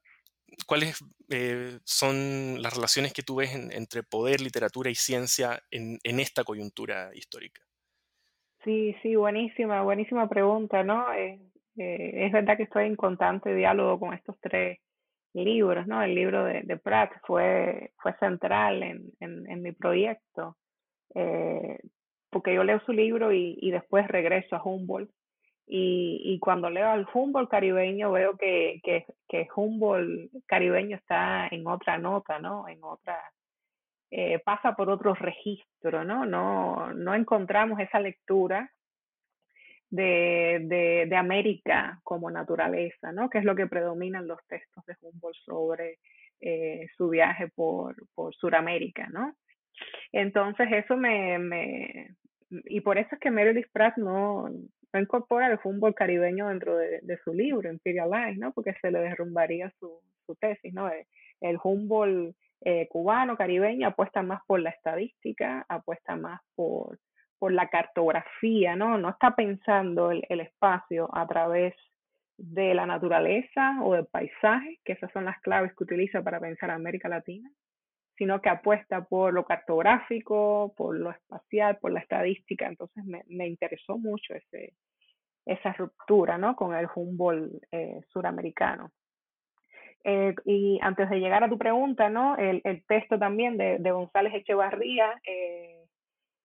¿cuáles 0.66 0.98
eh, 1.30 1.80
son 1.84 2.62
las 2.62 2.76
relaciones 2.76 3.14
que 3.14 3.24
tú 3.24 3.38
ves 3.38 3.54
entre 3.54 4.04
poder, 4.04 4.42
literatura 4.42 4.90
y 4.90 4.96
ciencia 4.96 5.62
en, 5.72 6.00
en, 6.04 6.20
esta 6.20 6.44
coyuntura 6.44 7.12
histórica? 7.14 7.62
Sí, 8.64 8.96
sí, 9.02 9.16
buenísima, 9.16 9.82
buenísima 9.82 10.28
pregunta, 10.28 10.84
¿no? 10.84 11.08
Eh, 11.78 12.26
es 12.26 12.32
verdad 12.32 12.58
que 12.58 12.64
estoy 12.64 12.86
en 12.86 12.96
constante 12.96 13.54
diálogo 13.54 14.00
con 14.00 14.14
estos 14.14 14.40
tres 14.42 14.80
libros, 15.34 15.86
¿no? 15.88 16.02
El 16.02 16.16
libro 16.16 16.44
de, 16.44 16.62
de 16.64 16.78
Pratt 16.78 17.12
fue, 17.26 17.92
fue 18.02 18.14
central 18.20 18.82
en, 18.84 19.12
en, 19.20 19.62
mi 19.62 19.72
proyecto, 19.72 20.58
eh, 21.14 21.80
porque 22.30 22.54
yo 22.56 22.64
leo 22.64 22.80
su 22.82 22.94
libro 22.94 23.32
y, 23.32 23.58
y 23.62 23.72
después 23.72 24.08
regreso 24.08 24.56
a 24.56 24.64
Humboldt. 24.64 25.12
Y, 25.70 26.22
y, 26.24 26.40
cuando 26.40 26.70
leo 26.70 26.90
al 26.90 27.06
Humboldt 27.14 27.50
caribeño 27.50 28.12
veo 28.14 28.38
que, 28.38 28.80
que, 28.84 29.06
que 29.28 29.48
Humboldt 29.54 30.32
caribeño 30.46 30.96
está 30.96 31.48
en 31.52 31.68
otra 31.68 31.98
nota, 31.98 32.40
¿no? 32.40 32.68
En 32.70 32.82
otra, 32.84 33.20
eh, 34.10 34.40
pasa 34.40 34.76
por 34.76 34.90
otro 34.90 35.14
registro, 35.14 36.06
¿no? 36.06 36.26
No, 36.26 36.94
no 36.94 37.14
encontramos 37.14 37.80
esa 37.82 38.00
lectura 38.00 38.72
de, 39.90 40.60
de, 40.64 41.06
de, 41.08 41.16
América 41.16 42.00
como 42.04 42.30
naturaleza, 42.30 43.12
¿no? 43.12 43.30
Que 43.30 43.40
es 43.40 43.46
lo 43.46 43.56
que 43.56 43.68
predomina 43.68 44.20
en 44.20 44.28
los 44.28 44.40
textos 44.48 44.86
de 44.86 44.96
Humboldt 45.02 45.38
sobre 45.46 46.00
eh, 46.42 46.88
su 46.96 47.10
viaje 47.10 47.48
por, 47.50 47.96
por 48.14 48.36
Sudamérica, 48.36 49.08
¿no? 49.08 49.34
Entonces 50.12 50.68
eso 50.72 50.98
me, 50.98 51.40
me, 51.40 52.16
y 52.50 52.82
por 52.82 52.98
eso 52.98 53.10
es 53.14 53.20
que 53.20 53.32
Meredith 53.32 53.72
Pratt 53.72 53.98
no, 53.98 54.50
no 54.50 55.00
incorpora 55.00 55.48
el 55.48 55.60
Humboldt 55.64 55.96
caribeño 55.96 56.50
dentro 56.50 56.78
de, 56.78 57.00
de, 57.02 57.18
su 57.24 57.34
libro, 57.34 57.72
Imperial 57.72 58.10
Life, 58.10 58.40
¿no? 58.40 58.52
Porque 58.52 58.74
se 58.82 58.92
le 58.92 59.00
derrumbaría 59.00 59.72
su, 59.80 60.02
su 60.26 60.36
tesis, 60.36 60.74
¿no? 60.74 60.90
El, 60.90 61.06
el 61.42 61.58
Humboldt 61.64 62.36
eh, 62.62 62.88
cubano, 62.90 63.38
caribeño, 63.38 63.88
apuesta 63.88 64.24
más 64.24 64.42
por 64.48 64.60
la 64.60 64.72
estadística, 64.72 65.66
apuesta 65.70 66.16
más 66.16 66.42
por, 66.56 66.98
por 67.40 67.52
la 67.52 67.70
cartografía, 67.70 68.76
¿no? 68.76 68.98
No 68.98 69.10
está 69.10 69.36
pensando 69.36 70.12
el, 70.12 70.26
el, 70.30 70.42
espacio 70.42 71.10
a 71.14 71.28
través 71.28 71.76
de 72.38 72.74
la 72.74 72.86
naturaleza 72.86 73.80
o 73.84 73.94
del 73.94 74.06
paisaje, 74.06 74.80
que 74.84 74.94
esas 74.94 75.12
son 75.12 75.26
las 75.26 75.40
claves 75.42 75.74
que 75.76 75.84
utiliza 75.84 76.22
para 76.22 76.40
pensar 76.40 76.70
América 76.70 77.10
Latina, 77.10 77.50
sino 78.18 78.42
que 78.42 78.50
apuesta 78.50 79.06
por 79.06 79.34
lo 79.34 79.46
cartográfico, 79.46 80.74
por 80.76 80.98
lo 80.98 81.12
espacial, 81.12 81.78
por 81.78 81.92
la 81.92 82.00
estadística. 82.00 82.68
Entonces 82.68 83.04
me, 83.06 83.48
interesó 83.48 83.98
mucho 83.98 84.34
ese, 84.34 84.74
esa 85.46 85.74
ruptura, 85.74 86.38
¿no? 86.38 86.56
Con 86.56 86.76
el 86.76 86.88
Humboldt 86.94 87.64
eh, 87.72 88.02
suramericano. 88.10 88.92
Eh, 90.04 90.34
y 90.46 90.80
antes 90.82 91.10
de 91.10 91.20
llegar 91.20 91.44
a 91.44 91.50
tu 91.50 91.58
pregunta, 91.58 92.10
¿no? 92.10 92.38
El, 92.38 92.62
texto 92.88 93.20
también 93.20 93.58
de, 93.58 93.78
de 93.80 93.92
González 93.92 94.34
Echevarría 94.34 95.22
eh, 95.26 95.77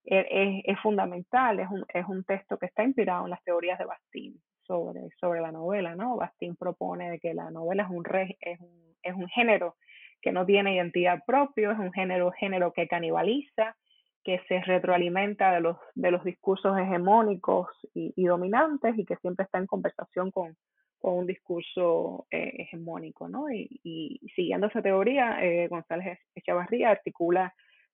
es, 0.05 0.63
es, 0.65 0.81
fundamental, 0.81 1.61
es 1.61 1.69
un, 1.71 1.85
es 1.93 2.07
un 2.07 2.25
texto 2.25 2.59
que 2.59 2.67
está 2.67 2.85
inspirado 2.85 3.25
en 3.25 3.31
las 3.31 3.43
teorías 3.45 3.79
de 3.79 3.85
Bastín 3.85 4.41
sobre, 4.67 5.09
sobre 5.21 5.41
la 5.41 5.53
novela, 5.53 5.95
¿no? 5.95 6.17
Bastín 6.17 6.57
propone 6.57 7.11
de 7.11 7.19
que 7.19 7.35
la 7.35 7.51
novela 7.51 7.85
es 7.85 7.91
un, 7.91 8.05
re, 8.05 8.37
es 8.41 8.61
un, 8.61 8.95
es 9.03 9.15
un 9.15 9.29
género 9.29 9.77
que 10.21 10.33
no 10.33 10.47
tiene 10.47 10.75
identidad 10.75 11.23
propia, 11.27 11.73
es 11.73 11.79
un 11.79 11.93
género, 11.93 12.31
género 12.33 12.73
que 12.73 12.87
canibaliza, 12.87 13.77
que 14.25 14.41
se 14.47 14.61
retroalimenta 14.63 15.53
de 15.53 15.61
los, 15.61 15.77
de 15.95 16.13
los 16.13 16.23
discursos 16.23 16.79
hegemónicos 16.79 17.69
y, 17.93 18.13
y 18.17 18.25
dominantes 18.25 18.97
y 18.97 19.05
que 19.05 19.17
siempre 19.17 19.45
está 19.45 19.59
en 19.59 19.67
conversación 19.67 20.31
con, 20.31 20.57
con 21.03 21.15
un 21.15 21.27
discurso 21.27 22.27
eh, 22.31 22.53
hegemónico, 22.59 23.29
¿no? 23.29 23.51
Y, 23.51 23.81
y, 23.83 24.21
siguiendo 24.37 24.69
esa 24.69 24.81
teoría, 24.81 25.45
eh, 25.45 25.67
González 25.67 26.21
Echavarría 26.37 26.91
articula, 26.91 27.53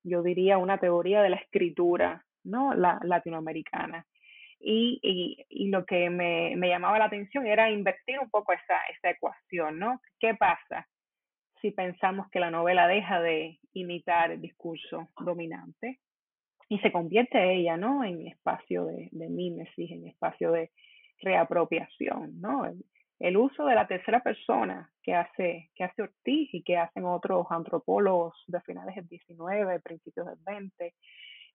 yo 0.09 0.23
diría, 0.23 0.59
una 0.59 0.79
teoría 0.79 1.23
de 1.23 1.31
la 1.31 1.37
escritura, 1.37 2.25
¿no? 2.45 2.75
La, 2.75 2.99
latinoamericana. 3.03 4.07
Y, 4.61 4.99
y, 5.03 5.47
y, 5.49 5.69
lo 5.69 5.87
que 5.87 6.11
me, 6.11 6.57
me, 6.57 6.69
llamaba 6.69 6.99
la 6.99 7.05
atención 7.05 7.47
era 7.47 7.71
invertir 7.71 8.19
un 8.19 8.29
poco 8.29 8.53
esa, 8.53 8.77
esa 8.97 9.11
ecuación, 9.11 9.79
¿no? 9.79 10.01
¿Qué 10.19 10.35
pasa 10.35 10.89
si 11.61 11.71
pensamos 11.71 12.29
que 12.31 12.41
la 12.41 12.51
novela 12.51 12.89
deja 12.89 13.21
de 13.21 13.59
imitar 13.73 14.33
el 14.33 14.41
discurso 14.41 15.11
dominante 15.21 16.01
y 16.69 16.79
se 16.81 16.91
convierte 16.91 17.55
ella, 17.55 17.77
¿no? 17.77 18.05
En 18.05 18.27
espacio 18.27 18.87
de, 18.87 19.09
de 19.13 19.29
mímesis, 19.29 19.91
en 19.91 20.09
espacio 20.09 20.53
de 20.53 20.71
reapropiación, 21.21 22.41
¿no? 22.41 22.65
Uso 23.37 23.67
de 23.67 23.75
la 23.75 23.87
tercera 23.87 24.23
persona 24.23 24.91
que 25.03 25.15
hace, 25.15 25.71
que 25.75 25.85
hace 25.85 26.03
Ortiz 26.03 26.49
y 26.53 26.63
que 26.63 26.77
hacen 26.77 27.05
otros 27.05 27.47
antropólogos 27.51 28.35
de 28.47 28.61
finales 28.61 28.95
del 28.95 29.09
19, 29.09 29.81
principios 29.81 30.27
del 30.27 30.39
20, 30.45 30.95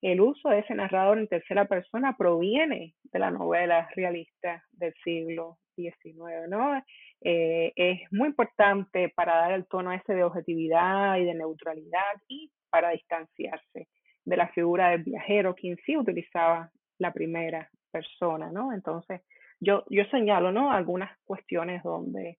el 0.01 0.19
uso 0.19 0.49
de 0.49 0.59
ese 0.59 0.75
narrador 0.75 1.17
en 1.17 1.29
tercera 1.29 1.65
persona 1.65 2.17
proviene 2.17 2.93
de 3.03 3.19
la 3.19 3.31
novela 3.31 3.87
realista 3.95 4.61
del 4.73 4.93
siglo 5.03 5.59
XIX, 5.77 6.49
¿no? 6.49 6.83
Eh, 7.21 7.71
es 7.75 8.01
muy 8.11 8.27
importante 8.27 9.09
para 9.15 9.37
dar 9.37 9.53
el 9.53 9.65
tono 9.65 9.93
ese 9.93 10.13
de 10.13 10.25
objetividad 10.25 11.17
y 11.17 11.23
de 11.23 11.33
neutralidad 11.33 12.21
y 12.27 12.51
para 12.69 12.89
distanciarse 12.89 13.87
de 14.25 14.37
la 14.37 14.49
figura 14.49 14.89
del 14.89 15.03
viajero, 15.03 15.55
quien 15.55 15.77
sí 15.85 15.95
utilizaba 15.95 16.69
la 16.97 17.13
primera 17.13 17.69
persona, 17.91 18.51
¿no? 18.51 18.73
Entonces, 18.73 19.21
yo, 19.63 19.83
yo 19.89 20.05
señalo 20.05 20.51
¿no? 20.51 20.71
algunas 20.71 21.11
cuestiones 21.25 21.81
donde 21.83 22.37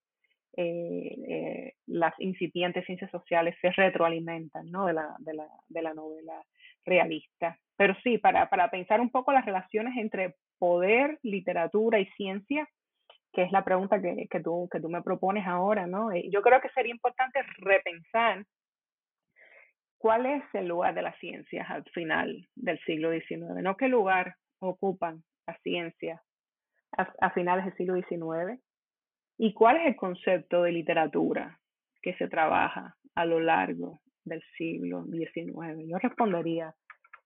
eh, 0.57 1.17
eh, 1.29 1.73
las 1.87 2.15
incipientes 2.21 2.85
ciencias 2.87 3.11
sociales 3.11 3.57
se 3.61 3.71
retroalimentan 3.71 4.71
¿no? 4.71 4.87
de, 4.87 4.93
la, 4.93 5.17
de, 5.19 5.35
la, 5.35 5.49
de 5.69 5.83
la 5.83 5.95
novela 5.95 6.41
realista. 6.85 7.59
Pero 7.77 7.95
sí, 8.03 8.19
para, 8.19 8.49
para 8.49 8.71
pensar 8.71 9.01
un 9.01 9.11
poco 9.11 9.33
las 9.33 9.45
relaciones 9.45 9.97
entre 9.97 10.37
poder, 10.59 11.19
literatura 11.23 11.99
y 11.99 12.07
ciencia, 12.13 12.69
que 13.33 13.43
es 13.43 13.51
la 13.51 13.65
pregunta 13.65 14.01
que, 14.01 14.29
que, 14.31 14.41
tú, 14.41 14.69
que 14.71 14.81
tú 14.81 14.89
me 14.89 15.03
propones 15.03 15.47
ahora, 15.47 15.87
¿no? 15.87 16.13
Eh, 16.13 16.29
yo 16.31 16.41
creo 16.41 16.61
que 16.61 16.69
sería 16.69 16.93
importante 16.93 17.41
repensar 17.59 18.45
cuál 19.99 20.27
es 20.27 20.43
el 20.53 20.69
lugar 20.69 20.95
de 20.95 21.03
las 21.03 21.19
ciencias 21.19 21.69
al 21.69 21.83
final 21.93 22.47
del 22.55 22.79
siglo 22.81 23.11
XIX, 23.11 23.63
no 23.63 23.77
qué 23.77 23.89
lugar 23.89 24.37
ocupan 24.61 25.25
las 25.47 25.61
ciencias 25.63 26.21
a, 26.97 27.31
finales 27.31 27.65
del 27.65 27.77
siglo 27.77 27.95
XIX? 27.95 28.61
¿Y 29.39 29.53
cuál 29.53 29.79
es 29.79 29.87
el 29.87 29.97
concepto 29.97 30.63
de 30.63 30.73
literatura 30.73 31.59
que 32.03 32.15
se 32.15 32.29
trabaja 32.29 32.97
a 33.15 33.25
lo 33.25 33.41
largo 33.41 34.01
del 34.25 34.43
siglo 34.57 35.05
XIX? 35.05 35.87
Yo 35.87 35.99
respondería 35.99 36.75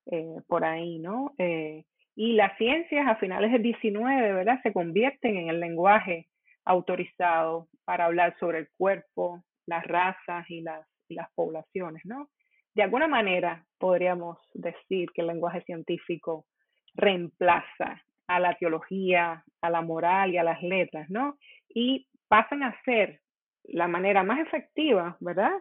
eh, 0.07 0.37
por 0.47 0.65
ahí, 0.65 0.99
¿no? 0.99 1.35
Eh, 1.39 1.85
y 2.17 2.33
las 2.33 2.57
ciencias 2.59 3.07
a 3.07 3.17
finales 3.17 3.53
del 3.53 3.63
XIX, 3.63 3.95
¿verdad? 4.33 4.61
Se 4.63 4.73
convierten 4.73 5.37
en 5.37 5.49
el 5.49 5.61
lenguaje 5.61 6.27
autorizado 6.65 7.69
para 7.85 8.07
hablar 8.07 8.37
sobre 8.41 8.59
el 8.59 8.69
cuerpo, 8.77 9.45
las 9.67 9.85
razas 9.85 10.45
y 10.51 10.63
las, 10.63 10.87
y 11.09 11.15
las 11.15 11.31
poblaciones, 11.35 12.05
¿no? 12.05 12.29
De 12.75 12.83
alguna 12.83 13.09
manera 13.09 13.65
podríamos 13.79 14.39
decir 14.55 15.11
que 15.13 15.21
el 15.21 15.29
lenguaje 15.29 15.63
científico 15.63 16.47
reemplaza 16.95 18.03
a 18.29 18.39
la 18.39 18.55
teología, 18.55 19.43
a 19.61 19.71
la 19.71 19.81
moral 19.81 20.33
y 20.33 20.39
a 20.39 20.45
las 20.45 20.63
letras, 20.63 21.11
¿no? 21.11 21.37
Y 21.69 22.07
pasan 22.29 22.63
a 22.63 22.81
ser 22.85 23.21
la 23.65 23.89
manera 23.89 24.23
más 24.23 24.39
efectiva, 24.41 25.17
¿verdad? 25.21 25.53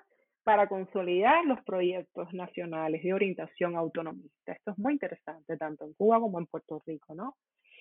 Para 0.44 0.68
consolidar 0.68 1.46
los 1.46 1.62
proyectos 1.64 2.32
nacionales 2.34 3.04
de 3.04 3.14
orientación 3.14 3.76
autonomista. 3.76 4.52
Esto 4.52 4.72
es 4.72 4.78
muy 4.78 4.94
interesante, 4.94 5.58
tanto 5.58 5.86
en 5.86 5.94
Cuba 5.94 6.20
como 6.20 6.40
en 6.40 6.46
Puerto 6.46 6.82
Rico, 6.86 7.16
¿no? 7.16 7.36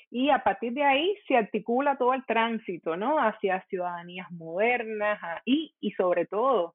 Y 0.09 0.31
a 0.31 0.43
partir 0.43 0.73
de 0.73 0.85
ahí 0.85 1.17
se 1.27 1.37
articula 1.37 1.99
todo 1.99 2.15
el 2.15 2.25
tránsito, 2.25 2.97
¿no? 2.97 3.19
Hacia 3.19 3.65
ciudadanías 3.69 4.31
modernas 4.31 5.19
y, 5.45 5.75
y 5.81 5.91
sobre 5.93 6.27
todo, 6.27 6.75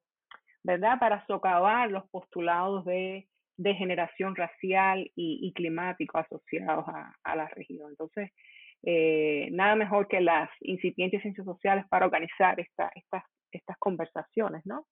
¿verdad? 0.62 0.98
Para 0.98 1.26
socavar 1.26 1.90
los 1.90 2.08
postulados 2.10 2.84
de 2.84 3.26
de 3.56 3.74
generación 3.74 4.34
racial 4.34 5.10
y, 5.14 5.40
y 5.42 5.52
climático 5.52 6.18
asociados 6.18 6.86
a, 6.88 7.14
a, 7.22 7.36
la 7.36 7.48
región. 7.48 7.90
Entonces, 7.90 8.30
eh, 8.82 9.48
nada 9.52 9.76
mejor 9.76 10.08
que 10.08 10.20
las 10.20 10.50
incipientes 10.60 11.22
ciencias 11.22 11.44
sociales 11.44 11.84
para 11.88 12.06
organizar 12.06 12.58
esta, 12.58 12.90
estas, 12.94 13.24
estas 13.50 13.76
conversaciones, 13.78 14.62
¿no? 14.64 14.86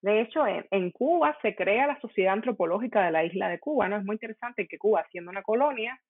De 0.00 0.20
hecho, 0.20 0.46
en, 0.46 0.64
en, 0.70 0.90
Cuba 0.92 1.36
se 1.42 1.54
crea 1.54 1.86
la 1.86 2.00
Sociedad 2.00 2.34
Antropológica 2.34 3.04
de 3.04 3.10
la 3.10 3.24
isla 3.24 3.48
de 3.48 3.58
Cuba, 3.58 3.88
¿no? 3.88 3.96
Es 3.96 4.04
muy 4.04 4.14
interesante 4.14 4.66
que 4.66 4.78
Cuba, 4.78 5.04
siendo 5.10 5.30
una 5.30 5.42
colonia, 5.42 6.00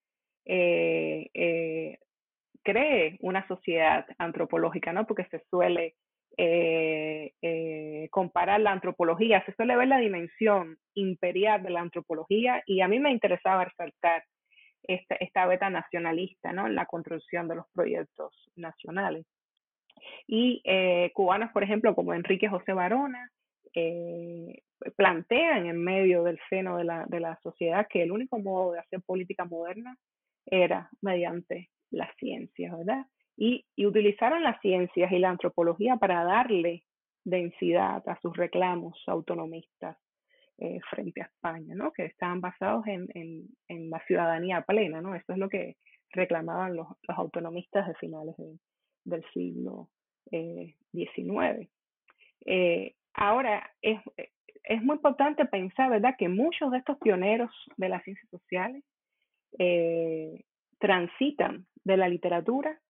eh, 0.44 1.28
eh, 1.34 1.98
cree 2.62 3.18
una 3.20 3.46
sociedad 3.48 4.06
antropológica, 4.18 4.92
¿no? 4.92 5.06
Porque 5.06 5.26
se 5.30 5.42
suele 5.50 5.94
eh, 6.40 7.32
eh, 7.42 8.08
comparar 8.12 8.60
la 8.60 8.70
antropología, 8.70 9.44
se 9.44 9.52
suele 9.54 9.76
ver 9.76 9.88
la 9.88 9.98
dimensión 9.98 10.78
imperial 10.94 11.64
de 11.64 11.70
la 11.70 11.80
antropología 11.80 12.62
y 12.64 12.80
a 12.80 12.86
mí 12.86 13.00
me 13.00 13.10
interesaba 13.10 13.64
resaltar 13.64 14.22
esta, 14.84 15.16
esta 15.16 15.46
beta 15.46 15.68
nacionalista 15.68 16.52
¿no? 16.52 16.68
en 16.68 16.76
la 16.76 16.86
construcción 16.86 17.48
de 17.48 17.56
los 17.56 17.66
proyectos 17.74 18.32
nacionales. 18.54 19.26
Y 20.28 20.62
eh, 20.64 21.10
cubanos, 21.12 21.50
por 21.50 21.64
ejemplo, 21.64 21.96
como 21.96 22.14
Enrique 22.14 22.48
José 22.48 22.72
Barona, 22.72 23.30
eh, 23.74 24.62
plantean 24.96 25.66
en 25.66 25.82
medio 25.82 26.22
del 26.22 26.38
seno 26.48 26.76
de 26.76 26.84
la, 26.84 27.04
de 27.08 27.18
la 27.18 27.36
sociedad 27.42 27.88
que 27.90 28.04
el 28.04 28.12
único 28.12 28.38
modo 28.38 28.72
de 28.72 28.78
hacer 28.78 29.02
política 29.02 29.44
moderna 29.44 29.96
era 30.46 30.88
mediante 31.02 31.68
las 31.90 32.14
ciencias, 32.16 32.78
¿verdad? 32.78 33.06
Y, 33.38 33.64
utilizaron 33.86 34.42
las 34.42 34.60
ciencias 34.60 35.12
y 35.12 35.18
la 35.18 35.30
antropología 35.30 35.96
para 35.96 36.24
darle 36.24 36.84
densidad 37.24 38.02
a 38.08 38.20
sus 38.20 38.36
reclamos 38.36 39.00
autonomistas 39.06 39.96
eh, 40.58 40.80
frente 40.90 41.22
a 41.22 41.26
España, 41.26 41.74
¿no? 41.76 41.92
que 41.92 42.06
estaban 42.06 42.40
basados 42.40 42.84
en, 42.88 43.08
en, 43.68 43.90
la 43.90 44.00
ciudadanía 44.06 44.62
plena. 44.62 45.00
¿no? 45.00 45.14
Eso 45.14 45.32
es 45.32 45.38
lo 45.38 45.48
que 45.48 45.76
reclamaban 46.10 46.74
los, 46.74 46.88
los 47.06 47.16
autonomistas 47.16 47.86
de 47.86 47.94
finales 47.94 48.36
de, 48.38 48.58
del 49.04 49.24
siglo 49.32 49.88
eh, 50.32 50.74
XIX. 50.92 51.70
Eh, 52.44 52.94
ahora, 53.14 53.70
es, 53.82 54.00
es 54.64 54.82
muy 54.82 54.96
importante 54.96 55.44
pensar, 55.44 55.90
¿verdad?, 55.90 56.16
que 56.18 56.28
muchos 56.28 56.72
de 56.72 56.78
estos 56.78 56.98
pioneros 56.98 57.52
de 57.76 57.88
las 57.88 58.02
ciencias 58.02 58.28
sociales 58.30 58.82
eh, 59.58 60.44
transitan 60.80 61.66
de 61.84 61.96
la 61.96 62.08
literatura 62.08 62.80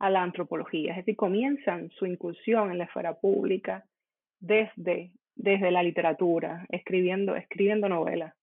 a 0.00 0.08
la 0.08 0.22
antropología, 0.22 0.92
es 0.92 0.96
decir, 0.98 1.14
comienzan 1.14 1.90
su 1.90 2.06
incursión 2.06 2.70
en 2.70 2.78
la 2.78 2.84
esfera 2.84 3.20
pública 3.20 3.84
desde, 4.40 5.12
desde 5.36 5.70
la 5.70 5.82
literatura, 5.82 6.66
escribiendo, 6.70 7.36
escribiendo 7.36 7.88
novelas. 7.88 8.34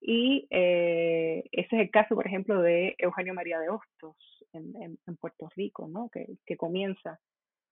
Y 0.00 0.48
eh, 0.50 1.44
ese 1.52 1.76
es 1.76 1.82
el 1.82 1.90
caso, 1.90 2.14
por 2.14 2.26
ejemplo, 2.26 2.62
de 2.62 2.94
Eugenio 2.98 3.34
María 3.34 3.60
de 3.60 3.68
Hostos 3.68 4.16
en, 4.54 4.98
Puerto 5.20 5.50
Rico, 5.54 5.86
¿no? 5.86 6.08
que, 6.08 6.26
que 6.46 6.56
comienza 6.56 7.20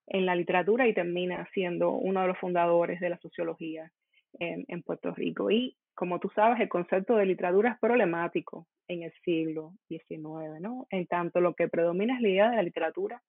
en 0.07 0.27
la 0.27 0.35
literatura 0.35 0.87
y 0.87 0.93
termina 0.93 1.47
siendo 1.51 1.91
uno 1.91 2.21
de 2.21 2.27
los 2.27 2.37
fundadores 2.37 2.99
de 2.99 3.09
la 3.09 3.17
sociología 3.17 3.91
en, 4.39 4.65
en, 4.67 4.83
Puerto 4.83 5.13
Rico. 5.15 5.49
Y 5.49 5.75
como 5.95 6.19
tú 6.19 6.29
sabes, 6.35 6.59
el 6.59 6.69
concepto 6.69 7.15
de 7.15 7.25
literatura 7.25 7.71
es 7.71 7.79
problemático 7.79 8.67
en 8.87 9.03
el 9.03 9.13
siglo 9.25 9.73
XIX, 9.89 10.61
¿no? 10.61 10.85
En 10.89 11.07
tanto 11.07 11.41
lo 11.41 11.53
que 11.53 11.67
predomina 11.67 12.15
es 12.15 12.21
la 12.21 12.29
idea 12.29 12.49
de 12.51 12.55
la 12.57 12.63
literatura 12.63 13.21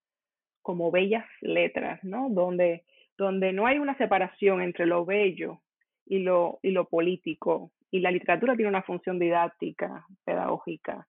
como 0.63 0.91
bellas 0.91 1.27
letras, 1.41 2.03
¿no? 2.03 2.29
Donde, 2.31 2.85
donde 3.19 3.53
no 3.53 3.67
hay 3.67 3.79
una 3.79 3.97
separación 3.99 4.63
entre 4.63 4.87
lo 4.87 5.05
bello 5.05 5.61
y 6.07 6.21
lo, 6.21 6.59
y 6.63 6.71
lo 6.71 6.89
político. 6.89 7.73
Y 7.91 8.01
la 8.01 8.11
literatura 8.11 8.57
tiene 8.57 8.71
una 8.71 8.83
función 8.83 9.19
didáctica, 9.19 10.07
pedagógica. 10.25 11.07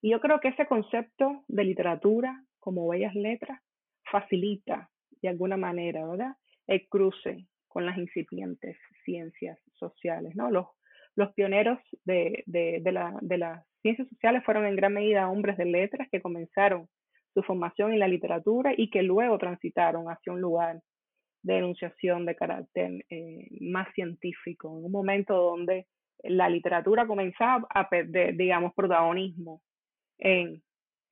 Y 0.00 0.10
yo 0.10 0.20
creo 0.20 0.40
que 0.40 0.48
ese 0.48 0.66
concepto 0.66 1.44
de 1.48 1.64
literatura 1.64 2.44
como 2.60 2.88
bellas 2.88 3.14
letras 3.14 3.60
facilita 4.10 4.90
de 5.20 5.28
alguna 5.28 5.56
manera, 5.56 6.06
¿verdad? 6.06 6.36
El 6.66 6.86
cruce 6.88 7.46
con 7.68 7.86
las 7.86 7.96
incipientes 7.96 8.76
ciencias 9.04 9.58
sociales, 9.74 10.36
¿no? 10.36 10.50
Los, 10.50 10.66
los 11.16 11.32
pioneros 11.32 11.78
de, 12.04 12.42
de, 12.46 12.92
la, 12.92 13.16
de 13.20 13.38
las 13.38 13.66
ciencias 13.80 14.08
sociales 14.08 14.44
fueron 14.44 14.66
en 14.66 14.76
gran 14.76 14.92
medida 14.92 15.30
hombres 15.30 15.56
de 15.56 15.64
letras 15.64 16.08
que 16.10 16.20
comenzaron 16.20 16.88
su 17.34 17.42
formación 17.42 17.92
en 17.92 17.98
la 17.98 18.08
literatura 18.08 18.72
y 18.76 18.90
que 18.90 19.02
luego 19.02 19.38
transitaron 19.38 20.06
hacia 20.06 20.32
un 20.32 20.40
lugar 20.40 20.80
de 21.42 21.58
enunciación 21.58 22.24
de 22.24 22.36
carácter 22.36 23.04
eh, 23.10 23.48
más 23.60 23.92
científico, 23.94 24.68
en 24.68 24.84
un 24.84 24.92
momento 24.92 25.34
donde 25.34 25.86
la 26.22 26.48
literatura 26.48 27.06
comenzaba 27.06 27.66
a 27.70 27.88
perder, 27.88 28.36
digamos, 28.36 28.72
protagonismo 28.74 29.60
en, 30.18 30.62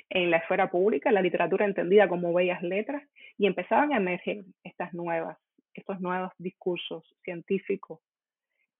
en 0.08 0.30
la 0.30 0.36
esfera 0.36 0.70
pública, 0.70 1.10
la 1.10 1.22
literatura 1.22 1.64
entendida 1.64 2.08
como 2.08 2.32
bellas 2.32 2.62
letras, 2.62 3.02
y 3.36 3.46
empezaban 3.46 3.92
a 3.92 3.96
emerger 3.96 4.44
estas 4.62 4.94
nuevas, 4.94 5.36
estos 5.74 6.00
nuevos 6.00 6.30
discursos 6.38 7.04
científicos. 7.24 8.00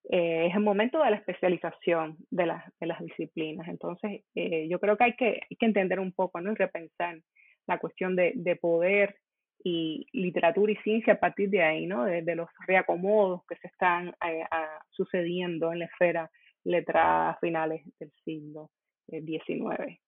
Eh, 0.09 0.47
es 0.49 0.55
el 0.55 0.63
momento 0.63 1.03
de 1.03 1.11
la 1.11 1.17
especialización 1.17 2.17
de, 2.31 2.47
las 2.47 2.65
de 2.81 2.87
las 2.87 3.01
disciplinas. 3.01 3.69
Entonces, 3.69 4.23
eh, 4.35 4.69
yo 4.69 4.81
creo 4.81 4.97
que 4.97 5.05
hay, 5.05 5.17
que 5.17 5.41
hay 5.49 5.57
que 5.57 5.67
entender 5.67 6.01
un 6.01 6.13
poco 6.13 6.41
¿no? 6.41 6.53
y 6.53 6.55
repensar 6.55 7.21
la 7.67 7.79
cuestión 7.79 8.17
de, 8.17 8.33
de 8.35 8.57
poder 8.57 9.17
y 9.63 10.07
literatura 10.13 10.73
y 10.73 10.77
ciencia 10.77 11.15
a 11.15 11.21
partir 11.21 11.51
de 11.51 11.63
ahí, 11.63 11.87
¿no? 11.87 12.05
De, 12.05 12.35
los 12.35 12.49
reacomodos 12.67 13.43
que 13.47 13.57
se 13.57 13.69
están 13.69 14.09
eh, 14.27 14.45
sucediendo 14.91 15.73
en 15.73 15.81
la 15.81 15.85
esfera 15.87 16.31
letrada 16.65 17.31
a 17.31 17.39
finales 17.39 17.83
del 17.99 18.13
siglo 18.25 18.71
XIX. 19.09 20.01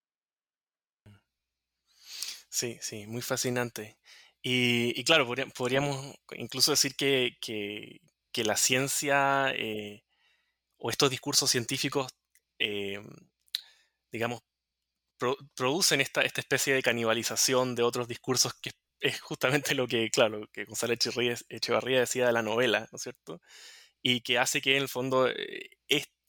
Sí, 2.49 2.77
sí, 2.81 3.07
muy 3.07 3.23
fascinante. 3.23 3.97
Y, 4.43 5.03
claro, 5.05 5.27
podríamos 5.57 6.17
incluso 6.37 6.73
decir 6.73 6.93
que, 6.97 8.01
la 8.37 8.57
ciencia 8.57 9.53
eh, 9.55 10.05
o 10.79 10.90
estos 10.90 11.11
discursos 11.11 11.51
científicos, 11.51 12.12
eh, 12.59 13.01
digamos, 14.11 14.42
producen 15.55 16.01
esta, 16.01 16.23
esta 16.23 16.40
especie 16.40 16.75
de 16.75 16.83
canibalización 16.83 17.75
de 17.75 17.83
otros 17.85 18.09
discursos 18.09 18.55
que 18.55 18.73
es 19.01 19.21
justamente 19.21 19.75
lo 19.75 19.87
que, 19.88 20.11
claro, 20.11 20.49
que 20.53 20.64
Gonzalo 20.64 20.95
Echevarría 20.95 22.01
decía 22.01 22.27
de 22.27 22.33
la 22.33 22.42
novela, 22.42 22.88
¿no 22.92 22.97
es 22.97 23.03
cierto? 23.03 23.40
Y 24.03 24.23
que 24.23 24.38
hace 24.38 24.61
que 24.61 24.77
en 24.77 24.83
el 24.83 24.88
fondo 24.88 25.29
eh, 25.29 25.71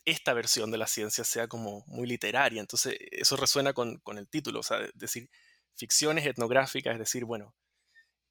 esta 0.06 0.34
versión 0.34 0.72
de 0.72 0.78
la 0.78 0.88
ciencia 0.88 1.24
sea 1.24 1.48
como 1.48 1.84
muy 1.88 2.08
literaria. 2.08 2.62
Entonces, 2.62 2.96
eso 3.12 3.38
resuena 3.38 3.74
con, 3.74 4.00
con 4.00 4.18
el 4.18 4.28
título, 4.28 4.60
o 4.60 4.64
sea, 4.64 4.80
decir, 4.96 5.30
ficciones 5.76 6.26
etnográficas, 6.26 6.94
es 6.94 7.00
decir, 7.00 7.26
bueno, 7.26 7.56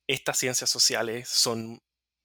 estas 0.07 0.39
ciencias 0.39 0.71
sociales 0.71 1.29
son, 1.29 1.81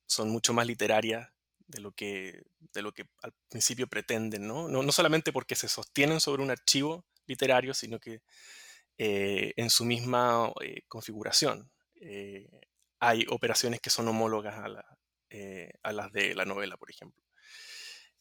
son 0.07 0.29
mucho 0.29 0.53
más 0.53 0.67
literarias 0.67 1.29
de 1.67 1.81
lo, 1.81 1.91
que, 1.91 2.43
de 2.73 2.81
lo 2.81 2.93
que 2.93 3.05
al 3.21 3.33
principio 3.49 3.87
pretenden, 3.87 4.47
¿no? 4.47 4.67
No, 4.67 4.91
solamente 4.91 5.33
porque 5.33 5.55
se 5.55 5.67
sostienen 5.67 6.19
sobre 6.19 6.41
un 6.41 6.49
archivo 6.49 7.05
literario, 7.27 7.73
sino 7.73 7.99
que 7.99 8.21
eh, 8.97 9.53
en 9.57 9.69
su 9.69 9.85
misma 9.85 10.51
eh, 10.61 10.81
configuración 10.87 11.69
eh, 11.95 12.49
hay 12.99 13.25
operaciones 13.29 13.81
que 13.81 13.89
son 13.89 14.07
homólogas 14.07 14.55
a, 14.55 14.65
a, 15.83 15.91
las 15.91 16.11
de 16.13 16.33
la 16.35 16.45
novela, 16.45 16.77
por 16.77 16.89
ejemplo. 16.89 17.21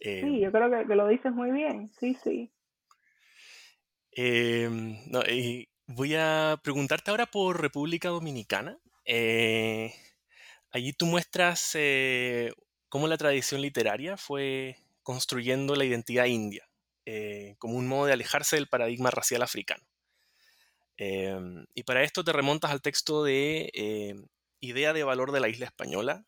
sí, 0.00 0.40
yo 0.40 0.50
creo 0.50 0.86
que, 0.86 0.94
lo 0.94 1.08
dices 1.08 1.32
muy 1.32 1.50
bien, 1.52 1.90
sí, 1.98 2.16
sí. 2.22 2.52
Em, 4.10 4.98
no, 5.10 5.22
Voy 5.88 6.16
a 6.16 6.58
preguntarte 6.64 7.12
ahora 7.12 7.26
por 7.26 7.60
República 7.60 8.08
Dominicana. 8.08 8.76
Allí 10.72 10.92
tú 10.94 11.06
muestras 11.06 11.76
cómo 12.88 13.08
la 13.08 13.16
tradición 13.16 13.60
literaria 13.60 14.16
fue 14.16 14.78
construyendo 15.02 15.76
la 15.76 15.84
identidad 15.84 16.26
india, 16.26 16.68
eh, 17.04 17.56
como 17.58 17.76
un 17.76 17.86
modo 17.86 18.06
de 18.06 18.12
alejarse 18.12 18.56
del 18.56 18.68
paradigma 18.68 19.10
racial 19.10 19.42
africano. 19.42 19.84
Em, 20.96 21.66
y 21.74 21.82
para 21.82 22.02
esto 22.02 22.24
te 22.24 22.32
remontas 22.32 22.70
al 22.70 22.82
texto 22.82 23.22
de 23.22 23.70
Idea 24.60 24.92
de 24.92 25.04
Valor 25.04 25.32
de 25.32 25.40
la 25.40 25.48
Isla 25.48 25.66
Española, 25.66 26.24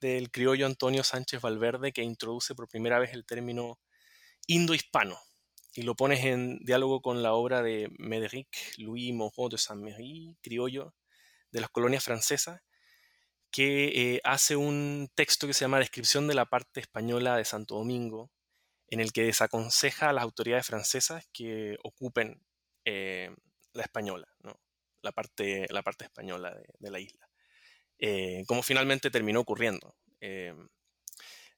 del 0.00 0.30
criollo 0.30 0.66
Antonio 0.66 1.04
Sánchez 1.04 1.40
Valverde, 1.40 1.92
que 1.92 2.02
introduce 2.02 2.54
por 2.54 2.68
primera 2.68 2.98
vez 2.98 3.12
el 3.12 3.24
término 3.24 3.78
indo-hispano 4.46 5.18
y 5.74 5.82
lo 5.82 5.94
pones 5.94 6.24
en 6.24 6.58
diálogo 6.64 7.00
con 7.00 7.22
la 7.22 7.34
obra 7.34 7.62
de 7.62 7.88
Médéric 7.98 8.48
Louis 8.78 9.14
Moreau 9.14 9.48
de 9.48 9.58
Saint-Méry, 9.58 10.36
criollo 10.42 10.94
de 11.52 11.60
las 11.60 11.70
colonias 11.70 12.02
francesas, 12.02 12.60
que 13.50 14.14
eh, 14.14 14.20
hace 14.24 14.56
un 14.56 15.10
texto 15.14 15.46
que 15.46 15.54
se 15.54 15.64
llama 15.64 15.78
Descripción 15.78 16.26
de 16.28 16.34
la 16.34 16.46
parte 16.46 16.80
española 16.80 17.36
de 17.36 17.44
Santo 17.44 17.76
Domingo, 17.76 18.30
en 18.88 19.00
el 19.00 19.12
que 19.12 19.24
desaconseja 19.24 20.10
a 20.10 20.12
las 20.12 20.24
autoridades 20.24 20.66
francesas 20.66 21.28
que 21.32 21.76
ocupen 21.82 22.42
eh, 22.84 23.30
la 23.72 23.82
española, 23.82 24.28
la, 25.02 25.12
parte, 25.12 25.66
la 25.70 25.82
parte 25.82 26.04
española 26.04 26.56
de, 26.78 26.90
la 26.90 27.00
isla, 27.00 27.28
eh, 27.98 28.44
como 28.46 28.62
finalmente 28.62 29.10
terminó 29.10 29.40
ocurriendo. 29.40 29.94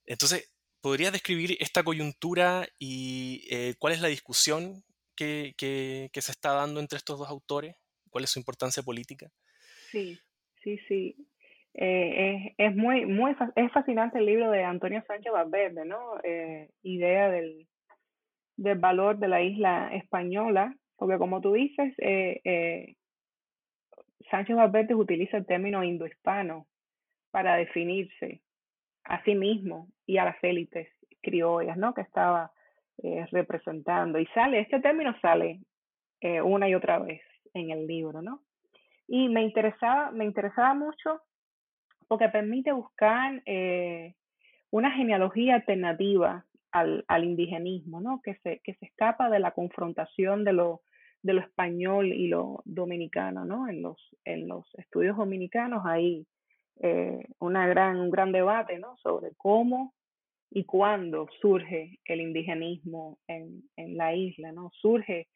entonces, 0.05 0.53
¿Podrías 0.83 1.13
describir 1.13 1.57
esta 1.61 1.85
coyuntura 1.85 2.69
y 2.77 3.47
eh, 3.51 3.77
cuál 3.79 3.93
es 3.93 4.01
la 4.01 4.09
discusión 4.09 4.83
que, 5.15 5.55
que, 5.57 6.11
se 6.21 6.33
está 6.33 6.55
dando 6.55 6.81
entre 6.81 6.97
estos 6.97 7.21
dos 7.21 7.29
autores? 7.29 7.77
¿Cuál 8.11 8.25
es 8.25 8.31
su 8.31 8.41
importancia 8.41 8.83
política? 8.83 9.31
Sí, 9.93 10.19
sí, 10.65 10.77
sí. 10.89 11.17
Eh, 11.75 12.55
es, 12.59 12.77
muy, 12.77 13.07
muy 13.07 13.35
es 13.57 13.73
fascinante 13.73 14.19
el 14.19 14.27
libro 14.27 14.51
de 14.51 14.63
Antonio 14.63 15.03
Sánchez 15.07 15.33
Valverde, 15.33 15.85
¿no? 15.85 16.19
Eh, 16.23 16.71
idea 16.83 17.31
del, 17.31 17.67
del 18.57 18.79
valor 18.79 19.19
de 19.19 19.29
la 19.29 19.43
isla 19.43 19.89
española, 19.95 20.77
porque 20.97 21.19
como 21.19 21.41
tú 21.41 21.53
dices, 21.53 21.95
Sánchez 24.31 24.57
Valverde 24.57 24.95
utiliza 24.95 25.37
el 25.39 25.47
término 25.47 25.83
indohispano 25.83 26.67
para 27.31 27.57
definirse 27.57 28.43
a 29.05 29.23
sí 29.25 29.35
mismo 29.35 29.89
y 30.07 30.19
a 30.19 30.25
las 30.25 30.37
élites 30.43 30.89
criollas, 31.23 31.77
¿no? 31.77 31.95
Que 31.95 32.03
estaba 32.03 32.53
eh, 33.03 33.27
representando. 33.31 34.19
Y 34.19 34.27
sale, 34.27 34.61
este 34.61 34.81
término 34.81 35.15
sale 35.21 35.61
eh, 36.21 36.41
una 36.41 36.69
y 36.69 36.75
otra 36.75 36.99
vez 36.99 37.23
en 37.55 37.71
el 37.71 37.87
libro, 37.87 38.23
¿no? 38.23 38.43
Y 39.09 39.29
me 39.29 39.43
interesaba, 39.43 40.11
me 40.11 40.25
interesaba 40.25 40.75
mucho 40.75 41.21
porque 42.12 42.29
permite 42.29 42.72
buscar 42.72 43.42
eh, 43.46 44.12
una 44.70 44.90
genealogía 44.90 45.55
alternativa 45.55 46.44
al, 46.70 47.25
indigenismo, 47.25 48.03
¿no? 48.03 48.20
Que 48.22 48.35
se, 48.42 48.61
que 48.62 48.75
se 48.75 48.85
escapa 48.85 49.31
de 49.31 49.38
la 49.38 49.53
confrontación 49.53 50.44
de 50.44 50.53
lo, 50.53 50.83
de 51.22 51.33
lo 51.33 51.40
español 51.40 52.12
y 52.12 52.29
lo 52.29 52.61
dominicano, 52.66 53.46
¿no? 53.46 53.66
En 53.66 53.81
los, 53.81 53.96
en 54.27 54.46
los 54.46 54.66
estudios 54.75 55.16
dominicanos 55.16 55.87
hay 55.87 56.27
eh, 56.81 57.25
una 57.38 57.66
gran, 57.66 57.98
un 57.98 58.11
gran 58.11 58.31
debate 58.31 58.79
¿no? 58.79 58.94
sobre 58.98 59.31
cómo 59.38 59.94
y 60.51 60.64
cuándo 60.64 61.29
surge 61.40 61.98
el 62.05 62.20
indigenismo 62.20 63.20
en, 63.27 63.62
en 63.77 63.96
la 63.96 64.14
isla, 64.14 64.53
¿no? 64.53 64.70
Surge 64.75 65.29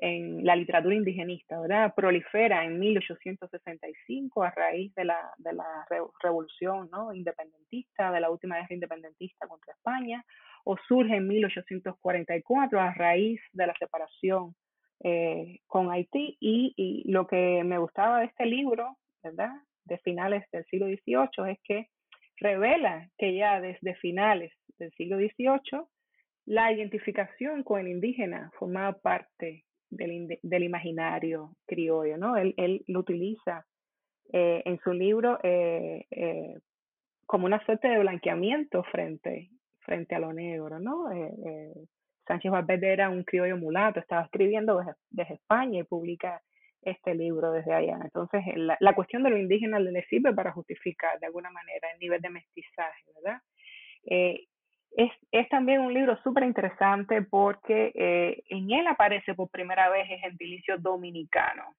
en 0.00 0.44
la 0.44 0.54
literatura 0.54 0.94
indigenista, 0.94 1.60
¿verdad? 1.60 1.92
Prolifera 1.94 2.64
en 2.64 2.78
1865 2.78 4.42
a 4.44 4.50
raíz 4.50 4.94
de 4.94 5.04
la, 5.04 5.18
de 5.38 5.52
la 5.52 5.86
revolución 6.22 6.88
¿no? 6.92 7.12
independentista, 7.12 8.12
de 8.12 8.20
la 8.20 8.30
última 8.30 8.56
guerra 8.56 8.74
independentista 8.74 9.48
contra 9.48 9.74
España, 9.74 10.24
o 10.64 10.76
surge 10.86 11.16
en 11.16 11.26
1844 11.26 12.80
a 12.80 12.94
raíz 12.94 13.40
de 13.52 13.66
la 13.66 13.74
separación 13.74 14.54
eh, 15.02 15.60
con 15.66 15.90
Haití 15.90 16.36
y, 16.40 16.74
y, 16.76 17.10
lo 17.10 17.26
que 17.26 17.62
me 17.64 17.78
gustaba 17.78 18.20
de 18.20 18.26
este 18.26 18.46
libro, 18.46 18.96
¿verdad? 19.22 19.52
De 19.84 19.98
finales 19.98 20.44
del 20.52 20.64
siglo 20.66 20.86
XVIII 20.86 21.50
es 21.50 21.58
que 21.64 21.88
revela 22.36 23.08
que 23.18 23.34
ya 23.34 23.60
desde 23.60 23.94
finales 23.96 24.52
del 24.78 24.92
siglo 24.92 25.16
XVIII 25.16 25.86
la 26.46 26.72
identificación 26.72 27.62
con 27.62 27.80
el 27.80 27.88
indígena 27.88 28.50
formaba 28.58 28.92
parte 28.98 29.64
del, 29.90 30.38
del 30.42 30.62
imaginario 30.62 31.56
criollo, 31.66 32.16
¿no? 32.16 32.36
Él, 32.36 32.54
él 32.56 32.84
lo 32.86 33.00
utiliza 33.00 33.66
eh, 34.32 34.62
en 34.66 34.78
su 34.80 34.92
libro 34.92 35.38
eh, 35.42 36.04
eh, 36.10 36.54
como 37.24 37.46
una 37.46 37.64
suerte 37.64 37.88
de 37.88 37.98
blanqueamiento 37.98 38.82
frente, 38.84 39.48
frente 39.80 40.14
a 40.14 40.18
lo 40.18 40.32
negro, 40.32 40.78
¿no? 40.78 41.06
Sánchez 42.26 42.52
Valverde 42.52 42.92
era 42.92 43.08
un 43.08 43.24
criollo 43.24 43.56
mulato, 43.56 44.00
estaba 44.00 44.24
escribiendo 44.24 44.82
desde, 45.10 45.34
España 45.34 45.80
y 45.80 45.84
publica 45.84 46.42
este 46.82 47.14
libro 47.14 47.52
desde 47.52 47.72
allá. 47.72 47.98
Entonces, 48.02 48.42
la, 48.54 48.76
la, 48.80 48.94
cuestión 48.94 49.22
de 49.22 49.30
lo 49.30 49.38
indígena 49.38 49.78
le 49.78 50.02
sirve 50.04 50.34
para 50.34 50.52
justificar 50.52 51.18
de 51.20 51.26
alguna 51.26 51.50
manera 51.50 51.90
el 51.92 51.98
nivel 51.98 52.20
de 52.20 52.30
mestizaje, 52.30 53.04
¿verdad? 53.14 53.40
Es, 54.96 55.48
también 55.48 55.80
un 55.80 55.94
libro 55.94 56.20
súper 56.22 56.44
interesante 56.44 57.22
porque 57.22 57.92
en 58.48 58.70
él 58.70 58.86
aparece 58.86 59.34
por 59.34 59.48
primera 59.50 59.88
vez 59.90 60.10
el 60.10 60.18
gentilicio 60.18 60.78
dominicano 60.78 61.76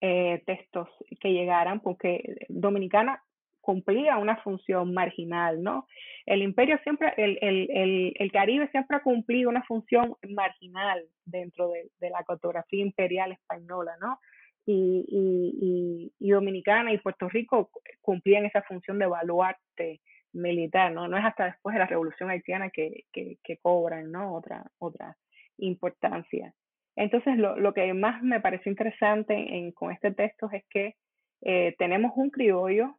eh, 0.00 0.42
textos 0.46 0.88
que 1.20 1.32
llegaran 1.32 1.80
porque 1.80 2.46
Dominicana 2.48 3.22
cumplía 3.60 4.18
una 4.18 4.36
función 4.38 4.92
marginal, 4.92 5.62
¿no? 5.62 5.86
El 6.26 6.42
imperio 6.42 6.78
siempre, 6.82 7.14
el, 7.16 7.38
el, 7.40 7.70
el, 7.70 8.14
el 8.18 8.32
Caribe 8.32 8.68
siempre 8.68 8.96
ha 8.96 9.02
cumplido 9.02 9.48
una 9.48 9.62
función 9.62 10.16
marginal 10.28 11.04
dentro 11.24 11.70
de, 11.70 12.10
la 12.10 12.24
cartografía 12.24 12.82
imperial 12.82 13.32
española, 13.32 13.92
¿no? 14.00 14.18
Y, 14.66 15.04
y, 15.08 16.12
y, 16.18 16.30
Dominicana 16.30 16.92
y 16.92 16.98
Puerto 16.98 17.28
Rico 17.28 17.70
cumplían 18.00 18.44
esa 18.44 18.62
función 18.62 18.98
de 18.98 19.06
baluarte 19.06 20.00
militar, 20.32 20.92
¿no? 20.92 21.08
No 21.08 21.16
es 21.16 21.24
hasta 21.24 21.46
después 21.46 21.74
de 21.74 21.80
la 21.80 21.86
Revolución 21.86 22.30
Haitiana 22.30 22.70
que, 22.70 23.04
que, 23.12 23.38
que 23.42 23.56
cobran, 23.58 24.10
¿no? 24.10 24.34
Otra, 24.34 24.64
otra 24.78 25.16
importancia. 25.58 26.54
Entonces, 26.96 27.36
lo, 27.38 27.56
lo 27.56 27.72
que 27.72 27.92
más 27.94 28.22
me 28.22 28.40
pareció 28.40 28.70
interesante 28.70 29.34
en, 29.34 29.72
con 29.72 29.92
este 29.92 30.12
texto 30.12 30.50
es 30.52 30.64
que 30.68 30.94
eh, 31.42 31.74
tenemos 31.78 32.12
un 32.16 32.30
criollo 32.30 32.96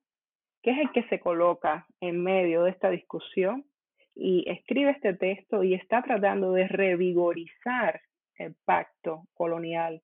que 0.61 0.71
es 0.71 0.77
el 0.79 0.91
que 0.91 1.03
se 1.09 1.19
coloca 1.19 1.85
en 1.99 2.23
medio 2.23 2.63
de 2.63 2.71
esta 2.71 2.89
discusión 2.89 3.65
y 4.15 4.49
escribe 4.49 4.91
este 4.91 5.13
texto 5.13 5.63
y 5.63 5.73
está 5.73 6.01
tratando 6.01 6.53
de 6.53 6.67
revigorizar 6.67 8.01
el 8.37 8.55
pacto 8.65 9.23
colonial 9.33 10.01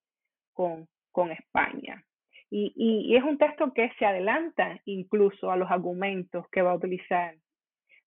con, 0.54 0.88
con 1.12 1.32
España. 1.32 2.04
Y, 2.52 2.74
y, 2.76 3.16
es 3.16 3.24
un 3.24 3.38
texto 3.38 3.72
que 3.74 3.92
se 4.00 4.06
adelanta 4.06 4.80
incluso 4.86 5.52
a 5.52 5.56
los 5.56 5.70
argumentos 5.70 6.48
que 6.52 6.64
va 6.64 6.72
a 6.72 6.76
utilizar 6.76 7.36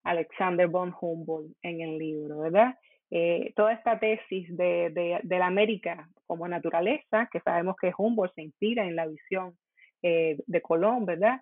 Alexander 0.03 0.67
von 0.67 0.93
Humboldt 0.99 1.55
en 1.61 1.81
el 1.81 1.97
libro, 1.97 2.39
¿verdad? 2.39 2.75
Eh, 3.15 3.53
toda 3.55 3.73
esta 3.73 3.99
tesis 3.99 4.47
de, 4.57 5.21
la 5.23 5.45
América 5.45 6.09
como 6.25 6.47
naturaleza, 6.47 7.29
que 7.31 7.41
sabemos 7.41 7.75
que 7.79 7.93
Humboldt 7.95 8.33
se 8.33 8.41
inspira 8.41 8.85
en 8.85 8.95
la 8.95 9.05
visión 9.05 9.55
eh, 10.01 10.37
de 10.47 10.61
Colón, 10.61 11.05
¿verdad? 11.05 11.41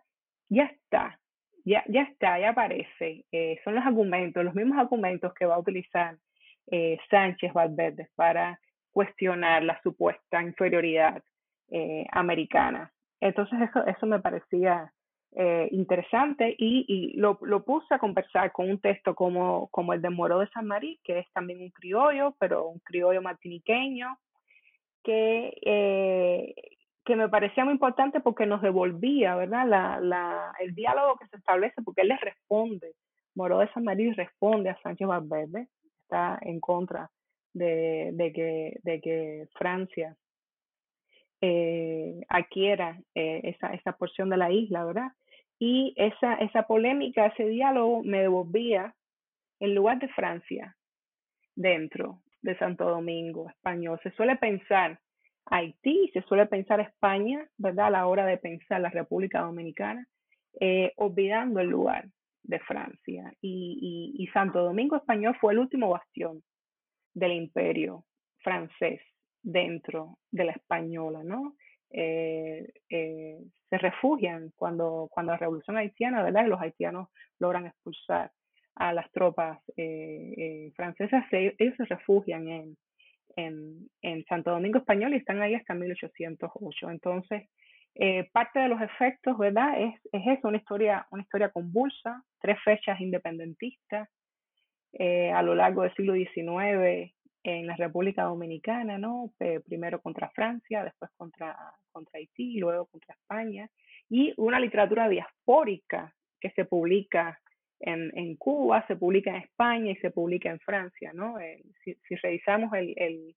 ya 0.51 0.65
está, 0.65 1.17
ya, 1.63 1.84
ya 1.88 2.01
está, 2.01 2.38
ya 2.38 2.49
aparece. 2.49 3.25
Eh, 3.31 3.60
son 3.63 3.75
los 3.75 3.86
argumentos, 3.86 4.43
los 4.43 4.53
mismos 4.53 4.77
argumentos 4.77 5.34
que 5.34 5.45
va 5.45 5.55
a 5.55 5.60
utilizar 5.60 6.17
eh, 6.69 6.99
Sánchez 7.10 7.53
Valverde 7.53 8.10
para 8.15 8.60
cuestionar 8.91 9.63
la 9.63 9.81
supuesta 9.81 10.43
inferioridad 10.43 11.23
eh, 11.69 12.05
americana. 12.12 12.91
Entonces 13.21 13.62
eso, 13.62 13.86
eso 13.86 14.05
me 14.05 14.19
parecía 14.19 14.91
interesante 15.71 16.53
y, 16.57 16.85
y 16.87 17.17
lo, 17.17 17.39
lo, 17.41 17.63
puse 17.63 17.93
a 17.93 17.99
conversar 17.99 18.51
con 18.51 18.69
un 18.69 18.79
texto 18.79 19.15
como, 19.15 19.67
como 19.69 19.93
el 19.93 20.01
de 20.01 20.09
Moro 20.09 20.39
de 20.39 20.49
San 20.49 20.67
Marí, 20.67 20.99
que 21.03 21.19
es 21.19 21.31
también 21.31 21.61
un 21.61 21.69
criollo, 21.69 22.35
pero 22.39 22.67
un 22.67 22.79
criollo 22.79 23.21
martiniqueño, 23.21 24.17
que 25.03 26.53
que 27.05 27.15
me 27.15 27.29
parecía 27.29 27.65
muy 27.65 27.73
importante 27.73 28.19
porque 28.19 28.45
nos 28.45 28.61
devolvía, 28.61 29.35
¿verdad? 29.35 29.67
La, 29.67 29.99
la, 29.99 30.53
el 30.59 30.75
diálogo 30.75 31.17
que 31.17 31.27
se 31.27 31.37
establece, 31.37 31.81
porque 31.81 32.01
él 32.01 32.09
le 32.09 32.17
responde, 32.17 32.93
Moró 33.33 33.59
de 33.59 33.71
San 33.73 33.83
María 33.83 34.13
responde 34.13 34.69
a 34.69 34.81
Sánchez 34.81 35.07
Valverde, 35.07 35.67
está 36.03 36.37
en 36.41 36.59
contra 36.59 37.09
de, 37.53 38.11
de, 38.13 38.33
que, 38.33 38.79
de 38.83 39.01
que 39.01 39.47
Francia 39.57 40.15
eh, 41.41 42.21
adquiera 42.29 42.99
eh, 43.15 43.41
esa, 43.43 43.73
esa 43.73 43.93
porción 43.93 44.29
de 44.29 44.37
la 44.37 44.51
isla, 44.51 44.85
¿verdad? 44.85 45.11
Y 45.63 45.93
esa, 45.95 46.34
esa 46.38 46.63
polémica, 46.63 47.28
ese 47.28 47.45
diálogo 47.45 48.02
me 48.02 48.21
devolvía 48.21 48.95
en 49.60 49.76
lugar 49.76 50.00
de 50.00 50.08
Francia 50.08 50.76
dentro 51.56 52.24
de 52.41 52.58
Santo 52.58 52.86
Domingo 52.86 53.47
español. 53.47 54.00
Se 54.02 54.10
suele 54.13 54.38
pensar 54.38 55.00
Haití, 55.45 56.10
se 56.13 56.24
suele 56.24 56.47
pensar 56.47 56.80
España, 56.80 57.47
¿verdad? 57.58 57.86
A 57.86 57.91
la 57.91 58.08
hora 58.08 58.26
de 58.26 58.38
pensar 58.38 58.82
la 58.82 58.89
República 58.89 59.41
Dominicana, 59.41 60.08
eh, 60.60 60.93
olvidando 60.95 61.60
el 61.60 61.67
lugar 61.67 62.08
de 62.41 62.58
Francia. 62.62 63.32
Y, 63.39 64.15
y, 64.17 64.24
y, 64.24 64.28
Santo 64.30 64.63
Domingo 64.63 64.95
Español 64.95 65.38
fue 65.39 65.54
el 65.54 65.60
último 65.60 65.91
bastión 65.91 66.41
del 67.13 67.34
imperio 67.34 68.04
francés 68.39 69.00
dentro 69.43 70.17
de 70.32 70.45
la 70.45 70.54
española, 70.54 71.21
¿no? 71.24 71.56
Eh, 71.93 72.72
eh, 72.89 73.38
se 73.70 73.78
refugian 73.78 74.51
cuando, 74.55 75.09
cuando 75.11 75.32
la 75.34 75.38
revolución 75.38 75.78
haitiana, 75.78 76.24
¿verdad? 76.24 76.47
Los 76.47 76.61
haitianos 76.61 77.09
logran 77.39 77.68
expulsar 77.68 78.32
a 78.76 78.93
las 78.93 79.11
tropas 79.11 79.59
francesas, 80.76 81.26
ellos 81.32 81.76
se 81.76 81.86
refugian 81.86 82.47
en, 82.47 82.78
en, 83.36 83.89
en 84.01 84.26
Santo 84.26 84.51
Domingo 84.51 84.80
Español 84.80 85.13
y 85.13 85.18
están 85.18 85.41
ahí 85.41 85.55
hasta 85.55 85.74
1808. 85.74 86.89
Entonces, 86.89 87.49
eh, 87.95 88.30
parte 88.32 88.59
de 88.59 88.70
los 88.70 88.82
efectos, 88.82 89.38
¿verdad? 89.38 89.80
Es, 89.80 89.95
es 90.11 90.38
eso, 90.38 90.47
una 90.47 90.57
historia, 90.57 91.07
una 91.11 91.24
historia 91.24 91.49
convulsa, 91.49 92.24
tres 92.39 92.57
fechas 92.63 92.99
independentistas 93.01 94.09
eh, 94.93 95.32
a 95.32 95.41
lo 95.41 95.55
largo 95.55 95.84
del 95.84 95.93
siglo 95.95 96.13
XIX 96.13 97.13
en 97.43 97.67
la 97.67 97.75
República 97.75 98.23
Dominicana, 98.23 98.97
¿no? 98.97 99.31
primero 99.65 100.01
contra 100.01 100.29
Francia, 100.29 100.83
después 100.83 101.11
contra, 101.17 101.57
contra 101.91 102.19
Haití, 102.19 102.59
luego 102.59 102.85
contra 102.85 103.15
España, 103.15 103.69
y 104.09 104.33
una 104.37 104.59
literatura 104.59 105.09
diaspórica 105.09 106.13
que 106.39 106.51
se 106.51 106.65
publica 106.65 107.39
en, 107.79 108.11
en, 108.15 108.35
Cuba, 108.35 108.85
se 108.87 108.95
publica 108.95 109.31
en 109.31 109.43
España 109.43 109.91
y 109.91 109.95
se 109.97 110.11
publica 110.11 110.49
en 110.49 110.59
Francia, 110.59 111.11
¿no? 111.13 111.35
si, 111.83 111.95
si, 112.07 112.15
revisamos 112.15 112.71
el, 112.73 112.93
el, 112.97 113.35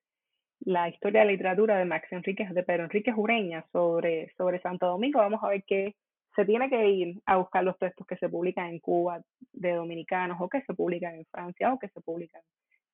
la 0.60 0.88
historia 0.88 1.20
de 1.20 1.26
la 1.26 1.32
literatura 1.32 1.78
de 1.78 1.86
Max 1.86 2.08
Enríquez, 2.10 2.50
de 2.50 2.62
Pedro 2.62 2.84
Enríquez 2.84 3.14
Ureña 3.16 3.64
sobre, 3.72 4.30
sobre 4.36 4.60
Santo 4.60 4.86
Domingo, 4.86 5.20
vamos 5.20 5.42
a 5.42 5.48
ver 5.48 5.64
que 5.64 5.94
se 6.34 6.44
tiene 6.44 6.68
que 6.68 6.88
ir 6.88 7.20
a 7.26 7.36
buscar 7.36 7.64
los 7.64 7.78
textos 7.78 8.06
que 8.06 8.16
se 8.16 8.28
publican 8.28 8.68
en 8.68 8.80
Cuba 8.80 9.22
de 9.52 9.72
dominicanos 9.72 10.38
o 10.40 10.48
que 10.48 10.62
se 10.62 10.74
publican 10.74 11.14
en 11.14 11.24
Francia 11.26 11.72
o 11.72 11.78
que 11.78 11.88
se 11.88 12.00
publican 12.00 12.42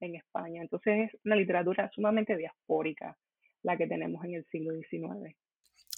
en 0.01 0.16
España. 0.16 0.62
Entonces 0.62 1.11
es 1.12 1.20
una 1.24 1.36
literatura 1.36 1.90
sumamente 1.94 2.36
diaspórica 2.36 3.16
la 3.62 3.76
que 3.76 3.86
tenemos 3.86 4.24
en 4.24 4.34
el 4.34 4.46
siglo 4.46 4.72
XIX. 4.72 5.36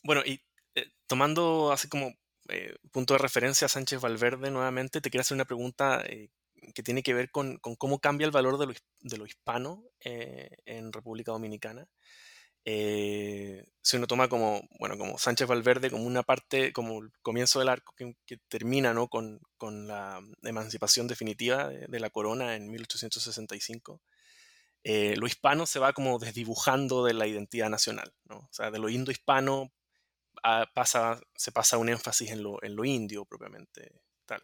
Bueno, 0.04 0.22
y 0.24 0.40
eh, 0.74 0.86
tomando 1.06 1.72
así 1.72 1.88
como 1.88 2.12
eh, 2.48 2.74
punto 2.90 3.14
de 3.14 3.18
referencia 3.18 3.66
a 3.66 3.68
Sánchez 3.68 4.00
Valverde 4.00 4.50
nuevamente, 4.50 5.00
te 5.00 5.10
quiero 5.10 5.22
hacer 5.22 5.36
una 5.36 5.44
pregunta 5.44 6.02
eh, 6.06 6.30
que 6.74 6.82
tiene 6.82 7.02
que 7.02 7.14
ver 7.14 7.30
con, 7.30 7.58
cómo 7.58 7.98
cambia 7.98 8.24
el 8.24 8.32
valor 8.32 8.58
de 8.58 8.66
lo, 8.66 8.72
de 9.00 9.18
lo 9.18 9.26
hispano 9.26 9.84
en 10.00 10.92
República 10.92 11.32
Dominicana. 11.32 11.88
Si 12.64 13.96
uno 13.96 14.06
toma 14.06 14.28
como, 14.28 14.68
bueno, 14.78 14.96
como 14.96 15.18
Sánchez 15.18 15.48
Valverde 15.48 15.90
como 15.90 16.04
una 16.04 16.22
parte, 16.22 16.72
como 16.72 17.02
el 17.02 17.12
comienzo 17.22 17.58
del 17.58 17.68
arco 17.68 17.94
que, 17.96 18.14
termina 18.48 18.94
¿no? 18.94 19.08
con, 19.08 19.40
con, 19.56 19.88
la 19.88 20.20
emancipación 20.42 21.08
definitiva 21.08 21.68
de, 21.68 22.00
la 22.00 22.10
corona 22.10 22.54
en 22.54 22.70
1865, 22.70 24.00
lo 24.84 25.26
hispano 25.26 25.66
se 25.66 25.78
va 25.78 25.92
como 25.92 26.18
desdibujando 26.18 27.04
de 27.04 27.14
la 27.14 27.26
identidad 27.26 27.68
nacional, 27.68 28.12
¿no? 28.24 28.38
o 28.38 28.52
sea, 28.52 28.70
de 28.70 28.78
lo 28.78 28.88
indo-hispano 28.88 29.72
pasa, 30.74 31.20
se 31.34 31.52
pasa 31.52 31.78
un 31.78 31.88
énfasis 31.88 32.30
en 32.30 32.42
lo, 32.42 32.62
en 32.62 32.76
lo 32.76 32.84
indio 32.84 33.24
propiamente 33.24 33.92
tal. 34.26 34.42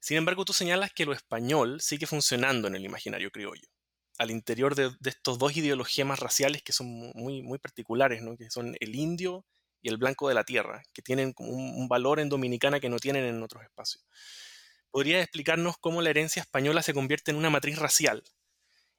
Sin 0.00 0.18
embargo, 0.18 0.44
tú 0.44 0.52
señalas 0.52 0.92
que 0.92 1.06
lo 1.06 1.14
español 1.14 1.80
sigue 1.80 2.06
funcionando 2.06 2.68
en 2.68 2.76
el 2.76 2.84
imaginario 2.84 3.30
criollo, 3.30 3.66
al 4.18 4.30
interior 4.30 4.74
de, 4.74 4.90
estos 5.04 5.38
dos 5.38 5.56
ideologías 5.56 6.20
raciales 6.20 6.62
que 6.62 6.72
son 6.72 6.86
muy, 7.14 7.42
muy 7.42 7.58
particulares, 7.58 8.22
¿no? 8.22 8.36
que 8.36 8.50
son 8.50 8.76
el 8.80 8.94
indio 8.94 9.44
y 9.80 9.88
el 9.88 9.96
blanco 9.96 10.28
de 10.28 10.34
la 10.34 10.44
tierra, 10.44 10.82
que 10.92 11.02
tienen 11.02 11.34
un, 11.38 11.74
un 11.76 11.88
valor 11.88 12.20
en 12.20 12.28
Dominicana 12.28 12.80
que 12.80 12.88
no 12.88 12.98
tienen 12.98 13.24
en 13.24 13.42
otros 13.42 13.62
espacios. 13.62 14.06
¿Podrías 14.90 15.22
explicarnos 15.22 15.76
cómo 15.78 16.02
la 16.02 16.10
herencia 16.10 16.40
española 16.40 16.82
se 16.82 16.94
convierte 16.94 17.32
en 17.32 17.36
una 17.36 17.50
matriz 17.50 17.78
racial 17.78 18.22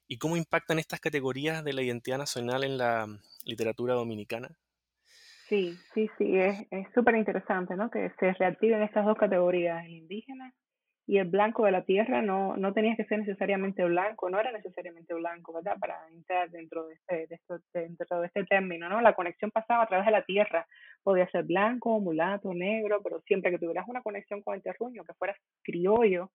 y 0.06 0.18
cómo 0.18 0.36
impactan 0.36 0.78
estas 0.78 1.00
categorías 1.00 1.64
de 1.64 1.72
la 1.72 1.82
identidad 1.82 2.18
nacional 2.18 2.64
en 2.64 2.78
la 2.78 3.06
literatura 3.44 3.94
dominicana? 3.94 4.50
Sí, 5.48 5.78
sí, 5.94 6.10
sí, 6.18 6.36
es 6.36 6.86
súper 6.92 7.16
interesante, 7.16 7.76
¿no? 7.76 7.88
Que 7.90 8.12
se 8.18 8.32
reactiven 8.34 8.82
estas 8.82 9.06
dos 9.06 9.16
categorías, 9.16 9.84
el 9.84 9.92
indígena 9.92 10.52
y 11.06 11.18
el 11.18 11.28
blanco 11.28 11.64
de 11.64 11.72
la 11.72 11.84
tierra. 11.84 12.20
No, 12.22 12.56
no 12.56 12.72
tenía 12.72 12.96
que 12.96 13.04
ser 13.04 13.20
necesariamente 13.20 13.84
blanco, 13.84 14.28
no 14.28 14.40
era 14.40 14.52
necesariamente 14.52 15.14
blanco, 15.14 15.52
¿verdad? 15.52 15.76
Para 15.78 15.96
entrar 16.12 16.50
dentro 16.50 16.86
de 16.86 16.94
este, 16.94 17.26
de 17.26 17.38
dentro 17.72 18.20
de 18.20 18.26
este 18.26 18.44
término, 18.44 18.88
¿no? 18.88 19.00
La 19.00 19.14
conexión 19.14 19.50
pasaba 19.50 19.84
a 19.84 19.86
través 19.86 20.06
de 20.06 20.12
la 20.12 20.24
tierra. 20.24 20.66
Podía 21.02 21.28
ser 21.30 21.44
blanco, 21.44 22.00
mulato, 22.00 22.52
negro, 22.52 23.00
pero 23.02 23.20
siempre 23.22 23.50
que 23.50 23.58
tuvieras 23.58 23.86
una 23.88 24.02
conexión 24.02 24.42
con 24.42 24.54
el 24.54 24.62
terruño, 24.62 25.04
que 25.04 25.14
fueras 25.14 25.36
criollo, 25.62 26.30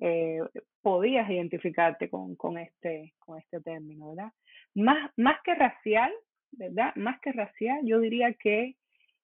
eh, 0.00 0.40
podías 0.82 1.28
identificarte 1.30 2.08
con, 2.08 2.34
con, 2.34 2.58
este, 2.58 3.14
con 3.18 3.38
este 3.38 3.60
término, 3.60 4.10
¿verdad? 4.10 4.32
Más, 4.74 5.10
más 5.16 5.40
que 5.44 5.54
racial, 5.54 6.12
¿verdad? 6.52 6.94
Más 6.96 7.20
que 7.20 7.32
racial, 7.32 7.80
yo 7.84 8.00
diría 8.00 8.32
que 8.34 8.76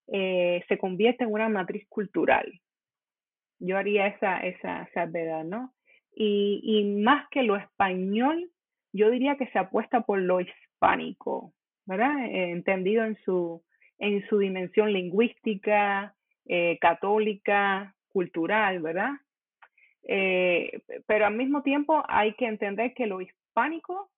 eh, 0.08 0.62
se 0.68 0.78
convierte 0.78 1.24
en 1.24 1.32
una 1.32 1.48
matriz 1.48 1.86
cultural. 1.88 2.46
Yo 3.58 3.78
haría 3.78 4.06
esa, 4.08 4.40
esa 4.40 4.88
salvedad, 4.92 5.44
¿no? 5.44 5.74
Y, 6.14 6.60
y 6.62 6.84
más 7.02 7.28
que 7.30 7.42
lo 7.42 7.56
español, 7.56 8.50
yo 8.92 9.10
diría 9.10 9.36
que 9.36 9.48
se 9.48 9.58
apuesta 9.58 10.02
por 10.02 10.18
lo 10.20 10.40
hispánico, 10.40 11.52
¿verdad? 11.84 12.26
Eh, 12.26 12.50
entendido 12.50 13.04
en 13.04 13.16
su, 13.24 13.62
en 13.98 14.26
su 14.28 14.38
dimensión 14.38 14.92
lingüística, 14.92 16.14
eh, 16.46 16.78
católica, 16.80 17.94
cultural, 18.08 18.80
¿verdad? 18.80 19.12
pero 21.08 21.26
al 21.26 21.34
mismo 21.34 21.64
tiempo 21.64 22.04
hay 22.06 22.34
que 22.34 22.46
entender 22.46 22.94
que 22.94 23.06
lo 23.06 23.20
hispánico 23.20 24.08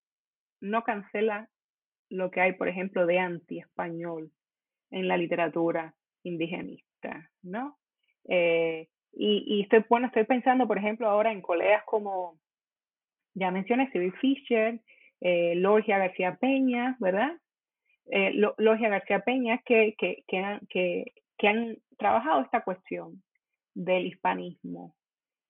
no 0.60 0.84
cancela 0.84 1.48
lo 2.10 2.30
que 2.30 2.40
hay, 2.40 2.52
por 2.52 2.68
ejemplo, 2.68 3.06
de 3.06 3.18
anti-español 3.18 4.30
en 4.90 5.08
la 5.08 5.16
literatura 5.16 5.94
indigenista, 6.22 7.30
¿no? 7.42 7.78
Eh, 8.28 8.88
y, 9.12 9.44
y, 9.46 9.62
estoy, 9.62 9.84
bueno, 9.88 10.06
estoy 10.06 10.24
pensando, 10.24 10.66
por 10.66 10.78
ejemplo, 10.78 11.08
ahora 11.08 11.32
en 11.32 11.40
colegas 11.40 11.82
como, 11.84 12.38
ya 13.34 13.50
mencioné, 13.50 13.90
Civil 13.90 14.12
Fisher, 14.20 14.80
eh, 15.20 15.54
Logia 15.56 15.98
García 15.98 16.36
Peña, 16.36 16.96
¿verdad? 17.00 17.32
Eh, 18.10 18.32
Logia 18.58 18.88
García 18.88 19.20
Peña, 19.20 19.58
que, 19.64 19.94
que, 19.98 20.24
que, 20.26 20.38
han, 20.38 20.60
que, 20.68 21.12
han 21.42 21.76
trabajado 21.98 22.42
esta 22.42 22.62
cuestión 22.62 23.22
del 23.74 24.06
hispanismo 24.06 24.94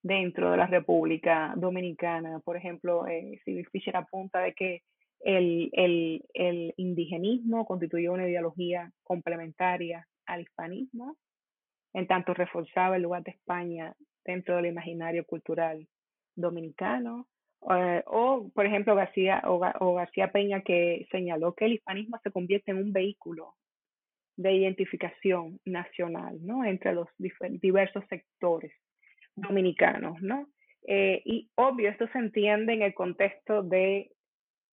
dentro 0.03 0.51
de 0.51 0.57
la 0.57 0.67
República 0.67 1.55
Dominicana. 1.57 2.41
Por 2.41 2.57
ejemplo, 2.57 3.07
eh, 3.07 3.41
Fisher 3.45 3.97
apunta 3.97 4.41
de 4.41 4.55
que 4.55 4.83
el, 5.21 5.71
el, 5.73 6.25
el 6.35 6.75
indigenismo 6.77 7.67
constituyó 7.67 8.13
una 8.13 8.29
ideología 8.29 8.91
complementaria 9.03 10.07
al 10.27 10.43
hispanismo, 10.43 11.17
en 11.99 12.07
tanto 12.07 12.35
reforzaba 12.35 12.97
el 12.97 13.03
lugar 13.03 13.23
de 13.25 13.33
España 13.33 13.95
dentro 14.25 14.57
del 14.57 14.67
imaginario 14.67 15.25
cultural 15.25 15.87
dominicano. 16.35 17.27
Eh, 17.71 18.03
o, 18.07 18.51
por 18.55 18.67
ejemplo, 18.67 18.95
García, 18.95 19.43
o, 19.45 19.95
García 19.95 20.31
Peña 20.31 20.63
que 20.63 21.07
señaló 21.11 21.55
que 21.55 21.65
el 21.65 21.73
hispanismo 21.75 22.19
se 22.23 22.31
convierte 22.31 22.71
en 22.71 22.79
un 22.79 22.93
vehículo 22.93 23.55
de 24.37 24.53
identificación 24.53 25.59
nacional, 25.65 26.39
¿no? 26.41 26.65
Entre 26.65 26.95
los 26.95 27.09
diversos 27.19 28.05
sectores 28.09 28.73
dominicanos, 29.35 30.23
¿no? 30.23 30.49
Eh, 30.87 31.21
y 31.25 31.51
obvio, 31.57 31.91
esto 31.91 32.07
se 32.13 32.19
entiende 32.19 32.73
en 32.73 32.83
el 32.83 32.95
contexto 32.95 33.65
de 33.65 34.13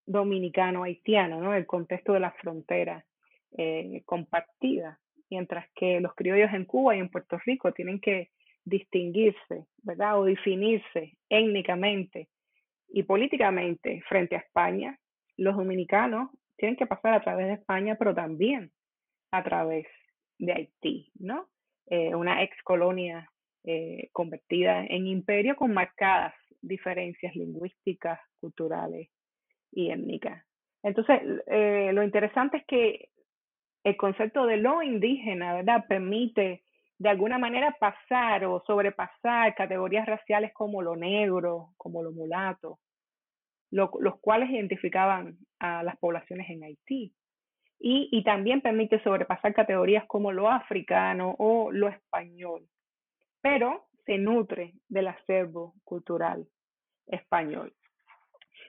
dominicano-haitiano, 0.06 1.40
¿no? 1.40 1.52
El 1.52 1.66
contexto 1.66 2.12
de 2.12 2.20
la 2.20 2.30
frontera 2.30 3.04
eh, 3.58 4.02
compartida, 4.04 5.00
mientras 5.30 5.66
que 5.74 6.00
los 6.00 6.14
criollos 6.14 6.52
en 6.52 6.64
Cuba 6.64 6.96
y 6.96 7.00
en 7.00 7.08
Puerto 7.08 7.38
Rico 7.44 7.72
tienen 7.72 8.00
que 8.00 8.30
distinguirse, 8.64 9.66
¿verdad? 9.82 10.20
O 10.20 10.24
definirse 10.24 11.16
étnicamente 11.28 12.28
y 12.88 13.02
políticamente 13.02 14.02
frente 14.08 14.36
a 14.36 14.40
España, 14.40 14.98
los 15.36 15.56
dominicanos 15.56 16.30
tienen 16.56 16.76
que 16.76 16.86
pasar 16.86 17.14
a 17.14 17.20
través 17.20 17.46
de 17.46 17.54
España, 17.54 17.96
pero 17.98 18.14
también 18.14 18.70
a 19.30 19.42
través 19.44 19.86
de 20.38 20.52
Haití, 20.52 21.10
¿no? 21.18 21.48
Eh, 21.88 22.14
una 22.14 22.42
ex 22.42 22.56
colonia 22.62 23.30
eh, 23.64 24.08
convertida 24.12 24.84
en 24.84 25.06
imperio 25.06 25.56
con 25.56 25.72
marcadas 25.72 26.34
diferencias 26.62 27.34
lingüísticas, 27.36 28.20
culturales 28.40 29.08
y 29.72 29.90
étnica. 29.90 30.44
Entonces, 30.82 31.20
eh, 31.46 31.90
lo 31.92 32.02
interesante 32.02 32.58
es 32.58 32.66
que 32.66 33.08
el 33.86 33.96
concepto 33.96 34.46
de 34.46 34.56
lo 34.56 34.82
indígena, 34.82 35.54
¿verdad?, 35.54 35.84
permite 35.88 36.64
de 36.98 37.08
alguna 37.08 37.38
manera 37.38 37.76
pasar 37.78 38.44
o 38.44 38.60
sobrepasar 38.66 39.54
categorías 39.54 40.06
raciales 40.06 40.52
como 40.52 40.82
lo 40.82 40.96
negro, 40.96 41.68
como 41.76 42.02
lo 42.02 42.10
mulato, 42.10 42.80
los 43.70 44.18
cuales 44.20 44.50
identificaban 44.50 45.38
a 45.60 45.84
las 45.84 45.96
poblaciones 45.98 46.50
en 46.50 46.64
Haití. 46.64 47.14
Y, 47.78 48.08
y 48.10 48.24
también 48.24 48.60
permite 48.60 49.00
sobrepasar 49.04 49.54
categorías 49.54 50.04
como 50.06 50.32
lo 50.32 50.50
africano 50.50 51.36
o 51.38 51.70
lo 51.70 51.86
español, 51.86 52.66
pero 53.40 53.86
se 54.04 54.18
nutre 54.18 54.72
del 54.88 55.06
acervo 55.06 55.74
cultural 55.84 56.44
español 57.06 57.72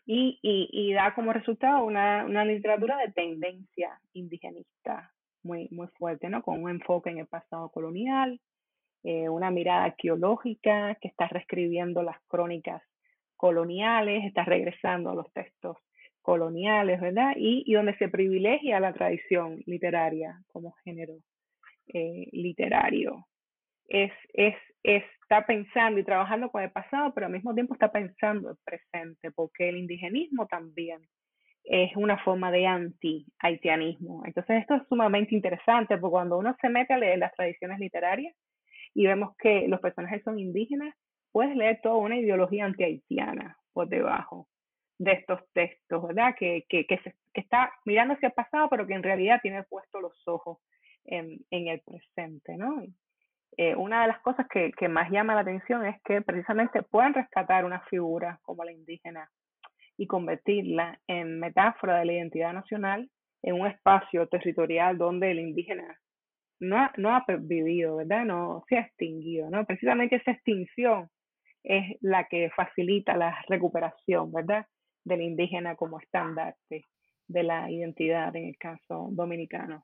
y, 0.08 0.40
y, 0.42 0.70
y 0.72 0.94
da 0.94 1.14
como 1.14 1.34
resultado 1.34 1.84
una, 1.84 2.26
una, 2.26 2.46
literatura 2.46 2.98
de 2.98 3.12
tendencia 3.12 4.00
indigenista 4.14 5.12
muy, 5.44 5.68
muy 5.70 5.88
fuerte, 6.00 6.30
¿no? 6.30 6.42
Con 6.42 6.64
un 6.64 6.70
enfoque 6.70 7.10
en 7.10 7.20
el 7.20 7.28
pasado 7.28 7.70
colonial, 7.70 8.40
eh, 9.04 9.28
una 9.28 9.52
mirada 9.52 9.84
arqueológica 9.84 10.96
que 11.02 11.10
está 11.10 11.28
reescribiendo 11.28 12.04
las 12.04 12.18
crónicas 12.28 12.82
coloniales, 13.36 14.24
está 14.24 14.46
regresando 14.46 15.10
a 15.10 15.16
los 15.16 15.32
textos 15.34 15.78
coloniales, 16.22 17.02
¿verdad? 17.02 17.34
Y, 17.36 17.64
y 17.66 17.74
donde 17.74 17.98
se 17.98 18.08
privilegia 18.08 18.80
la 18.80 18.94
tradición 18.94 19.62
literaria 19.66 20.42
como 20.48 20.72
género 20.86 21.18
eh, 21.94 22.30
literario. 22.32 23.28
Es, 23.88 24.12
es 24.34 24.56
está 24.84 25.46
pensando 25.46 26.00
y 26.00 26.06
trabajando 26.06 26.50
con 26.50 26.64
el 26.64 26.72
pasado, 26.72 27.14
pero 27.14 27.26
al 27.26 27.34
mismo 27.34 27.54
tiempo 27.54 27.74
está 27.74 27.92
pensando 27.92 28.52
el 28.52 28.58
presente, 28.64 29.32
porque 29.32 29.68
el 29.68 29.78
indigenismo 29.78 30.48
también 30.48 31.02
es 31.66 31.94
una 31.98 32.18
forma 32.24 32.50
de 32.50 32.66
anti-haitianismo. 32.66 34.24
Entonces 34.26 34.62
esto 34.62 34.76
es 34.76 34.84
sumamente 34.88 35.36
interesante, 35.36 35.98
porque 35.98 36.12
cuando 36.12 36.38
uno 36.38 36.56
se 36.62 36.70
mete 36.70 36.94
a 36.94 36.98
leer 36.98 37.20
las 37.20 37.34
tradiciones 37.34 37.80
literarias 37.80 38.34
y 38.94 39.06
vemos 39.06 39.36
que 39.38 39.68
los 39.68 39.82
personajes 39.82 40.24
son 40.24 40.40
indígenas, 40.40 40.96
puedes 41.34 41.56
leer 41.58 41.82
toda 41.84 41.96
una 41.98 42.18
ideología 42.18 42.66
anti-haitiana 42.66 43.58
por 43.74 43.90
debajo. 43.90 44.48
de 45.00 45.12
estos 45.12 45.42
textos, 45.54 46.08
¿verdad? 46.08 46.36
Que, 46.38 46.66
que, 46.70 46.86
que, 46.86 46.98
se, 47.00 47.14
que 47.34 47.42
está 47.42 47.72
mirando 47.86 48.16
hacia 48.16 48.30
el 48.30 48.34
pasado, 48.34 48.70
pero 48.70 48.88
que 48.88 48.94
en 48.94 49.04
realidad 49.04 49.40
tiene 49.42 49.64
puesto 49.64 50.00
los 50.02 50.28
ojos 50.28 50.60
en, 51.06 51.40
en 51.52 51.68
el 51.68 51.82
presente, 51.82 52.58
¿no? 52.58 52.82
Eh, 53.56 53.76
una 53.76 54.02
de 54.02 54.08
las 54.08 54.20
cosas 54.22 54.46
que, 54.48 54.88
más 54.88 55.10
llama 55.10 55.36
la 55.36 55.42
atención 55.42 55.86
es 55.86 56.02
que 56.04 56.22
precisamente 56.22 56.84
pueden 56.84 57.14
rescatar 57.14 57.66
una 57.66 57.82
figura 57.82 58.40
como 58.44 58.64
la 58.64 58.72
indígena 58.72 59.30
y 59.98 60.06
convertirla 60.06 61.00
en 61.08 61.40
metáfora 61.40 62.00
de 62.00 62.06
la 62.06 62.14
identidad 62.14 62.54
nacional 62.54 63.10
en 63.42 63.60
un 63.60 63.68
espacio 63.68 64.28
territorial 64.28 64.98
donde 64.98 65.32
el 65.32 65.40
indígena 65.40 65.98
no 66.60 66.78
ha, 66.78 66.92
no 66.98 67.16
ha 67.16 67.26
vivido, 67.40 67.98
¿verdad? 67.98 68.26
No 68.26 68.64
se 68.68 68.78
ha 68.78 68.82
extinguido, 68.82 69.50
¿no? 69.50 69.66
Precisamente 69.66 70.18
esa 70.18 70.32
extinción 70.32 71.10
es 71.64 71.98
la 72.02 72.26
que 72.26 72.50
facilita 72.56 73.18
la 73.18 73.38
recuperación, 73.48 74.32
¿verdad? 74.32 74.66
Del 75.04 75.22
indígena 75.22 75.76
como 75.76 76.00
estandarte 76.00 76.84
de 77.28 77.44
la 77.44 77.70
identidad 77.70 78.36
en 78.36 78.50
el 78.50 78.58
caso 78.58 79.10
dominicano. 79.12 79.84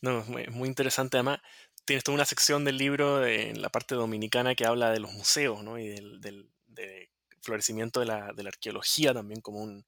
No, 0.00 0.20
es 0.38 0.50
muy, 0.50 0.68
interesante. 0.68 1.16
Además, 1.16 1.40
tienes 1.84 2.04
toda 2.04 2.14
una 2.14 2.24
sección 2.24 2.64
del 2.64 2.78
libro 2.78 3.26
en 3.26 3.60
la 3.60 3.68
parte 3.70 3.94
dominicana 3.94 4.54
que 4.54 4.66
habla 4.66 4.90
de 4.90 5.00
los 5.00 5.12
museos 5.12 5.62
¿no? 5.62 5.78
y 5.78 5.88
del, 5.88 6.20
del 6.20 6.50
de 6.66 7.10
florecimiento 7.42 8.00
de 8.00 8.06
la, 8.06 8.34
arqueología 8.46 9.14
también 9.14 9.40
como, 9.40 9.60
un, 9.60 9.86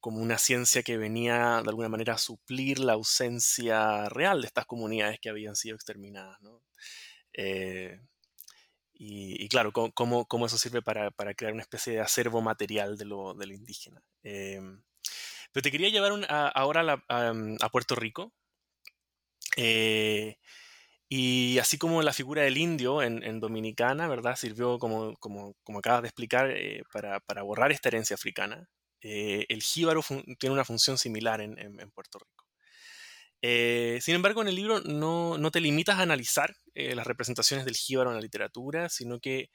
como 0.00 0.20
una 0.20 0.38
ciencia 0.38 0.82
que 0.82 0.96
venía 0.96 1.60
de 1.62 1.68
alguna 1.68 1.88
manera 1.88 2.14
a 2.14 2.18
suplir 2.18 2.78
la 2.78 2.94
ausencia 2.94 4.08
real 4.08 4.40
de 4.40 4.46
estas 4.46 4.66
comunidades 4.66 5.18
que 5.20 5.28
habían 5.28 5.56
sido 5.56 5.74
exterminadas. 5.74 6.40
¿no? 6.40 6.62
Eh, 7.34 8.00
y, 9.00 9.48
claro, 9.48 9.72
cómo, 9.72 10.26
eso 10.46 10.58
sirve 10.58 10.82
para, 10.82 11.12
crear 11.36 11.52
una 11.52 11.62
especie 11.62 11.92
de 11.92 12.00
acervo 12.00 12.40
material 12.40 12.98
de 12.98 13.04
lo, 13.04 13.34
indígena. 13.44 14.02
Eh, 14.24 14.60
pero 15.52 15.62
te 15.62 15.70
quería 15.70 15.88
llevar 15.88 16.12
a, 16.28 16.48
ahora 16.48 17.02
a, 17.08 17.32
a 17.60 17.68
Puerto 17.70 17.94
Rico, 17.94 18.32
eh, 19.60 20.36
y 21.08 21.58
así 21.58 21.78
como 21.78 22.02
la 22.02 22.12
figura 22.12 22.42
del 22.42 22.58
indio 22.58 23.02
en, 23.02 23.40
Dominicana, 23.40 24.08
¿verdad? 24.08 24.36
Sirvió, 24.36 24.78
como, 24.78 25.16
como, 25.16 25.54
acabas 25.78 26.02
de 26.02 26.08
explicar, 26.08 26.50
eh, 26.50 26.82
para, 26.92 27.20
para, 27.20 27.42
borrar 27.42 27.72
esta 27.72 27.88
herencia 27.88 28.14
africana. 28.14 28.68
Eh, 29.00 29.46
el 29.48 29.62
jíbaro 29.62 30.02
tiene 30.38 30.54
una 30.54 30.64
función 30.64 30.98
similar 30.98 31.40
en, 31.40 31.56
Puerto 31.92 32.18
Rico. 32.20 32.44
Sin 34.00 34.14
embargo, 34.14 34.42
en 34.42 34.48
el 34.48 34.54
libro 34.54 34.80
no, 34.80 35.38
no 35.38 35.50
te 35.50 35.60
limitas 35.60 35.98
a 35.98 36.02
analizar 36.02 36.56
las 36.74 37.06
representaciones 37.06 37.64
del 37.64 37.76
jíbaro 37.76 38.10
en 38.10 38.16
la 38.16 38.22
literatura, 38.22 38.88
sino 38.88 39.18
que 39.18 39.50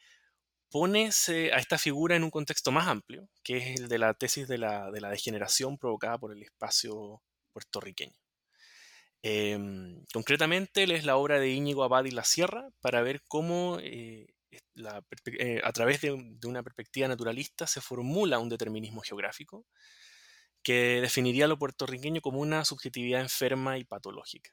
pones 0.73 1.29
a 1.29 1.59
esta 1.59 1.77
figura 1.77 2.15
en 2.15 2.23
un 2.23 2.31
contexto 2.31 2.71
más 2.71 2.87
amplio, 2.87 3.29
que 3.43 3.57
es 3.57 3.79
el 3.79 3.87
de 3.87 3.99
la 3.99 4.15
tesis 4.15 4.47
de 4.47 4.57
la, 4.57 4.89
de 4.89 5.01
la 5.01 5.11
degeneración 5.11 5.77
provocada 5.77 6.17
por 6.17 6.31
el 6.31 6.41
espacio 6.41 7.21
puertorriqueño. 7.51 8.17
Eh, 9.21 9.55
concretamente, 10.11 10.83
es 10.83 11.05
la 11.05 11.17
obra 11.17 11.39
de 11.39 11.51
Íñigo 11.51 11.83
Abad 11.83 12.05
y 12.05 12.11
la 12.11 12.23
Sierra 12.23 12.69
para 12.81 13.03
ver 13.03 13.21
cómo 13.27 13.77
eh, 13.83 14.33
eh, 14.49 15.61
a 15.63 15.71
través 15.73 16.01
de, 16.01 16.17
de, 16.17 16.47
una 16.47 16.63
perspectiva 16.63 17.07
naturalista 17.07 17.67
se 17.67 17.79
formula 17.79 18.39
un 18.39 18.49
determinismo 18.49 19.01
geográfico 19.01 19.67
que 20.63 21.01
definiría 21.01 21.45
a 21.45 21.49
lo 21.49 21.59
puertorriqueño 21.59 22.19
como 22.21 22.39
una 22.39 22.65
subjetividad 22.65 23.21
enferma 23.21 23.77
y 23.77 23.83
patológica. 23.83 24.49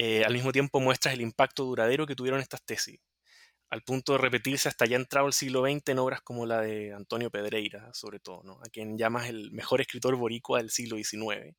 Eh, 0.00 0.24
al 0.24 0.32
mismo 0.32 0.52
tiempo 0.52 0.78
muestras 0.78 1.14
el 1.14 1.22
impacto 1.22 1.64
duradero 1.64 2.06
que 2.06 2.14
tuvieron 2.14 2.38
estas 2.38 2.62
tesis, 2.64 3.00
al 3.70 3.82
punto 3.82 4.12
de 4.12 4.18
repetirse 4.18 4.68
hasta 4.68 4.86
ya 4.86 4.96
entrado 4.96 5.26
el 5.26 5.32
siglo 5.32 5.62
XX 5.62 5.88
en 5.88 5.98
obras 5.98 6.20
como 6.22 6.46
la 6.46 6.60
de 6.60 6.92
Antonio 6.94 7.30
Pedreira, 7.30 7.92
sobre 7.92 8.18
todo, 8.18 8.42
¿no? 8.44 8.60
a 8.64 8.68
quien 8.70 8.96
llamas 8.96 9.28
el 9.28 9.50
mejor 9.52 9.80
escritor 9.80 10.16
boricua 10.16 10.58
del 10.58 10.70
siglo 10.70 10.96
XIX 10.96 11.54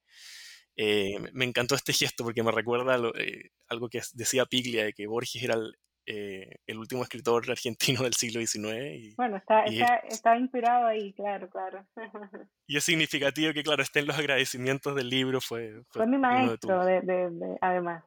eh, 0.82 1.20
me 1.34 1.43
encantó 1.43 1.76
este 1.76 1.91
gesto 1.91 2.24
porque 2.24 2.41
me 2.41 2.53
recuerda 2.53 2.97
lo, 2.97 3.14
eh, 3.18 3.51
algo 3.68 3.89
que 3.89 4.01
decía 4.14 4.45
Piglia, 4.45 4.86
de 4.86 4.93
que 4.93 5.07
Borges 5.07 5.43
era 5.43 5.55
el, 5.55 5.78
eh, 6.05 6.55
el, 6.66 6.78
último 6.78 7.03
escritor 7.03 7.51
argentino 7.51 8.03
del 8.03 8.14
siglo 8.14 8.39
XIX. 8.39 8.95
Y, 8.95 9.14
bueno, 9.16 9.36
está, 9.36 9.70
y 9.70 9.82
está, 9.82 9.95
es, 9.97 10.14
está, 10.16 10.38
inspirado 10.38 10.88
ahí, 10.88 11.12
claro, 11.12 11.49
claro. 11.49 11.86
y 12.66 12.78
es 12.78 12.84
significativo 12.86 13.51
que, 13.51 13.62
claro, 13.62 13.84
estén 13.84 14.07
los 14.07 14.18
agradecimientos 14.18 14.95
del 14.95 15.10
libro. 15.10 15.41
Fue, 15.41 15.84
fue, 15.89 16.03
fue 16.03 16.07
mi 16.07 16.18
maestro, 16.18 16.86
de, 16.86 17.01
de, 17.01 17.30
de, 17.30 17.57
además. 17.60 18.05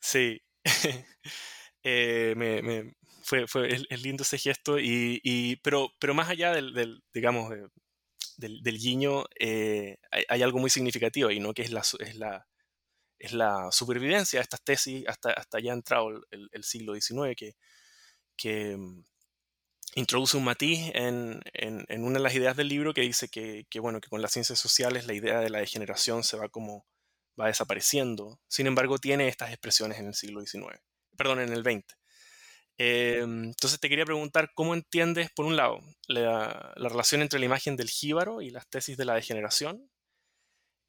Sí. 0.00 0.40
me, 1.84 2.94
fue, 3.22 3.46
fue 3.46 3.68
es, 3.68 4.02
lindo 4.02 4.22
ese 4.22 4.38
gesto, 4.38 4.78
y, 4.78 5.56
pero, 5.62 5.90
más 6.14 6.28
allá 6.28 6.52
del, 6.52 6.72
del 6.74 7.02
digamos, 7.12 7.52
del, 8.38 8.78
guiño 8.78 9.24
eh, 9.38 9.98
hay, 10.10 10.42
algo 10.42 10.58
muy 10.58 10.70
significativo 10.70 11.30
y 11.30 11.40
no 11.40 11.52
que 11.52 11.62
es 11.62 11.70
la, 11.70 11.80
es 11.80 12.16
es 13.18 13.32
la 13.32 13.68
supervivencia 13.72 14.38
de 14.38 14.42
estas 14.44 14.62
tesis 14.62 15.04
hasta, 15.08 15.32
hasta 15.32 15.58
ya 15.60 15.72
entrado 15.72 16.10
el, 16.30 16.64
siglo 16.64 16.94
XIX 16.94 17.36
que, 18.36 18.74
um, 18.74 19.04
introduce 19.94 20.36
un 20.36 20.44
matiz 20.44 20.90
en, 20.94 21.40
en, 21.52 21.84
en, 21.88 22.04
una 22.04 22.18
de 22.18 22.22
las 22.22 22.34
ideas 22.34 22.56
del 22.56 22.68
libro 22.68 22.94
que 22.94 23.00
dice 23.00 23.28
que, 23.28 23.66
que, 23.68 23.80
bueno, 23.80 24.00
que 24.00 24.08
con 24.08 24.22
las 24.22 24.32
ciencias 24.32 24.58
sociales 24.58 25.06
la 25.06 25.14
idea 25.14 25.40
de 25.40 25.50
la 25.50 25.58
degeneración 25.58 26.22
se 26.22 26.36
va 26.36 26.48
como 26.48 26.86
va 27.40 27.46
desapareciendo. 27.46 28.40
Sin 28.48 28.66
embargo, 28.66 28.98
tiene 28.98 29.28
estas 29.28 29.50
expresiones 29.50 29.98
en 29.98 30.06
el 30.06 30.14
siglo 30.14 30.40
XIX, 30.40 30.80
perdón, 31.18 31.40
en 31.40 31.52
el 31.52 31.62
XX. 31.62 31.84
Eh, 32.78 33.18
entonces 33.22 33.80
te 33.80 33.88
quería 33.88 34.04
preguntar 34.06 34.50
cómo 34.54 34.72
entiendes, 34.72 35.30
por 35.32 35.44
un 35.44 35.56
lado, 35.56 35.80
la, 36.06 36.72
la, 36.76 36.88
relación 36.88 37.20
entre 37.22 37.40
la 37.40 37.46
imagen 37.46 37.76
del 37.76 37.90
jíbaro 37.90 38.40
y 38.40 38.50
las 38.50 38.68
tesis 38.68 38.96
de 38.96 39.04
la 39.04 39.14
degeneración, 39.14 39.90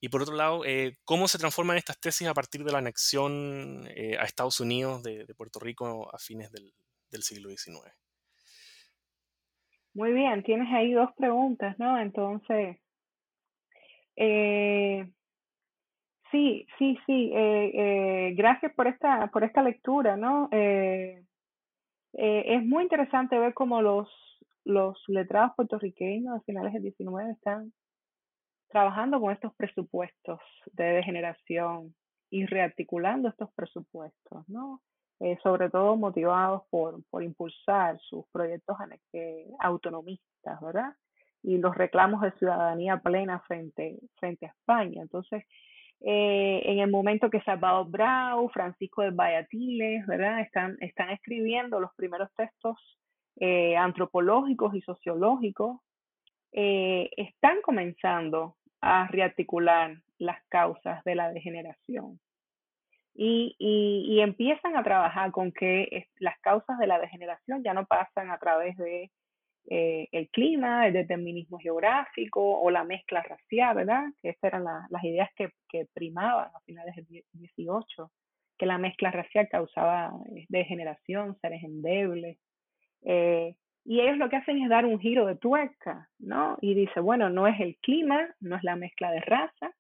y 0.01 0.09
por 0.09 0.21
otro 0.21 0.35
lado, 0.35 0.63
eh, 0.65 0.97
cómo 1.03 1.27
se 1.27 1.37
transforman 1.37 1.77
estas 1.77 1.99
tesis 1.99 2.27
a 2.27 2.33
partir 2.33 2.63
de 2.63 2.71
la 2.71 2.77
anexión 2.77 3.85
eh, 3.95 4.17
a 4.17 4.23
Estados 4.23 4.59
Unidos 4.59 5.03
de, 5.03 5.25
Puerto 5.35 5.59
Rico 5.59 6.09
a 6.13 6.17
fines 6.17 6.51
del, 6.51 6.71
del, 7.11 7.21
siglo 7.21 7.49
XIX. 7.49 7.93
Muy 9.93 10.13
bien, 10.13 10.41
tienes 10.43 10.71
ahí 10.73 10.93
dos 10.93 11.09
preguntas, 11.17 11.77
¿no? 11.79 11.99
Entonces, 11.99 12.77
eh, 14.15 15.11
sí, 16.31 16.67
sí, 16.77 16.97
sí, 17.05 17.31
gracias 18.35 18.73
por 18.73 18.87
esta, 18.87 19.27
por 19.27 19.43
esta 19.43 19.63
lectura, 19.63 20.17
¿no? 20.17 20.49
Eh, 22.13 22.55
es 22.55 22.65
muy 22.65 22.83
interesante 22.83 23.37
ver 23.37 23.53
cómo 23.53 23.81
los, 23.81 24.09
los 24.65 24.97
letrados 25.07 25.53
puertorriqueños 25.55 26.37
a 26.37 26.41
finales 26.41 26.73
del 26.73 26.83
19 26.83 27.31
están 27.31 27.71
trabajando 28.69 29.19
con 29.19 29.31
estos 29.31 29.53
presupuestos 29.55 30.39
de 30.73 30.83
degeneración 30.83 31.93
y 32.29 32.45
rearticulando 32.45 33.29
estos 33.29 33.51
presupuestos, 33.53 34.47
¿no? 34.47 34.81
Eh, 35.19 35.37
sobre 35.43 35.69
todo 35.69 35.97
motivados 35.97 36.63
por, 36.69 37.03
por 37.09 37.23
impulsar 37.23 37.99
sus 37.99 38.25
proyectos 38.31 38.77
eh, 39.13 39.51
autonomistas, 39.59 40.61
¿verdad? 40.61 40.95
Y 41.43 41.57
los 41.57 41.75
reclamos 41.75 42.21
de 42.21 42.31
ciudadanía 42.33 42.97
plena 42.97 43.39
frente, 43.41 43.99
frente 44.15 44.45
a 44.45 44.49
España. 44.49 45.01
Entonces, 45.01 45.43
eh, 46.01 46.61
en 46.63 46.79
el 46.79 46.89
momento 46.89 47.29
que 47.29 47.41
Salvador 47.41 47.89
Brau, 47.89 48.49
Francisco 48.49 49.01
de 49.01 49.11
Bayatiles, 49.11 50.05
¿verdad? 50.07 50.39
Están, 50.39 50.77
están 50.79 51.09
escribiendo 51.09 51.79
los 51.79 51.93
primeros 51.95 52.29
textos 52.35 52.77
eh, 53.37 53.75
antropológicos 53.75 54.75
y 54.75 54.81
sociológicos, 54.81 55.79
eh, 56.53 57.09
están 57.17 57.61
comenzando 57.61 58.55
a 58.81 59.07
rearticular 59.07 59.97
las 60.19 60.41
causas 60.47 61.03
de 61.03 61.15
la 61.15 61.31
degeneración. 61.31 62.19
Y, 63.13 63.55
y, 63.59 64.05
y 64.07 64.21
empiezan 64.21 64.77
a 64.77 64.83
trabajar 64.83 65.31
con 65.31 65.51
que 65.51 66.07
las 66.19 66.39
causas 66.39 66.77
de 66.79 66.87
la 66.87 66.99
degeneración 66.99 67.61
ya 67.63 67.73
no 67.73 67.85
pasan 67.85 68.31
a 68.31 68.37
través 68.37 68.77
de 68.77 69.11
eh, 69.67 70.07
el 70.11 70.29
clima, 70.29 70.87
el 70.87 70.93
determinismo 70.93 71.59
geográfico 71.59 72.59
o 72.59 72.71
la 72.71 72.83
mezcla 72.83 73.21
racial, 73.21 73.75
¿verdad? 73.75 74.05
Que 74.21 74.29
esas 74.29 74.43
eran 74.45 74.63
la, 74.63 74.87
las 74.89 75.03
ideas 75.03 75.29
que, 75.35 75.51
que, 75.69 75.85
primaban 75.93 76.49
a 76.55 76.59
finales 76.61 76.95
del 76.95 77.23
18, 77.33 78.11
que 78.57 78.65
la 78.65 78.77
mezcla 78.77 79.11
racial 79.11 79.47
causaba 79.49 80.11
eh, 80.35 80.45
degeneración, 80.49 81.37
seres 81.39 81.63
endebles. 81.63 82.37
Eh, 83.03 83.55
Y 83.85 84.01
ellos 84.01 84.17
lo 84.17 84.29
que 84.29 84.37
hacen 84.37 84.61
es 84.61 84.69
dar 84.69 84.85
un 84.85 84.99
giro 84.99 85.25
de 85.25 85.35
tuerca, 85.35 86.09
¿no? 86.19 86.57
Y 86.61 86.73
dice, 86.73 86.99
bueno, 86.99 87.29
no 87.29 87.47
es 87.47 87.59
el 87.59 87.77
clima, 87.77 88.35
no 88.39 88.55
es 88.55 88.63
la 88.63 88.75
mezcla 88.75 89.11
de 89.11 89.21
raza, 89.21 89.71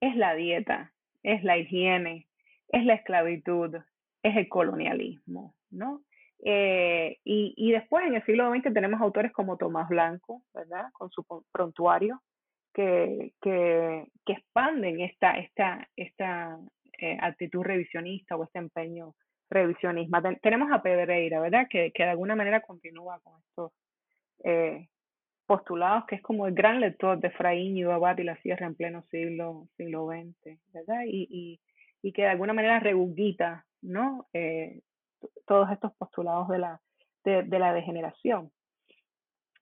es 0.00 0.16
la 0.16 0.34
dieta, 0.34 0.92
es 1.22 1.42
la 1.44 1.56
higiene, 1.58 2.26
es 2.68 2.84
la 2.84 2.94
esclavitud, 2.94 3.76
es 4.22 4.36
el 4.36 4.48
colonialismo, 4.48 5.54
¿no? 5.70 6.02
Eh, 6.46 7.18
y, 7.24 7.54
y, 7.56 7.72
después 7.72 8.04
en 8.06 8.16
el 8.16 8.24
siglo 8.26 8.50
XX 8.50 8.74
tenemos 8.74 9.00
autores 9.00 9.32
como 9.32 9.56
Tomás 9.56 9.88
Blanco, 9.88 10.42
¿verdad? 10.52 10.90
Con 10.92 11.10
su 11.10 11.24
prontuario, 11.50 12.20
que, 12.74 13.32
que, 13.40 14.06
que 14.26 14.32
expanden 14.34 15.00
esta, 15.00 15.38
esta, 15.38 15.88
esta 15.96 16.58
eh, 16.98 17.16
actitud 17.20 17.62
revisionista 17.62 18.36
o 18.36 18.44
este 18.44 18.58
empeño 18.58 19.14
revisionista. 19.48 20.20
tenemos 20.42 20.70
a 20.70 20.82
Pedreira, 20.82 21.40
¿verdad? 21.40 21.66
Que, 21.70 21.92
que, 21.92 22.02
de 22.02 22.10
alguna 22.10 22.36
manera 22.36 22.60
continúa 22.60 23.20
con 23.20 23.40
estos 23.40 23.72
eh, 24.44 24.88
postulados, 25.46 26.04
que 26.06 26.16
es 26.16 26.22
como 26.22 26.46
el 26.46 26.54
gran 26.54 26.80
lector 26.80 27.18
de 27.20 27.30
Fraín 27.30 27.76
y 27.76 27.84
Abad 27.84 28.18
y 28.18 28.24
la 28.24 28.36
Sierra 28.42 28.66
en 28.66 28.74
pleno 28.74 29.02
siglo, 29.10 29.68
siglo 29.78 30.08
XX, 30.08 30.58
¿verdad? 30.74 31.04
Y, 31.06 31.26
y, 31.30 31.60
y 32.02 32.12
que 32.12 32.22
de 32.22 32.28
alguna 32.28 32.52
manera 32.52 32.80
rebugita, 32.80 33.64
¿no? 33.80 34.26
Eh, 34.34 34.80
todos 35.46 35.70
estos 35.70 35.92
postulados 35.96 36.48
de 36.48 36.58
la, 36.58 36.80
de, 37.24 37.58
la 37.58 37.72
degeneración. 37.72 38.50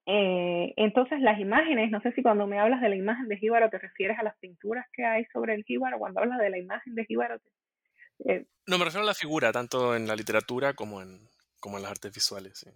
Eh, 0.06 0.74
entonces 0.76 1.20
las 1.20 1.38
imágenes, 1.38 1.90
no 1.90 2.00
sé 2.00 2.12
si 2.12 2.22
cuando 2.22 2.46
me 2.46 2.58
hablas 2.58 2.80
de 2.80 2.88
la 2.88 2.96
imagen 2.96 3.28
de 3.28 3.36
Jíbaro 3.36 3.70
te 3.70 3.78
refieres 3.78 4.18
a 4.18 4.24
las 4.24 4.36
pinturas 4.38 4.84
que 4.92 5.04
hay 5.04 5.24
sobre 5.26 5.54
el 5.54 5.64
Jíbaro, 5.64 5.98
cuando 5.98 6.20
hablas 6.20 6.38
de 6.38 6.50
la 6.50 6.58
imagen 6.58 6.94
de 6.94 7.04
Jíbaro. 7.04 7.38
Eh, 8.24 8.46
no, 8.66 8.78
me 8.78 8.84
refiero 8.84 9.04
a 9.04 9.06
la 9.06 9.14
figura, 9.14 9.52
tanto 9.52 9.94
en 9.94 10.06
la 10.08 10.16
literatura 10.16 10.74
como 10.74 11.00
en, 11.00 11.28
como 11.60 11.76
en 11.76 11.84
las 11.84 11.92
artes 11.92 12.12
visuales. 12.12 12.66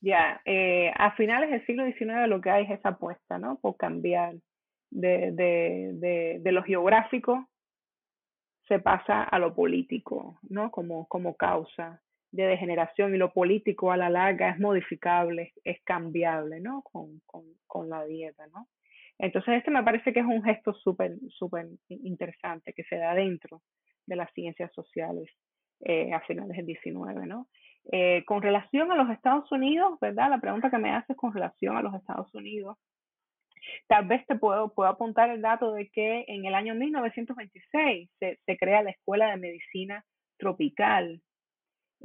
Ya, 0.00 0.40
eh, 0.44 0.90
a 0.96 1.12
finales 1.12 1.50
del 1.50 1.64
siglo 1.66 1.84
XIX 1.84 2.28
lo 2.28 2.40
que 2.40 2.50
hay 2.50 2.64
es 2.64 2.78
esa 2.78 2.90
apuesta, 2.90 3.38
¿no? 3.38 3.58
Por 3.58 3.76
cambiar 3.76 4.34
de, 4.90 5.32
de, 5.32 5.90
de, 5.94 6.38
de 6.40 6.52
lo 6.52 6.62
geográfico 6.62 7.48
se 8.68 8.78
pasa 8.78 9.22
a 9.22 9.38
lo 9.38 9.54
político, 9.54 10.38
¿no? 10.48 10.70
Como, 10.70 11.06
como 11.08 11.36
causa 11.36 12.00
de 12.34 12.46
degeneración 12.46 13.14
y 13.14 13.18
lo 13.18 13.32
político 13.32 13.92
a 13.92 13.96
la 13.96 14.10
larga 14.10 14.50
es 14.50 14.58
modificable, 14.58 15.52
es 15.62 15.80
cambiable, 15.84 16.60
¿no? 16.60 16.82
Con, 16.82 17.20
con, 17.26 17.88
la 17.88 18.04
dieta, 18.04 18.46
¿no? 18.48 18.66
Entonces, 19.18 19.54
este 19.54 19.70
me 19.70 19.84
parece 19.84 20.12
que 20.12 20.20
es 20.20 20.26
un 20.26 20.42
gesto 20.42 20.72
súper, 20.74 21.12
súper 21.28 21.66
interesante 21.88 22.72
que 22.72 22.82
se 22.84 22.96
da 22.96 23.14
dentro 23.14 23.62
de 24.06 24.16
las 24.16 24.32
ciencias 24.32 24.72
sociales 24.72 25.30
eh, 25.80 26.12
a 26.12 26.20
finales 26.20 26.56
del 26.56 26.66
19, 26.66 27.26
¿no? 27.26 27.46
Eh, 27.92 28.24
con 28.26 28.42
relación 28.42 28.90
a 28.90 28.96
los 28.96 29.10
Estados 29.10 29.50
Unidos, 29.52 29.98
¿verdad? 30.00 30.30
La 30.30 30.40
pregunta 30.40 30.70
que 30.70 30.78
me 30.78 30.90
haces 30.90 31.16
con 31.16 31.32
relación 31.32 31.76
a 31.76 31.82
los 31.82 31.94
Estados 31.94 32.34
Unidos, 32.34 32.76
tal 33.86 34.06
vez 34.06 34.26
te 34.26 34.34
puedo, 34.34 34.74
puedo 34.74 34.90
apuntar 34.90 35.30
el 35.30 35.40
dato 35.40 35.72
de 35.72 35.88
que 35.90 36.24
en 36.26 36.46
el 36.46 36.54
año 36.54 36.74
1926 36.74 38.10
se, 38.18 38.40
se 38.44 38.56
crea 38.56 38.82
la 38.82 38.90
Escuela 38.90 39.30
de 39.30 39.36
Medicina 39.36 40.04
Tropical 40.36 41.20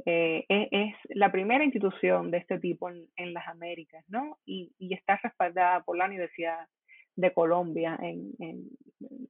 eh, 0.06 0.44
es, 0.48 0.94
la 1.10 1.30
primera 1.30 1.64
institución 1.64 2.30
de 2.30 2.38
este 2.38 2.58
tipo 2.58 2.88
en, 2.88 3.06
en 3.16 3.34
las 3.34 3.46
Américas, 3.48 4.04
¿no? 4.08 4.38
Y, 4.44 4.72
y, 4.78 4.94
está 4.94 5.18
respaldada 5.22 5.82
por 5.82 5.96
la 5.96 6.06
Universidad 6.06 6.66
de 7.16 7.32
Colombia, 7.32 7.98
en, 8.00 8.32
en, 8.38 8.68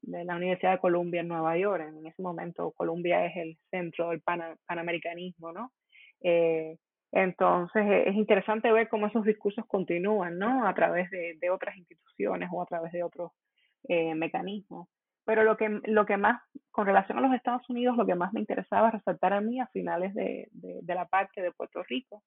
la 0.06 0.36
Universidad 0.36 0.72
de 0.72 0.78
Columbia 0.78 1.20
en 1.20 1.28
Nueva 1.28 1.56
York. 1.56 1.84
En 1.88 2.06
ese 2.06 2.22
momento 2.22 2.72
Colombia 2.72 3.26
es 3.26 3.36
el 3.36 3.58
centro 3.70 4.10
del 4.10 4.22
panamericanismo, 4.66 5.52
¿no? 5.52 5.72
Eh, 6.22 6.76
entonces 7.12 7.84
es 8.06 8.14
interesante 8.14 8.70
ver 8.70 8.88
cómo 8.88 9.06
esos 9.06 9.24
discursos 9.24 9.66
continúan, 9.66 10.38
¿no? 10.38 10.66
A 10.66 10.74
través 10.74 11.10
de, 11.10 11.36
de 11.40 11.50
otras 11.50 11.76
instituciones 11.76 12.48
o 12.52 12.62
a 12.62 12.66
través 12.66 12.92
de 12.92 13.02
otros 13.02 13.32
eh, 13.88 14.14
mecanismos. 14.14 14.88
Pero 15.24 15.44
lo 15.44 15.56
que, 15.56 15.80
lo 15.84 16.06
que 16.06 16.16
más, 16.16 16.40
con 16.70 16.86
relación 16.86 17.18
a 17.18 17.20
los 17.20 17.34
Estados 17.34 17.68
Unidos, 17.68 17.96
lo 17.96 18.06
que 18.06 18.14
más 18.14 18.32
me 18.32 18.40
interesaba 18.40 18.90
resaltar 18.90 19.32
a 19.32 19.40
mí 19.40 19.60
a 19.60 19.66
finales 19.68 20.14
de, 20.14 20.48
de, 20.52 20.94
la 20.94 21.06
parte 21.06 21.42
de 21.42 21.52
Puerto 21.52 21.82
Rico 21.84 22.22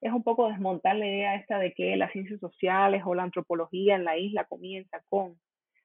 es 0.00 0.12
un 0.12 0.24
poco 0.24 0.48
desmontar 0.48 0.96
la 0.96 1.06
idea 1.06 1.36
esta 1.36 1.58
de 1.58 1.72
que 1.72 1.96
las 1.96 2.10
ciencias 2.12 2.40
sociales 2.40 3.02
o 3.06 3.14
la 3.14 3.22
antropología 3.22 3.94
en 3.94 4.04
la 4.04 4.16
isla 4.16 4.44
comienza 4.44 5.00
con 5.08 5.36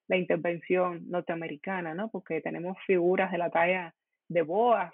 la 0.07 0.17
intervención 0.17 1.07
norteamericana, 1.09 1.93
¿no? 1.93 2.09
Porque 2.09 2.41
tenemos 2.41 2.77
figuras 2.87 3.31
de 3.31 3.37
la 3.37 3.51
talla 3.51 3.93
de 4.27 4.41
Boas 4.41 4.91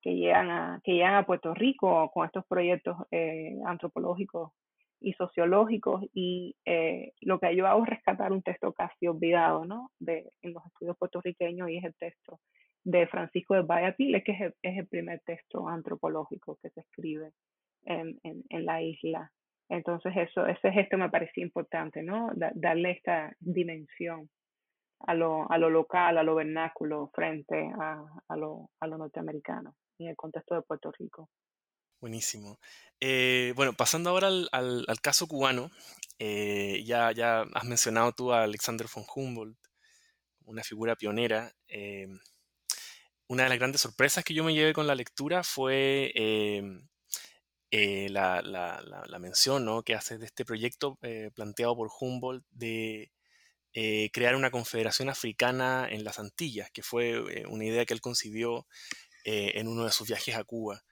que 0.00 0.16
llegan 0.16 0.50
a, 0.50 0.80
que 0.82 0.94
llegan 0.94 1.14
a 1.14 1.26
Puerto 1.26 1.54
Rico 1.54 2.10
con 2.12 2.26
estos 2.26 2.44
proyectos 2.46 2.96
eh, 3.10 3.58
antropológicos 3.66 4.52
y 5.02 5.12
sociológicos 5.14 6.04
y 6.14 6.56
eh, 6.64 7.12
lo 7.20 7.38
que 7.38 7.54
yo 7.56 7.66
hago 7.66 7.84
es 7.84 7.90
rescatar 7.90 8.32
un 8.32 8.42
texto 8.42 8.72
casi 8.72 9.06
olvidado 9.06 9.64
¿no? 9.64 9.90
de, 9.98 10.30
en 10.42 10.52
los 10.52 10.64
estudios 10.66 10.96
puertorriqueños 10.96 11.68
y 11.70 11.78
es 11.78 11.84
el 11.84 11.94
texto 11.94 12.40
de 12.84 13.06
Francisco 13.06 13.54
de 13.54 13.62
Valladolid, 13.62 14.22
que 14.24 14.32
es 14.32 14.40
el, 14.40 14.54
es 14.62 14.78
el, 14.78 14.86
primer 14.86 15.20
texto 15.20 15.68
antropológico 15.68 16.58
que 16.62 16.70
se 16.70 16.80
escribe 16.80 17.32
en, 17.84 18.18
en, 18.24 18.42
en, 18.48 18.66
la 18.66 18.82
isla. 18.82 19.30
Entonces 19.68 20.12
eso, 20.16 20.46
ese 20.46 20.72
gesto 20.72 20.98
me 20.98 21.10
parecía 21.10 21.44
importante, 21.44 22.02
¿no? 22.02 22.30
darle 22.34 22.92
esta 22.92 23.32
dimensión 23.38 24.28
a 25.06 25.14
lo, 25.14 25.50
a 25.50 25.58
lo 25.58 25.70
local, 25.70 26.18
a 26.18 26.22
lo 26.22 26.34
vernáculo 26.34 27.10
frente 27.14 27.70
a, 27.78 28.04
a, 28.28 28.36
lo, 28.36 28.70
a 28.80 28.86
lo 28.86 28.98
norteamericano 28.98 29.74
en 29.98 30.08
el 30.08 30.16
contexto 30.16 30.54
de 30.54 30.62
Puerto 30.62 30.92
Rico. 30.98 31.28
Buenísimo. 32.02 32.58
Eh, 32.98 33.52
bueno, 33.54 33.74
pasando 33.74 34.10
ahora 34.10 34.26
al, 34.26 35.00
caso 35.00 35.28
cubano, 35.28 35.70
eh, 36.18 36.82
ya, 36.84 37.10
has 37.54 37.64
mencionado 37.64 38.10
tú 38.10 38.32
a 38.32 38.42
Alexander 38.42 38.88
von 38.92 39.04
Humboldt, 39.14 39.56
una 40.44 40.64
figura 40.64 40.96
pionera. 40.96 41.54
Eh, 41.68 42.08
una 43.28 43.44
de 43.44 43.50
las 43.50 43.58
grandes 43.58 43.82
sorpresas 43.82 44.24
que 44.24 44.34
yo 44.34 44.42
me 44.42 44.52
llevé 44.52 44.72
con 44.72 44.88
la 44.88 44.96
lectura 44.96 45.44
fue 45.44 46.12
la, 47.70 48.42
la, 48.42 48.82
la, 49.06 49.18
mención 49.20 49.64
¿no? 49.64 49.84
que 49.84 49.94
hace 49.94 50.18
de 50.18 50.26
este 50.26 50.44
proyecto 50.44 50.98
planteado 51.36 51.76
por 51.76 51.88
Humboldt 52.00 52.44
de 52.50 53.12
crear 54.12 54.34
una 54.34 54.50
confederación 54.50 55.08
africana 55.08 55.86
en 55.88 56.02
las 56.02 56.18
Antillas, 56.18 56.68
que 56.72 56.82
fue 56.82 57.44
una 57.46 57.64
idea 57.64 57.84
que 57.86 57.94
él 57.94 58.00
concibió 58.00 58.66
en 59.24 59.68
uno 59.68 59.84
de 59.84 59.92
sus 59.92 60.08
viajes 60.08 60.34
a 60.34 60.42
Cuba. 60.42 60.82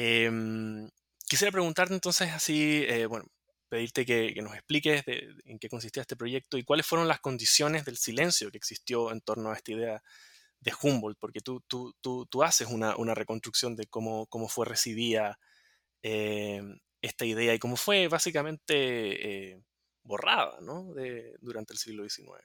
Em, 0.00 0.88
quisiera 1.28 1.50
preguntarte 1.50 1.92
entonces 1.92 2.30
así, 2.30 2.84
eh, 2.86 3.06
bueno, 3.06 3.26
pedirte 3.68 4.06
que, 4.06 4.32
nos 4.42 4.54
expliques 4.54 5.02
en 5.44 5.58
qué 5.58 5.68
consistía 5.68 6.02
este 6.02 6.14
proyecto 6.16 6.56
y 6.56 6.62
cuáles 6.62 6.86
fueron 6.86 7.08
las 7.08 7.18
condiciones 7.18 7.84
del 7.84 7.96
silencio 7.96 8.50
que 8.52 8.58
existió 8.58 9.10
en 9.10 9.20
torno 9.20 9.50
a 9.50 9.56
esta 9.56 9.72
idea 9.72 10.02
de 10.60 10.72
Humboldt, 10.80 11.18
porque 11.18 11.40
tú, 11.40 11.62
tú, 11.66 11.94
tú, 12.00 12.26
tú 12.26 12.44
haces 12.44 12.68
una, 12.68 12.94
reconstrucción 13.14 13.74
de 13.74 13.86
cómo, 13.88 14.26
cómo 14.28 14.48
fue 14.48 14.66
recibida 14.66 15.38
em, 16.02 16.78
esta 17.02 17.24
idea 17.24 17.54
y 17.54 17.58
cómo 17.58 17.76
fue 17.76 18.06
básicamente 18.08 19.52
eh, 19.52 19.62
borrada 20.04 20.60
¿no? 20.60 20.94
durante 21.40 21.72
el 21.72 21.78
siglo 21.78 22.08
XIX. 22.08 22.44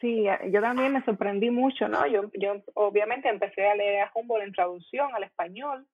Sí, 0.00 0.24
yo 0.50 0.60
también 0.62 0.92
me 0.92 1.04
sorprendí 1.04 1.50
mucho, 1.50 1.86
¿no? 1.86 2.06
Yo, 2.06 2.30
yo 2.38 2.62
obviamente 2.74 3.28
empecé 3.28 3.66
a 3.66 3.74
leer 3.74 4.02
a 4.02 4.10
Humboldt 4.14 4.44
en 4.44 4.52
traducción 4.52 5.14
al 5.14 5.24
español, 5.24 5.86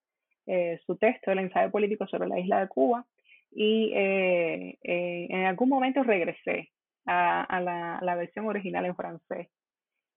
eh, 0.45 0.79
su 0.85 0.95
texto, 0.95 1.31
el 1.31 1.39
ensayo 1.39 1.69
político 1.71 2.07
sobre 2.07 2.29
la 2.29 2.39
isla 2.39 2.61
de 2.61 2.69
Cuba, 2.69 3.05
y 3.51 3.91
eh, 3.93 4.77
eh, 4.81 5.27
en 5.29 5.45
algún 5.45 5.67
momento 5.67 6.03
regresé 6.03 6.69
a, 7.05 7.61
la, 7.61 7.99
la, 8.01 8.15
versión 8.15 8.45
original 8.47 8.85
en 8.85 8.95
francés. 8.95 9.47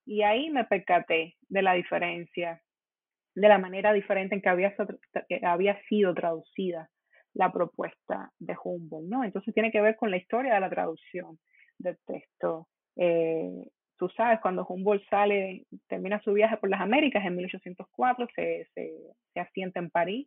Y 0.07 0.23
ahí 0.23 0.51
me 0.51 0.65
percaté 0.65 1.37
de 1.49 1.63
la 1.63 1.75
diferencia, 1.75 2.61
de 3.35 3.49
la 3.49 3.59
manera 3.59 3.93
diferente 3.93 4.35
en 4.35 4.43
que 4.43 4.49
había, 4.49 4.75
había 5.43 5.81
sido 5.89 6.15
traducida 6.15 6.91
la 7.35 7.53
propuesta 7.53 8.33
de 8.39 8.57
Humboldt, 8.63 9.09
¿no? 9.09 9.25
Entonces 9.25 9.55
tiene 9.55 9.71
que 9.71 9.81
ver 9.81 9.97
con 9.97 10.11
la 10.11 10.17
historia 10.17 10.55
de 10.55 10.61
la 10.61 10.71
traducción 10.71 11.39
del 11.79 11.97
texto. 12.07 12.69
Eh, 12.97 13.69
tú 14.01 14.09
sabes, 14.09 14.41
cuando 14.41 14.67
Humboldt 14.67 15.09
sale, 15.09 15.67
termina 15.87 16.21
su 16.23 16.33
viaje 16.33 16.57
por 16.57 16.71
las 16.71 16.81
Américas 16.81 17.25
en 17.25 17.37
1804, 17.37 18.27
se, 18.35 18.67
se, 18.75 18.93
se 19.33 19.41
asienta 19.41 19.79
en 19.79 19.91
París, 19.91 20.27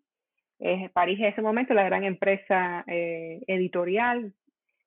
París 0.94 1.20
en 1.20 1.26
ese 1.26 1.42
momento 1.42 1.74
la 1.74 1.84
gran 1.84 2.06
empresa 2.06 2.86
editorial 2.88 4.34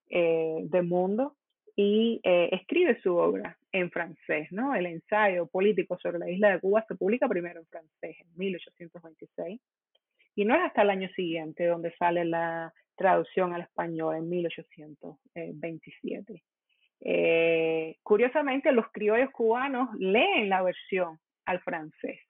del 0.08 0.84
mundo 0.84 1.36
y 1.74 2.20
escribe 2.24 2.98
su 3.02 3.16
obra 3.16 3.58
en 3.72 3.90
francés, 3.90 4.50
¿no? 4.52 4.74
El 4.74 4.86
ensayo 4.86 5.46
político 5.46 5.98
sobre 5.98 6.18
la 6.18 6.30
isla 6.30 6.52
de 6.52 6.60
Cuba 6.60 6.84
se 6.88 6.94
publica 6.94 7.28
primero 7.28 7.60
en 7.60 7.66
francés 7.66 8.16
en 8.20 8.28
1826 8.36 9.60
y 10.34 10.44
no 10.44 10.54
es 10.54 10.62
hasta 10.62 10.82
el 10.82 10.90
año 10.90 11.08
siguiente 11.10 11.66
donde 11.66 11.94
sale 11.96 12.24
la 12.24 12.72
traducción 12.96 13.52
al 13.52 13.62
español 13.62 14.16
en 14.16 14.28
1827. 14.30 16.42
Eh, 17.00 17.96
curiosamente, 18.02 18.72
los 18.72 18.90
criollos 18.90 19.30
cubanos 19.30 19.88
leen 19.98 20.48
la 20.48 20.62
versión 20.62 21.18
al 21.44 21.60
francés, 21.60 22.20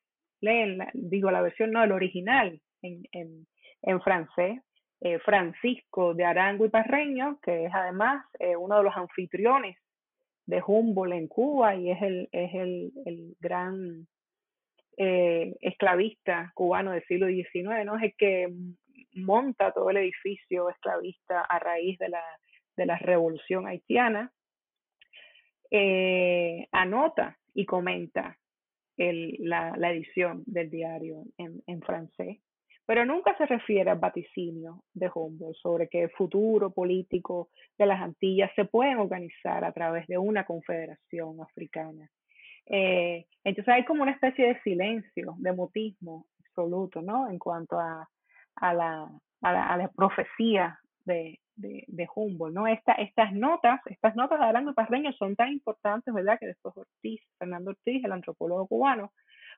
leen, 0.40 0.78
digo, 0.92 1.30
la 1.30 1.42
versión 1.42 1.70
no, 1.70 1.82
el 1.82 1.92
original 1.92 2.60
en, 2.82 4.00
francés. 4.02 4.60
Eh, 5.02 5.18
Francisco 5.18 6.14
de 6.14 6.24
Arango 6.24 6.64
y 6.64 6.70
Parreño, 6.70 7.38
que 7.42 7.66
es 7.66 7.74
además 7.74 8.24
eh, 8.38 8.56
uno 8.56 8.78
de 8.78 8.84
los 8.84 8.96
anfitriones 8.96 9.76
de 10.46 10.62
Humboldt 10.66 11.12
en 11.12 11.28
Cuba 11.28 11.76
y 11.76 11.90
es 11.90 12.00
el, 12.00 12.28
es 12.32 12.54
el, 12.54 13.36
gran 13.38 14.06
esclavista 14.96 16.50
cubano 16.54 16.92
del 16.92 17.04
siglo 17.04 17.26
XIX, 17.26 17.84
¿no? 17.84 17.96
Es 17.96 18.04
el 18.04 18.14
que 18.16 18.48
monta 19.12 19.70
todo 19.72 19.90
el 19.90 19.98
edificio 19.98 20.70
esclavista 20.70 21.42
a 21.42 21.58
raíz 21.58 21.98
de 21.98 22.08
la, 22.08 22.22
de 22.76 22.86
la 22.86 22.96
revolución 22.96 23.66
haitiana 23.66 24.32
eh, 25.70 26.68
anota 26.72 27.38
y 27.54 27.64
comenta 27.64 28.36
el, 28.96 29.36
la, 29.40 29.74
la, 29.76 29.92
edición 29.92 30.42
del 30.46 30.70
diario 30.70 31.24
en, 31.36 31.62
en, 31.66 31.82
francés, 31.82 32.38
pero 32.86 33.04
nunca 33.04 33.36
se 33.36 33.46
refiere 33.46 33.90
al 33.90 33.98
vaticinio 33.98 34.82
de 34.94 35.10
Humboldt 35.14 35.56
sobre 35.56 35.88
que 35.88 36.04
el 36.04 36.10
futuro 36.10 36.70
político 36.70 37.50
de 37.76 37.86
las 37.86 38.00
Antillas 38.00 38.50
se 38.54 38.64
pueden 38.64 38.98
organizar 38.98 39.64
a 39.64 39.72
través 39.72 40.06
de 40.06 40.18
una 40.18 40.44
confederación 40.44 41.40
africana. 41.40 42.08
Eh, 42.66 43.26
entonces 43.44 43.74
hay 43.74 43.84
como 43.84 44.02
una 44.02 44.12
especie 44.12 44.46
de 44.46 44.60
silencio, 44.62 45.34
de 45.38 45.52
mutismo 45.52 46.26
absoluto, 46.40 47.02
¿no? 47.02 47.28
En 47.28 47.38
cuanto 47.38 47.78
a, 47.78 48.08
la, 48.60 49.08
a 49.42 49.76
la 49.76 49.90
profecía 49.94 50.78
de, 51.04 51.38
de, 51.56 51.84
de 51.88 52.08
Humboldt, 52.14 52.54
¿no? 52.54 52.66
Esta, 52.66 52.92
estas 52.92 53.32
notas, 53.32 53.80
estas 53.86 54.14
notas 54.14 54.38
de 54.38 54.46
Arango 54.46 54.74
Parreño 54.74 55.12
son 55.12 55.34
tan 55.34 55.50
importantes, 55.50 56.12
¿verdad? 56.12 56.38
Que 56.38 56.46
después 56.46 56.76
Ortiz, 56.76 57.20
Fernando 57.38 57.70
Ortiz, 57.70 58.04
el 58.04 58.12
antropólogo 58.12 58.66
cubano, 58.66 59.12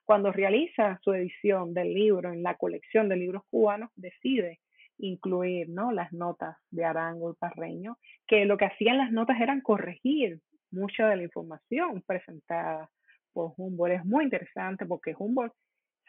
cuando 0.05 0.31
realiza 0.31 0.99
su 1.03 1.13
edición 1.13 1.73
del 1.73 1.93
libro 1.93 2.31
en 2.31 2.41
la 2.41 2.55
colección 2.55 3.09
de 3.09 3.17
libros 3.17 3.43
cubanos, 3.49 3.91
decide 3.95 4.59
incluir, 4.97 5.69
¿no? 5.69 5.91
Las 5.91 6.11
notas 6.13 6.57
de 6.71 6.85
Arango 6.85 7.31
y 7.31 7.35
Parreño, 7.35 7.97
que 8.27 8.45
lo 8.45 8.57
que 8.57 8.65
hacían 8.65 8.97
las 8.97 9.11
notas 9.11 9.39
eran 9.39 9.61
corregir 9.61 10.39
mucha 10.71 11.07
de 11.07 11.17
la 11.17 11.23
información 11.23 12.01
presentada 12.05 12.89
por 13.33 13.53
Humboldt. 13.57 13.95
Es 13.95 14.05
muy 14.05 14.23
interesante 14.23 14.85
porque 14.85 15.15
Humboldt 15.17 15.53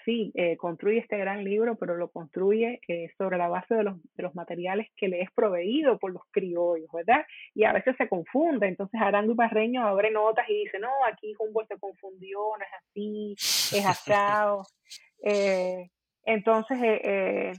sí, 0.04 0.32
eh, 0.34 0.56
construye 0.56 0.98
este 0.98 1.18
gran 1.18 1.44
libro, 1.44 1.76
pero 1.76 1.96
lo 1.96 2.10
construye 2.10 2.80
eh, 2.88 3.10
sobre 3.16 3.38
la 3.38 3.48
base 3.48 3.74
de 3.74 3.84
los, 3.84 4.02
de 4.14 4.22
los, 4.22 4.34
materiales 4.34 4.88
que 4.96 5.08
le 5.08 5.22
es 5.22 5.30
proveído 5.32 5.98
por 5.98 6.12
los 6.12 6.22
criollos, 6.30 6.90
¿verdad? 6.92 7.24
Y 7.54 7.64
a 7.64 7.72
veces 7.72 7.96
se 7.96 8.08
confunde, 8.08 8.68
entonces 8.68 9.00
Arango 9.00 9.32
y 9.32 9.36
Barreño 9.36 9.86
abre 9.86 10.10
notas 10.10 10.48
y 10.48 10.64
dice, 10.64 10.78
no, 10.78 10.90
aquí 11.06 11.34
Humboldt 11.38 11.68
se 11.68 11.78
confundió, 11.78 12.38
no 12.38 12.64
es 12.64 12.72
así, 12.80 13.78
es 13.78 13.86
asado. 13.86 14.64
eh, 15.24 15.90
entonces, 16.24 16.78
eh, 16.82 17.52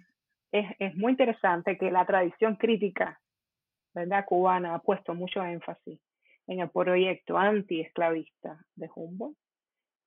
es, 0.51 0.65
es 0.79 0.95
muy 0.95 1.11
interesante 1.11 1.77
que 1.77 1.91
la 1.91 2.05
tradición 2.05 2.55
crítica, 2.55 3.19
¿verdad? 3.93 4.25
Cubana 4.25 4.75
ha 4.75 4.79
puesto 4.79 5.13
mucho 5.13 5.43
énfasis 5.43 5.99
en 6.47 6.59
el 6.59 6.69
proyecto 6.69 7.37
anti-esclavista 7.37 8.59
de 8.75 8.89
Humboldt 8.95 9.40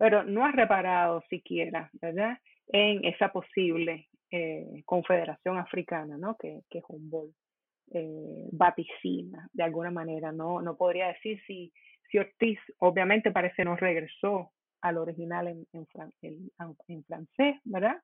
pero 0.04 0.22
no 0.22 0.44
ha 0.44 0.52
reparado 0.52 1.22
siquiera, 1.30 1.88
¿verdad?, 1.94 2.36
en 2.68 3.06
esa 3.06 3.32
posible 3.32 4.10
eh, 4.30 4.82
confederación 4.84 5.56
africana, 5.56 6.18
¿no?, 6.18 6.36
que, 6.36 6.60
que 6.68 6.82
Humboldt 6.86 7.34
eh, 7.90 8.48
vaticina 8.52 9.48
de 9.54 9.62
alguna 9.62 9.90
manera, 9.90 10.30
¿no? 10.30 10.60
No 10.60 10.76
podría 10.76 11.06
decir 11.06 11.40
si, 11.46 11.72
si 12.10 12.18
Ortiz, 12.18 12.58
obviamente 12.80 13.30
parece 13.30 13.64
no 13.64 13.76
regresó 13.76 14.50
al 14.82 14.98
original 14.98 15.48
en, 15.48 15.66
en, 15.72 16.50
en, 16.88 17.04
francés, 17.04 17.56
¿verdad? 17.64 17.96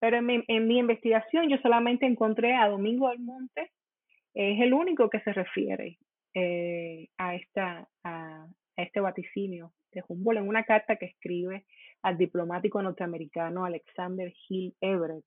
Pero 0.00 0.16
en 0.16 0.26
mi, 0.26 0.44
en 0.48 0.66
mi, 0.66 0.80
investigación 0.80 1.48
yo 1.48 1.58
solamente 1.58 2.06
encontré 2.06 2.56
a 2.56 2.68
Domingo 2.68 3.08
del 3.10 3.20
Monte, 3.20 3.70
es 4.34 4.60
el 4.60 4.74
único 4.74 5.08
que 5.08 5.20
se 5.20 5.32
refiere 5.32 5.96
eh, 6.34 7.06
a, 7.18 7.36
esta, 7.36 7.88
a 8.02 8.48
este 8.76 8.98
vaticinio 8.98 9.72
de 9.92 10.02
Humboldt 10.06 10.40
en 10.40 10.48
una 10.48 10.64
carta 10.64 10.96
que 10.96 11.06
escribe 11.06 11.64
al 12.02 12.16
diplomático 12.16 12.82
norteamericano 12.82 13.64
Alexander 13.64 14.32
Hill 14.48 14.74
Everett. 14.80 15.24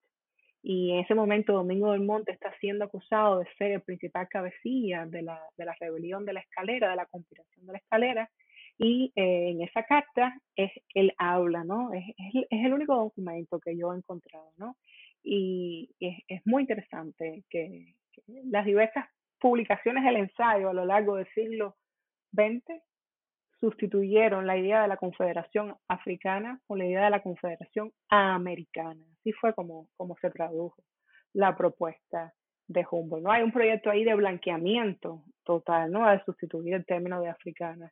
Y 0.63 0.91
en 0.91 0.99
ese 0.99 1.15
momento 1.15 1.53
Domingo 1.53 1.91
del 1.91 2.01
Monte 2.01 2.31
está 2.31 2.53
siendo 2.59 2.85
acusado 2.85 3.39
de 3.39 3.47
ser 3.57 3.71
el 3.71 3.81
principal 3.81 4.27
cabecilla 4.29 5.05
de 5.05 5.23
la, 5.23 5.41
de 5.57 5.65
la 5.65 5.75
rebelión 5.79 6.23
de 6.25 6.33
la 6.33 6.41
escalera, 6.41 6.91
de 6.91 6.95
la 6.95 7.07
conspiración 7.07 7.65
de 7.65 7.73
la 7.73 7.79
escalera. 7.79 8.29
Y 8.77 9.11
eh, 9.15 9.49
en 9.49 9.61
esa 9.61 9.83
carta 9.83 10.39
es, 10.55 10.71
él 10.93 11.13
habla, 11.17 11.63
¿no? 11.63 11.93
Es, 11.93 12.03
es, 12.17 12.65
el 12.65 12.73
único 12.73 12.95
documento 12.95 13.59
que 13.59 13.77
yo 13.77 13.93
he 13.93 13.97
encontrado, 13.97 14.51
¿no? 14.57 14.77
Y 15.23 15.89
es, 15.99 16.17
es 16.27 16.41
muy 16.45 16.63
interesante 16.63 17.43
que, 17.49 17.95
que, 18.11 18.21
las 18.45 18.65
diversas 18.65 19.07
publicaciones 19.39 20.03
del 20.03 20.17
ensayo 20.17 20.69
a 20.69 20.73
lo 20.73 20.85
largo 20.85 21.15
del 21.15 21.27
siglo 21.33 21.75
XX 22.33 22.81
sustituyeron 23.61 24.47
la 24.47 24.57
idea 24.57 24.81
de 24.81 24.87
la 24.87 24.97
Confederación 24.97 25.75
Africana 25.87 26.59
con 26.67 26.79
la 26.79 26.85
idea 26.85 27.05
de 27.05 27.11
la 27.11 27.21
Confederación 27.21 27.93
Americana. 28.09 29.05
Así 29.19 29.31
fue 29.33 29.53
como, 29.53 29.87
como 29.95 30.17
se 30.19 30.31
tradujo 30.31 30.83
la 31.33 31.55
propuesta 31.55 32.33
de 32.67 32.85
Humboldt. 32.89 33.23
¿no? 33.23 33.31
Hay 33.31 33.43
un 33.43 33.51
proyecto 33.51 33.91
ahí 33.91 34.03
de 34.03 34.15
blanqueamiento 34.15 35.23
total, 35.43 35.91
¿no? 35.91 36.09
De 36.09 36.23
sustituir 36.25 36.73
el 36.73 36.85
término 36.85 37.21
de 37.21 37.29
africana 37.29 37.91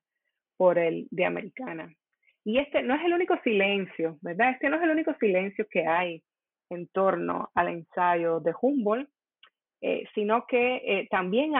por 0.57 0.79
el 0.79 1.07
de 1.11 1.25
americana. 1.25 1.93
Y 2.43 2.57
este 2.57 2.81
no 2.81 2.95
es 2.95 3.05
el 3.05 3.13
único 3.13 3.37
silencio, 3.43 4.17
¿verdad? 4.21 4.51
Este 4.51 4.69
no 4.69 4.77
es 4.77 4.83
el 4.83 4.89
único 4.89 5.13
silencio 5.19 5.67
que 5.69 5.85
hay 5.85 6.23
en 6.71 6.87
torno 6.87 7.51
al 7.53 7.67
ensayo 7.67 8.39
de 8.39 8.53
Humboldt, 8.59 9.09
eh, 9.81 10.03
sino 10.15 10.45
que 10.47 10.77
eh, 10.77 11.07
también 11.11 11.51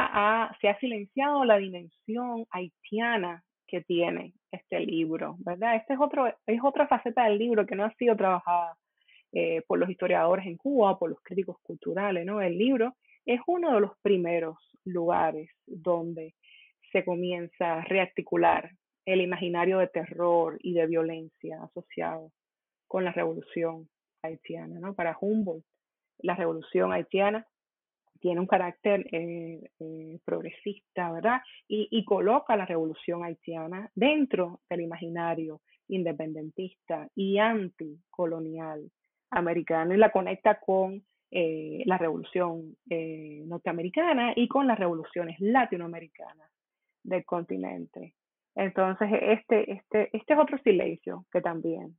se 0.59 0.67
ha 0.67 0.79
silenciado 0.79 1.45
la 1.45 1.57
dimensión 1.57 2.45
haitiana 2.49 3.43
que 3.69 3.81
tiene 3.81 4.33
este 4.51 4.79
libro, 4.79 5.35
¿verdad? 5.39 5.75
Este 5.75 5.93
es, 5.93 5.99
otro, 5.99 6.27
es 6.45 6.59
otra 6.63 6.87
faceta 6.87 7.25
del 7.25 7.37
libro 7.37 7.65
que 7.65 7.75
no 7.75 7.85
ha 7.85 7.93
sido 7.95 8.15
trabajada 8.15 8.75
eh, 9.31 9.61
por 9.67 9.79
los 9.79 9.89
historiadores 9.89 10.45
en 10.45 10.57
Cuba, 10.57 10.97
por 10.97 11.11
los 11.11 11.19
críticos 11.21 11.57
culturales, 11.61 12.25
¿no? 12.25 12.41
El 12.41 12.57
libro 12.57 12.95
es 13.25 13.39
uno 13.47 13.73
de 13.73 13.81
los 13.81 13.91
primeros 14.01 14.57
lugares 14.85 15.49
donde 15.67 16.33
se 16.91 17.05
comienza 17.05 17.75
a 17.75 17.81
rearticular 17.81 18.71
el 19.05 19.21
imaginario 19.21 19.77
de 19.79 19.87
terror 19.87 20.57
y 20.61 20.73
de 20.73 20.87
violencia 20.87 21.61
asociado 21.63 22.31
con 22.87 23.03
la 23.03 23.11
revolución 23.11 23.87
haitiana, 24.23 24.79
¿no? 24.79 24.95
Para 24.95 25.17
Humboldt, 25.19 25.65
la 26.19 26.35
revolución 26.35 26.91
haitiana 26.91 27.47
tiene 28.19 28.39
un 28.39 28.47
carácter 28.47 29.07
eh, 29.11 29.69
eh, 29.79 30.19
progresista, 30.25 31.11
¿verdad? 31.11 31.41
Y, 31.67 31.87
y, 31.91 32.03
coloca 32.05 32.55
la 32.55 32.65
revolución 32.65 33.23
haitiana 33.23 33.89
dentro 33.95 34.59
del 34.69 34.81
imaginario 34.81 35.61
independentista 35.87 37.07
y 37.15 37.37
anticolonial 37.37 38.91
americano 39.31 39.93
y 39.93 39.97
la 39.97 40.11
conecta 40.11 40.59
con 40.59 41.03
eh, 41.31 41.83
la 41.85 41.97
revolución 41.97 42.75
norteamericana 42.87 44.33
y 44.35 44.47
con 44.47 44.67
las 44.67 44.77
revoluciones 44.77 45.39
latinoamericanas 45.39 46.51
del 47.03 47.23
continente. 47.25 48.15
Entonces, 48.55 49.09
este, 49.21 49.71
este, 49.71 50.09
este 50.15 50.33
es 50.33 50.39
otro 50.39 50.57
silencio 50.59 51.25
que 51.31 51.41
también 51.41 51.95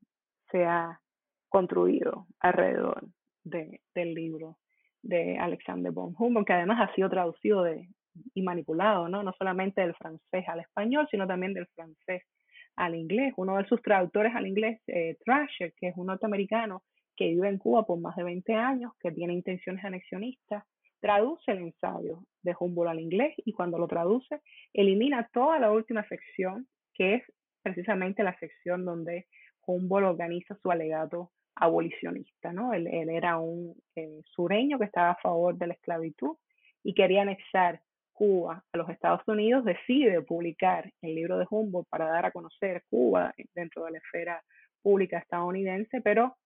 se 0.51 0.65
ha 0.65 1.01
construido 1.49 2.27
alrededor 2.41 3.07
de, 3.45 3.81
del 3.95 4.15
libro 4.15 4.59
de 5.03 5.39
Alexander 5.39 5.93
von 5.93 6.15
Humboldt, 6.19 6.47
que 6.47 6.53
además 6.53 6.79
ha 6.81 6.95
sido 6.95 7.09
traducido 7.09 7.63
de, 7.63 7.89
y 8.35 8.43
manipulado, 8.43 9.09
¿no? 9.09 9.23
No 9.23 9.33
solamente 9.39 9.81
del 9.81 9.95
francés 9.95 10.45
al 10.49 10.61
español, 10.61 11.07
sino 11.11 11.27
también 11.27 11.55
del 11.55 11.67
francés 11.69 12.23
al 12.77 12.95
inglés. 12.95 13.35
Uno 13.37 13.57
de 13.57 13.67
sus 13.67 13.83
traductores 13.83 14.35
al 14.35 14.47
inglés, 14.47 14.81
eh, 14.87 15.17
Thrasher, 15.25 15.73
que 15.75 15.89
es 15.89 15.97
un 15.97 16.07
norteamericano 16.07 16.83
que 17.17 17.29
vive 17.29 17.49
en 17.49 17.59
Cuba 17.59 17.87
por 17.87 18.01
más 18.01 18.17
de 18.17 18.25
20 18.25 18.55
años, 18.55 18.93
que 19.01 19.13
tiene 19.13 19.35
intenciones 19.35 19.85
anexionistas, 19.85 20.65
traduce 21.01 21.53
el 21.53 21.59
ensayo 21.59 22.25
de 22.43 22.55
Humboldt 22.59 22.91
al 22.91 23.01
inglés 23.01 23.35
y 23.39 23.53
cuando 23.53 23.79
lo 23.79 23.89
traduce, 23.89 24.41
elimina 24.73 25.29
toda 25.33 25.59
la 25.59 25.73
última 25.73 26.07
sección, 26.09 26.67
que 26.95 27.15
es 27.17 27.23
precisamente 27.63 28.23
la 28.23 28.39
sección 28.39 28.85
donde 28.85 29.27
Humboldt 29.67 30.07
organiza 30.07 30.55
su 30.57 30.71
alegato 30.71 31.31
abolicionista, 31.55 32.53
¿no? 32.53 32.73
Él, 32.73 32.87
era 32.87 33.39
un 33.39 33.75
eh, 33.97 34.23
sureño 34.25 34.79
que 34.79 34.87
estaba 34.87 35.11
a 35.11 35.21
favor 35.23 35.57
de 35.57 35.69
la 35.69 35.75
esclavitud 35.75 36.37
y 36.83 36.95
quería 36.95 37.23
anexar 37.23 37.81
Cuba 38.13 38.63
a 38.73 38.77
los 38.77 38.89
Estados 38.91 39.27
Unidos, 39.27 39.65
decide 39.65 40.21
publicar 40.23 40.93
el 41.01 41.15
libro 41.15 41.39
de 41.39 41.47
Humboldt 41.49 41.89
para 41.89 42.07
dar 42.07 42.27
a 42.27 42.31
conocer 42.31 42.85
Cuba 42.91 43.35
dentro 43.55 43.85
de 43.85 43.93
la 43.93 43.99
esfera 43.99 44.43
pública 44.83 45.19
estadounidense, 45.19 46.01
pero 46.03 46.37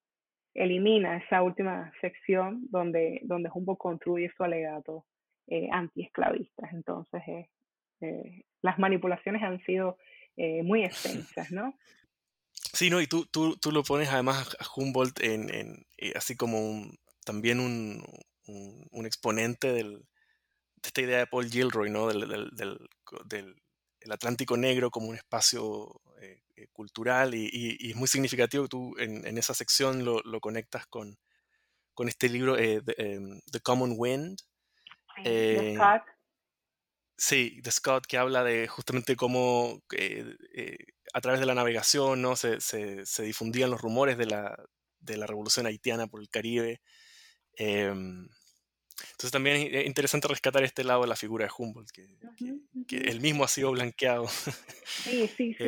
elimina 0.55 1.17
esa 1.17 1.43
última 1.43 1.93
sección 2.01 2.67
donde, 2.71 3.21
donde 3.25 3.51
Humboldt 3.53 3.79
construye 3.79 4.31
su 4.37 4.45
alegato 4.45 5.05
eh, 5.49 5.69
antiesclavistas. 5.71 6.73
Entonces, 6.73 7.23
eh, 8.01 8.45
las 8.63 8.79
manipulaciones 8.79 9.43
han 9.43 9.61
sido 9.65 9.99
eh, 10.37 10.63
muy 10.63 10.85
extensas, 10.85 11.51
¿no? 11.51 11.75
Sí, 12.75 12.91
no, 12.91 13.01
y 13.01 13.07
tú, 13.07 13.27
tú, 13.27 13.57
tú 13.57 13.71
lo 13.71 13.85
pones 13.85 14.09
además 14.09 14.57
a 14.59 14.67
Humboldt 14.75 15.21
en, 15.21 15.49
en 15.55 15.87
así 16.17 16.37
como 16.37 16.59
un, 16.61 16.99
también 17.25 17.61
un, 17.61 18.05
un, 18.47 19.07
exponente 19.07 19.73
del, 19.73 19.99
de 20.01 20.89
esta 20.89 21.01
idea 21.01 21.19
de 21.19 21.27
Paul 21.27 21.49
Gilroy, 21.49 21.91
¿no? 21.91 22.09
Del, 22.09 22.29
del, 22.29 22.79
del, 23.27 23.57
el 24.01 24.13
Atlántico 24.13 24.57
Negro 24.57 24.91
como 24.91 25.09
un 25.09 25.17
espacio 25.17 26.01
eh, 26.21 26.69
cultural 26.73 27.35
y, 27.35 27.91
es 27.91 27.97
muy 27.97 28.09
significativo 28.09 28.65
que 28.65 28.69
tú 28.69 28.95
en, 28.99 29.27
en 29.27 29.39
esa 29.39 29.55
sección 29.55 30.05
lo, 30.05 30.21
lo, 30.23 30.41
conectas 30.41 30.87
con, 30.87 31.17
con 31.95 32.09
este 32.09 32.29
libro 32.29 32.59
eh, 32.59 32.83
em, 32.99 33.41
The, 33.51 33.61
Common 33.61 33.95
Wind. 33.97 34.39
de 35.23 35.73
eh, 35.73 35.75
Scott. 35.77 36.03
Sí, 37.17 37.61
de 37.63 37.71
Scott, 37.71 38.07
que 38.07 38.19
habla 38.19 38.43
de 38.43 38.67
justamente 38.67 39.15
cómo 39.17 39.83
a 41.13 41.21
través 41.21 41.41
de 41.41 41.47
la 41.47 41.55
navegación 41.55 42.21
¿no? 42.21 42.35
se, 42.35 42.61
se, 42.61 43.07
se, 43.07 43.23
difundían 43.23 43.71
los 43.71 43.81
rumores 43.81 44.19
de 44.19 44.27
la, 44.27 44.59
de 44.99 45.17
la 45.17 45.27
revolución 45.27 45.67
haitiana 45.67 46.09
por 46.09 46.21
el 46.21 46.29
Caribe. 46.29 46.81
Em, 47.57 48.27
entonces 49.13 49.31
también 49.31 49.69
es 49.73 49.87
interesante 49.87 50.29
rescatar 50.29 50.65
este 50.65 50.83
lado 50.83 51.03
de 51.03 51.09
la 51.09 51.17
figura 51.17 51.45
de 51.45 51.53
Humboldt, 51.57 51.91
que, 51.93 52.07
que, 52.87 52.97
él 52.97 53.21
mismo 53.21 53.45
ha 53.45 53.49
sido 53.49 53.73
blanqueado. 53.73 54.27
Sí, 54.85 55.29
sí, 55.29 55.55
sí. 55.59 55.65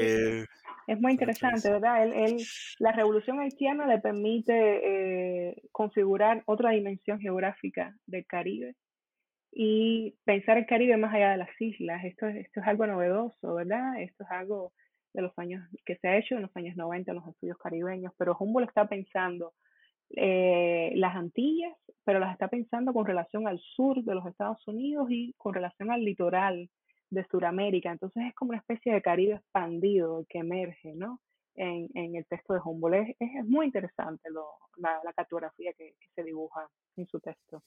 Es 0.87 1.01
muy 1.01 1.13
interesante, 1.13 1.69
¿verdad? 1.71 2.05
Él, 2.05 2.37
la 2.79 2.93
revolución 2.93 3.41
haitiana 3.41 3.87
le 3.87 3.99
permite 3.99 5.51
eh, 5.51 5.63
configurar 5.73 6.45
otra 6.47 6.71
dimensión 6.71 7.19
geográfica 7.19 7.97
del 8.07 8.25
Caribe 8.25 8.77
y 9.59 10.15
pensar 10.25 10.59
el 10.59 10.67
Caribe 10.67 10.99
más 10.99 11.15
allá 11.15 11.31
de 11.31 11.39
las 11.39 11.49
islas. 11.59 12.05
Esto, 12.05 12.27
esto 12.27 12.61
es 12.61 12.67
algo 12.67 12.87
novedoso, 12.87 13.55
¿verdad? 13.55 13.99
Esto 14.03 14.25
es 14.25 14.31
algo 14.31 14.75
de 15.15 15.23
los 15.23 15.33
años 15.39 15.67
que 15.87 15.97
se 15.97 16.09
ha 16.09 16.19
hecho 16.19 16.35
en 16.35 16.43
los 16.43 16.55
años 16.55 16.77
90 16.77 17.11
en 17.11 17.17
los 17.17 17.27
estudios 17.27 17.57
caribeños, 17.57 18.13
pero 18.19 18.37
Humboldt 18.39 18.69
está 18.69 18.87
pensando 18.87 19.55
eh, 20.11 20.93
las 20.97 21.17
Antillas, 21.17 21.75
pero 22.05 22.19
las 22.19 22.35
está 22.35 22.49
pensando 22.49 22.93
con 22.93 23.07
relación 23.07 23.49
al 23.49 23.59
sur 23.59 24.05
de 24.05 24.15
los 24.15 24.27
Estados 24.27 24.61
Unidos 24.69 25.07
y 25.11 25.33
con 25.39 25.55
relación 25.55 25.91
al 25.91 26.05
litoral 26.05 26.69
de 27.09 27.25
Sudamérica. 27.25 27.91
Entonces 27.91 28.25
es 28.29 28.35
como 28.35 28.51
una 28.51 28.59
especie 28.59 28.93
de 28.93 29.01
Caribe 29.01 29.37
expandido 29.37 30.27
que 30.29 30.41
emerge, 30.41 30.93
¿no? 30.95 31.23
En, 31.55 31.89
en 31.95 32.15
el 32.15 32.27
texto 32.27 32.53
de 32.53 32.61
Humboldt. 32.63 33.17
Es, 33.19 33.47
muy 33.47 33.65
interesante 33.65 34.29
lo, 34.31 34.45
la, 34.77 35.01
la, 35.03 35.15
cartografía 35.15 35.73
que, 35.73 35.95
se 36.15 36.23
dibuja 36.23 36.69
en 36.97 37.07
su 37.07 37.21
texto. 37.21 37.63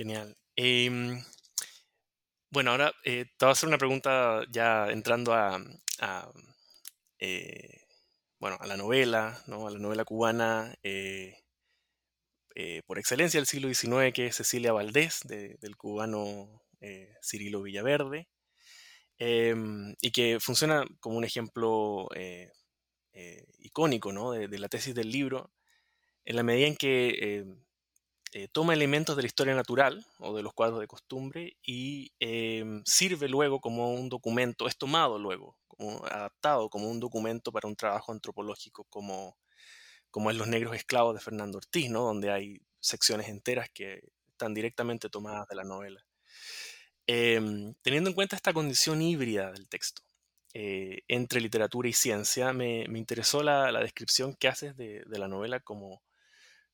Genial. 0.00 0.34
Em, 0.56 1.22
bueno, 2.50 2.70
ahora 2.70 2.90
eh, 3.04 3.26
te 3.36 3.44
voy 3.44 3.50
a 3.50 3.52
hacer 3.52 3.68
una 3.68 3.76
pregunta 3.76 4.46
ya 4.50 4.90
entrando 4.90 5.34
a, 5.34 5.62
eh, 7.18 7.82
bueno, 8.38 8.56
a 8.60 8.66
la 8.66 8.78
novela, 8.78 9.42
¿no? 9.46 9.66
a 9.66 9.70
la 9.70 9.78
novela 9.78 10.06
cubana 10.06 10.74
eh, 10.82 11.36
por 12.86 12.98
excelencia 12.98 13.38
del 13.38 13.46
siglo 13.46 13.68
XIX, 13.68 14.14
que 14.14 14.28
es 14.28 14.36
Cecilia 14.36 14.72
Valdés, 14.72 15.20
del 15.26 15.76
cubano 15.76 16.62
Cirilo 17.22 17.60
Villaverde, 17.60 18.26
em, 19.18 19.94
y 20.00 20.12
que 20.12 20.40
funciona 20.40 20.86
como 21.00 21.18
un 21.18 21.24
ejemplo 21.24 22.08
icónico 23.58 24.12
¿no? 24.14 24.32
de, 24.32 24.58
la 24.58 24.68
tesis 24.70 24.94
del 24.94 25.10
libro, 25.12 25.52
en 26.24 26.36
la 26.36 26.42
medida 26.42 26.68
en 26.68 26.76
que 26.76 27.44
em, 28.32 28.48
toma 28.48 28.74
elementos 28.74 29.16
de 29.16 29.22
la 29.22 29.26
historia 29.26 29.54
natural 29.54 30.04
o 30.18 30.36
de 30.36 30.42
los 30.42 30.52
cuadros 30.54 30.80
de 30.80 30.86
costumbre 30.86 31.56
y 31.62 32.12
em, 32.20 32.82
sirve 32.84 33.28
luego 33.28 33.60
como 33.60 33.92
un 33.94 34.08
documento, 34.08 34.66
es 34.66 34.76
tomado 34.76 35.18
luego, 35.18 35.58
adaptado 36.10 36.68
como 36.70 36.88
un 36.88 37.00
documento 37.00 37.52
para 37.52 37.68
un 37.68 37.76
trabajo 37.76 38.12
antropológico 38.12 38.84
como, 38.84 39.38
como 40.10 40.30
es 40.30 40.36
Los 40.36 40.48
Negros 40.48 40.76
Esclavos 40.76 41.14
de 41.14 41.20
Fernando 41.20 41.58
Ortiz, 41.58 41.90
¿no? 41.90 42.02
donde 42.02 42.30
hay 42.30 42.60
secciones 42.80 43.28
enteras 43.28 43.68
que 43.72 44.02
están 44.28 44.54
directamente 44.54 45.08
tomadas 45.08 45.46
de 45.48 45.56
la 45.56 45.64
novela. 45.64 46.04
Em, 47.06 47.74
teniendo 47.82 48.10
en 48.10 48.14
cuenta 48.14 48.36
esta 48.36 48.52
condición 48.52 49.02
híbrida 49.02 49.50
del 49.52 49.68
texto 49.68 50.02
eh, 50.54 51.02
entre 51.08 51.40
literatura 51.40 51.88
y 51.88 51.92
ciencia, 51.92 52.52
me, 52.52 52.82
interesó 52.84 53.42
la, 53.42 53.72
descripción 53.80 54.34
que 54.34 54.48
haces 54.48 54.76
de, 54.76 55.04
la 55.06 55.28
novela 55.28 55.60
como, 55.60 56.02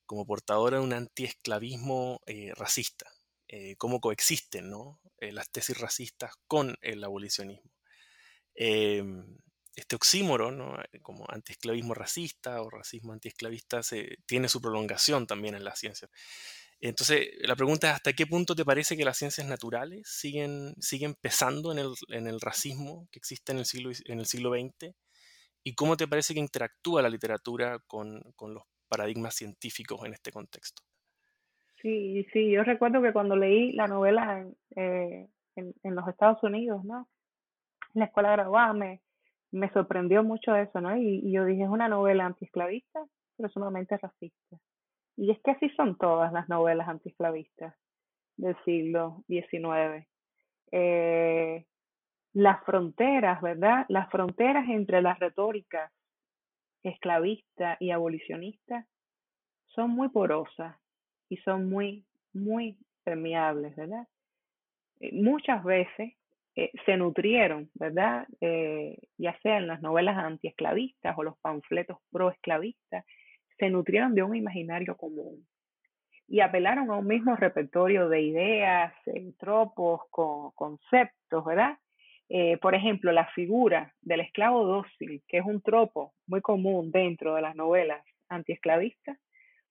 como, 0.07 0.27
portadora 0.27 0.79
de 0.79 0.85
un 0.85 0.93
antiesclavismo 0.93 2.21
eh, 2.27 2.53
racista, 2.55 3.07
eh, 3.49 3.77
cómo 3.77 4.01
coexisten 4.01 4.71
¿no? 4.71 5.01
las 5.21 5.51
tesis 5.51 5.79
racistas 5.79 6.33
con 6.47 6.77
el 6.83 7.03
abolicionismo. 7.05 7.71
Em, 8.55 9.39
este 9.77 9.97
oxímoro, 9.97 10.51
¿no? 10.51 10.77
como 11.03 11.27
antiesclavismo 11.29 11.95
racista 11.95 12.63
o 12.63 12.71
racismo 12.71 13.13
antiesclavista, 13.13 13.83
se, 13.83 14.17
tiene 14.27 14.49
su 14.49 14.61
prolongación 14.61 15.27
también 15.27 15.55
en 15.55 15.65
la 15.65 15.77
ciencia. 15.77 16.09
Entonces, 16.81 17.29
la 17.41 17.57
pregunta 17.57 17.89
es, 17.89 17.95
¿hasta 17.95 18.13
qué 18.13 18.27
punto 18.27 18.55
te 18.55 18.65
parece 18.65 18.97
que 18.97 19.05
las 19.05 19.17
ciencias 19.17 19.47
naturales 19.47 20.09
siguen, 20.09 20.75
siguen 20.81 21.15
pesando 21.15 21.73
en 21.73 21.79
el, 21.79 21.95
en 22.09 22.27
el 22.27 22.41
racismo 22.41 23.09
que 23.11 23.19
existe 23.19 23.53
en 23.53 23.59
el, 23.59 23.67
siglo, 23.67 23.91
en 24.07 24.21
el 24.21 24.27
siglo 24.27 24.51
XX? 24.53 24.95
¿Y 25.63 25.75
cómo 25.75 25.97
te 25.97 26.07
parece 26.07 26.35
que 26.35 26.41
interactúa 26.41 27.03
la 27.03 27.09
literatura 27.09 27.79
con, 27.87 28.21
con 28.37 28.55
los 28.55 28.65
paradigmas 28.87 29.35
científicos 29.35 30.05
en 30.05 30.13
este 30.13 30.31
contexto? 30.31 30.83
Sí, 31.83 32.27
sí, 32.33 32.51
yo 32.51 32.65
recuerdo 32.65 33.03
que 33.03 33.13
cuando 33.13 33.37
leí 33.37 33.73
la 33.73 33.87
novela 33.87 34.41
en, 34.41 34.57
eh, 34.77 35.29
los 35.85 36.09
Estados 36.09 36.43
Unidos, 36.43 36.85
¿no? 36.85 37.09
En 37.95 38.01
la 38.01 38.07
escuela 38.07 38.33
graduada 38.33 38.73
me, 38.73 39.01
sorprendió 39.73 40.23
mucho 40.25 40.55
eso, 40.57 40.81
¿no? 40.81 40.97
Y, 40.97 41.21
y 41.25 41.33
yo 41.33 41.45
dije, 41.45 41.63
es 41.63 41.69
una 41.69 41.89
novela 41.89 42.27
antiesclavista, 42.27 43.05
pero 43.37 43.49
sumamente 43.49 43.97
racista. 43.97 44.57
Y 45.17 45.31
es 45.31 45.41
que 45.43 45.53
así 45.53 45.71
son 45.71 45.97
todas 45.97 46.33
las 46.33 46.49
novelas 46.49 46.89
antiesclavistas 46.89 47.75
del 48.37 48.57
siglo 48.65 49.25
XIX. 49.29 50.07
Eh, 50.73 51.65
las 52.35 52.63
fronteras, 52.65 53.41
¿verdad? 53.41 53.87
Las 53.89 54.11
fronteras 54.11 54.69
entre 54.69 55.01
las 55.01 55.19
retóricas 55.19 55.91
esclavista 56.89 57.77
y 57.81 57.91
abolicionista 57.91 58.87
son 59.67 59.91
muy 59.91 60.09
porosas 60.09 60.77
y 61.29 61.37
son 61.39 61.69
muy, 61.69 62.05
muy 62.33 62.79
permeables, 63.05 63.75
¿verdad? 63.77 64.07
Eh, 65.01 65.11
muchas 65.13 65.63
veces 65.65 66.15
eh, 66.55 66.71
se 66.87 66.97
nutrieron, 66.97 67.71
¿verdad? 67.75 68.27
ya 69.19 69.39
sea 69.41 69.59
en 69.59 69.67
las 69.67 69.83
novelas 69.83 70.17
antiesclavistas 70.17 71.17
o 71.19 71.23
los 71.23 71.37
panfletos 71.39 71.99
pro-esclavistas, 72.11 73.05
se 73.59 73.71
nutrieron 73.71 74.15
de 74.15 74.23
un 74.23 74.35
imaginario 74.35 74.97
común 74.97 75.47
y 76.29 76.41
apelaron 76.41 76.91
a 76.91 76.97
un 76.97 77.07
mismo 77.07 77.37
repertorio 77.37 78.09
de 78.09 78.21
ideas, 78.23 78.95
tropos, 79.39 80.03
conceptos, 80.11 81.45
¿verdad? 81.45 81.79
Eh, 82.29 82.59
por 82.59 82.75
ejemplo, 82.75 83.13
la 83.13 83.27
figura 83.29 83.93
del 84.01 84.21
esclavo 84.21 84.65
dócil, 84.65 85.23
que 85.29 85.39
es 85.39 85.45
un 85.45 85.63
tropo 85.63 86.13
muy 86.27 86.41
común 86.41 86.91
dentro 86.91 87.35
de 87.35 87.43
las 87.43 87.55
novelas 87.55 88.05
antiesclavistas, 88.29 89.17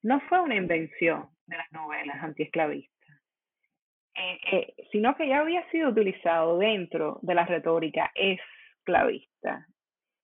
no 0.01 0.21
fue 0.21 0.39
una 0.39 0.55
invención 0.55 1.27
de 1.47 1.57
las 1.57 1.71
novelas 1.71 2.23
antiesclavistas, 2.23 3.19
eh, 4.15 4.39
eh, 4.51 4.73
sino 4.91 5.15
que 5.15 5.27
ya 5.27 5.39
había 5.39 5.69
sido 5.69 5.89
utilizado 5.89 6.57
dentro 6.57 7.19
de 7.21 7.35
la 7.35 7.45
retórica 7.45 8.11
esclavista. 8.15 9.67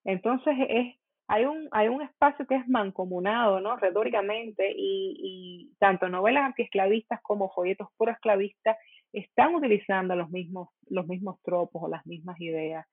Entonces 0.05 0.55
es 0.69 0.95
hay 1.31 1.45
un, 1.45 1.69
hay 1.71 1.87
un 1.87 2.01
espacio 2.01 2.45
que 2.45 2.55
es 2.55 2.67
mancomunado, 2.67 3.61
¿no? 3.61 3.77
Retóricamente, 3.77 4.69
y, 4.75 5.71
tanto 5.79 6.09
novelas 6.09 6.43
antiesclavistas 6.43 7.21
como 7.21 7.49
folletos 7.53 7.87
pro-esclavistas 7.97 8.75
están 9.13 9.55
utilizando 9.55 10.15
los 10.15 10.29
mismos, 10.29 10.69
los 10.89 11.07
mismos 11.07 11.41
tropos 11.43 11.83
o 11.83 11.89
las 11.89 12.05
mismas 12.05 12.39
ideas. 12.39 12.85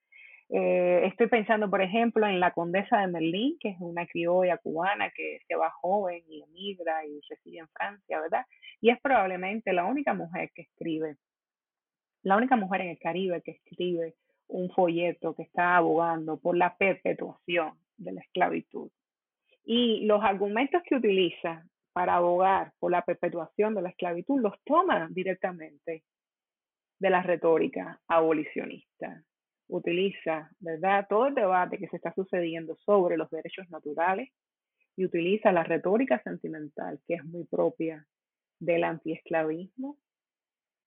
Eh, 0.51 1.03
estoy 1.05 1.27
pensando, 1.27 1.69
por 1.69 1.83
ejemplo, 1.83 2.27
en 2.27 2.41
la 2.41 2.53
condesa 2.53 3.01
de 3.01 3.09
Merlín, 3.09 3.59
que 3.61 3.71
es 3.71 3.77
una 3.81 4.07
criolla 4.07 4.57
cubana 4.57 5.11
que 5.11 5.41
se 5.47 5.55
va 5.55 5.71
joven 5.83 6.23
y 6.27 6.43
emigra 6.43 7.05
y 7.05 7.21
reside 7.29 7.59
en 7.59 7.69
Francia, 7.69 8.21
¿verdad? 8.21 8.47
Y 8.81 8.91
es 8.91 9.01
probablemente 9.01 9.73
la 9.73 9.85
única 9.85 10.14
mujer 10.14 10.51
que 10.55 10.62
escribe, 10.62 11.16
la 12.23 12.37
única 12.37 12.57
mujer 12.57 12.81
en 12.81 12.89
el 12.89 12.99
Caribe 12.99 13.43
que 13.43 13.53
escribe 13.53 14.14
un 14.49 14.71
folleto 14.71 15.35
que 15.35 15.43
está 15.43 15.77
abogando 15.77 16.39
por 16.39 16.57
la 16.57 16.75
perpetuación 16.77 17.75
de 17.99 18.12
la 18.12 18.21
esclavitud. 18.23 18.91
Y 19.64 20.07
los 20.07 20.25
argumentos 20.25 20.83
que 20.85 20.97
utiliza 20.97 21.68
para 21.93 22.16
abogar 22.16 22.72
por 22.78 22.91
la 22.91 23.03
perpetuación 23.03 23.74
de 23.74 23.82
la 23.82 23.91
esclavitud 23.91 24.41
los 24.41 24.55
toma 24.64 25.09
directamente 25.11 26.05
de 26.99 27.11
la 27.11 27.22
retórica 27.22 28.01
abolicionista. 28.09 29.22
Utiliza, 29.68 30.51
¿verdad?, 30.61 31.07
todo 31.09 31.26
el 31.26 31.34
debate 31.34 31.78
que 31.78 31.89
se 31.89 31.97
está 31.97 32.12
sucediendo 32.14 32.76
sobre 32.76 33.16
los 33.16 33.30
derechos 33.30 33.68
naturales 33.70 34.30
y 34.97 35.05
utiliza 35.05 35.53
la 35.53 35.62
retórica 35.62 36.20
sentimental, 36.22 37.01
que 37.07 37.14
es 37.14 37.24
muy 37.24 37.45
propia 37.45 38.07
del 38.59 38.84
antiesclavismo, 38.84 39.97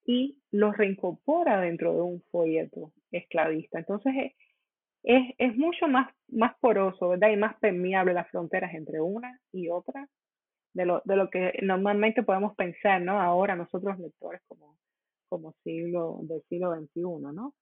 y 0.06 0.40
lo 0.52 0.72
reincorpora 0.72 1.62
dentro 1.62 1.94
de 1.94 2.02
un 2.02 2.22
folleto 2.32 2.92
esclavista. 3.12 3.80
Entonces 3.80 4.34
es, 5.04 5.34
es, 5.38 5.56
mucho 5.58 5.88
más, 5.88 6.14
más 6.28 6.56
poroso, 6.60 7.10
¿verdad? 7.10 7.30
Y 7.30 7.38
más 7.38 7.56
permeable 7.60 8.14
las 8.14 8.30
fronteras 8.30 8.74
entre 8.74 9.00
una 9.00 9.40
y 9.52 9.70
otra 9.70 10.10
de 10.74 10.86
lo, 10.86 11.02
de 11.06 11.16
lo 11.16 11.30
que 11.30 11.60
normalmente 11.62 12.24
podemos 12.24 12.56
pensar, 12.56 13.02
¿no? 13.02 13.20
Ahora 13.20 13.56
nosotros 13.56 14.00
lectores 14.00 14.42
como, 14.48 14.78
como 15.30 15.54
siglo 15.64 16.20
del 16.24 16.42
siglo 16.50 16.76
XXI, 16.76 17.02
¿no? 17.34 17.54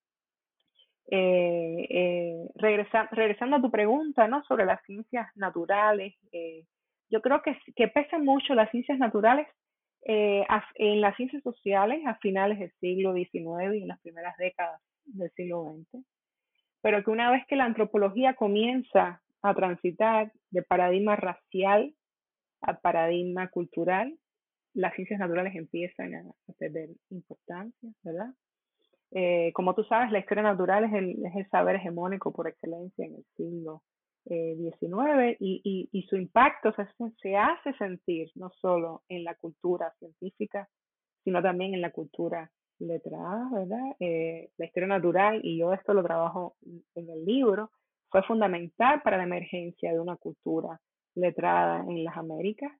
Eh, 1.11 1.87
eh, 1.89 2.49
regresando 2.55 3.55
a 3.55 3.61
tu 3.61 3.71
pregunta, 3.71 4.27
¿no? 4.27 4.43
Sobre 4.43 4.65
las 4.65 4.83
ciencias 4.85 5.27
naturales, 5.35 6.13
eh, 6.31 6.65
yo 7.09 7.21
creo 7.21 7.41
que, 7.41 7.57
que 7.75 7.87
pesan 7.87 8.23
mucho 8.23 8.53
las 8.53 8.69
ciencias 8.69 8.99
naturales 8.99 9.47
eh, 10.03 10.45
en 10.75 11.01
las 11.01 11.15
ciencias 11.17 11.43
sociales 11.43 12.01
a 12.05 12.15
finales 12.15 12.57
del 12.59 12.71
siglo 12.79 13.13
XIX 13.13 13.75
y 13.75 13.81
en 13.81 13.87
las 13.89 13.99
primeras 13.99 14.37
décadas 14.37 14.81
del 15.05 15.29
siglo 15.31 15.75
XX, 15.91 16.05
pero 16.81 17.03
que 17.03 17.11
una 17.11 17.31
vez 17.31 17.45
que 17.47 17.57
la 17.57 17.65
antropología 17.65 18.35
comienza 18.35 19.21
a 19.41 19.53
transitar 19.53 20.31
de 20.51 20.63
paradigma 20.63 21.15
racial 21.15 21.93
a 22.61 22.79
paradigma 22.79 23.49
cultural, 23.49 24.17
las 24.73 24.93
ciencias 24.95 25.19
naturales 25.19 25.55
empiezan 25.55 26.15
a, 26.15 26.23
perder 26.57 26.89
importancia, 27.09 27.89
¿verdad? 28.03 28.33
Eh, 29.11 29.51
como 29.53 29.73
tú 29.73 29.83
sabes, 29.85 30.11
la 30.11 30.19
historia 30.19 30.43
natural 30.43 30.83
es 30.85 30.93
el, 30.93 31.49
saber 31.49 31.77
hegemónico 31.77 32.31
por 32.31 32.47
excelencia 32.47 33.05
en 33.05 33.15
el 33.15 33.25
siglo 33.35 33.81
XIX 34.25 35.37
y, 35.39 35.89
y, 35.91 36.03
su 36.03 36.15
impacto 36.15 36.71
se, 36.73 36.85
se, 37.19 37.35
hace 37.35 37.73
sentir 37.79 38.29
no 38.35 38.51
solo 38.61 39.01
en 39.09 39.23
la 39.23 39.33
cultura 39.33 39.91
científica, 39.97 40.69
sino 41.23 41.41
también 41.41 41.73
en 41.73 41.81
la 41.81 41.91
cultura 41.91 42.51
letrada, 42.79 43.49
¿verdad? 43.51 43.95
Eh, 43.99 44.51
la 44.57 44.65
historia 44.65 44.87
natural, 44.87 45.41
y 45.43 45.57
yo 45.57 45.73
esto 45.73 45.93
lo 45.93 46.03
trabajo 46.03 46.55
en 46.95 47.09
el 47.09 47.25
libro, 47.25 47.71
fue 48.09 48.23
fundamental 48.23 49.01
para 49.01 49.17
la 49.17 49.23
emergencia 49.23 49.91
de 49.91 49.99
una 49.99 50.15
cultura 50.15 50.79
letrada 51.19 51.83
en 51.87 52.03
las 52.03 52.17
Américas. 52.17 52.71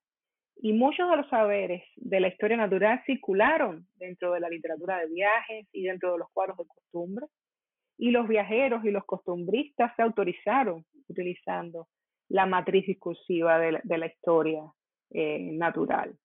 Y 0.62 0.74
muchos 0.74 1.10
de 1.10 1.18
los 1.18 1.30
saberes 1.30 1.84
de 1.96 2.20
la 2.20 2.28
historia 2.28 2.58
natural 2.58 3.02
circularon 3.06 3.88
dentro 3.96 4.34
de 4.34 4.42
la 4.42 4.50
literatura 4.50 5.00
de 5.00 5.08
viajes 5.08 5.68
y 5.72 5.84
dentro 5.84 6.12
de 6.12 6.20
los 6.20 6.30
cuadros 6.32 6.58
de 6.58 6.66
costumbre. 6.66 7.28
Y 7.98 8.12
los 8.12 8.28
viajeros 8.28 8.84
y 8.84 8.92
los 8.92 9.06
costumbristas 9.06 9.94
se 9.96 10.02
autorizaron 10.02 10.86
utilizando 11.08 11.88
la 12.28 12.46
matriz 12.46 12.86
discursiva 12.86 13.58
de 13.58 13.98
la, 13.98 14.06
historia 14.06 14.62
eh, 15.12 15.52
natural. 15.54 16.16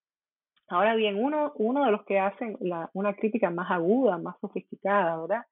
Ahora 0.67 0.95
bien, 0.95 1.15
uno, 1.15 1.53
uno 1.55 1.85
de 1.85 1.91
los 1.91 2.05
que 2.05 2.19
hacen 2.19 2.57
una 2.93 3.13
crítica 3.15 3.49
más 3.49 3.71
aguda, 3.71 4.17
más 4.17 4.35
sofisticada, 4.39 5.19
¿verdad? 5.21 5.45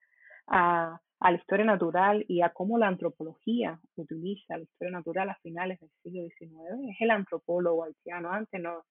A, 0.47 0.99
a 1.23 1.31
la 1.31 1.37
historia 1.37 1.63
natural 1.63 2.25
y 2.27 2.41
a 2.41 2.49
cómo 2.49 2.77
la 2.77 2.89
antropología 2.89 3.79
utiliza 3.95 4.57
la 4.57 4.63
historia 4.63 4.91
natural 4.91 5.29
a 5.29 5.39
finales 5.41 5.79
del 5.79 5.89
siglo 6.03 6.21
XIX 6.37 6.89
es 6.89 6.97
el 6.99 7.11
antropólogo 7.11 7.85
haitiano, 7.85 8.29
antes 8.29 8.61
no 8.61 8.83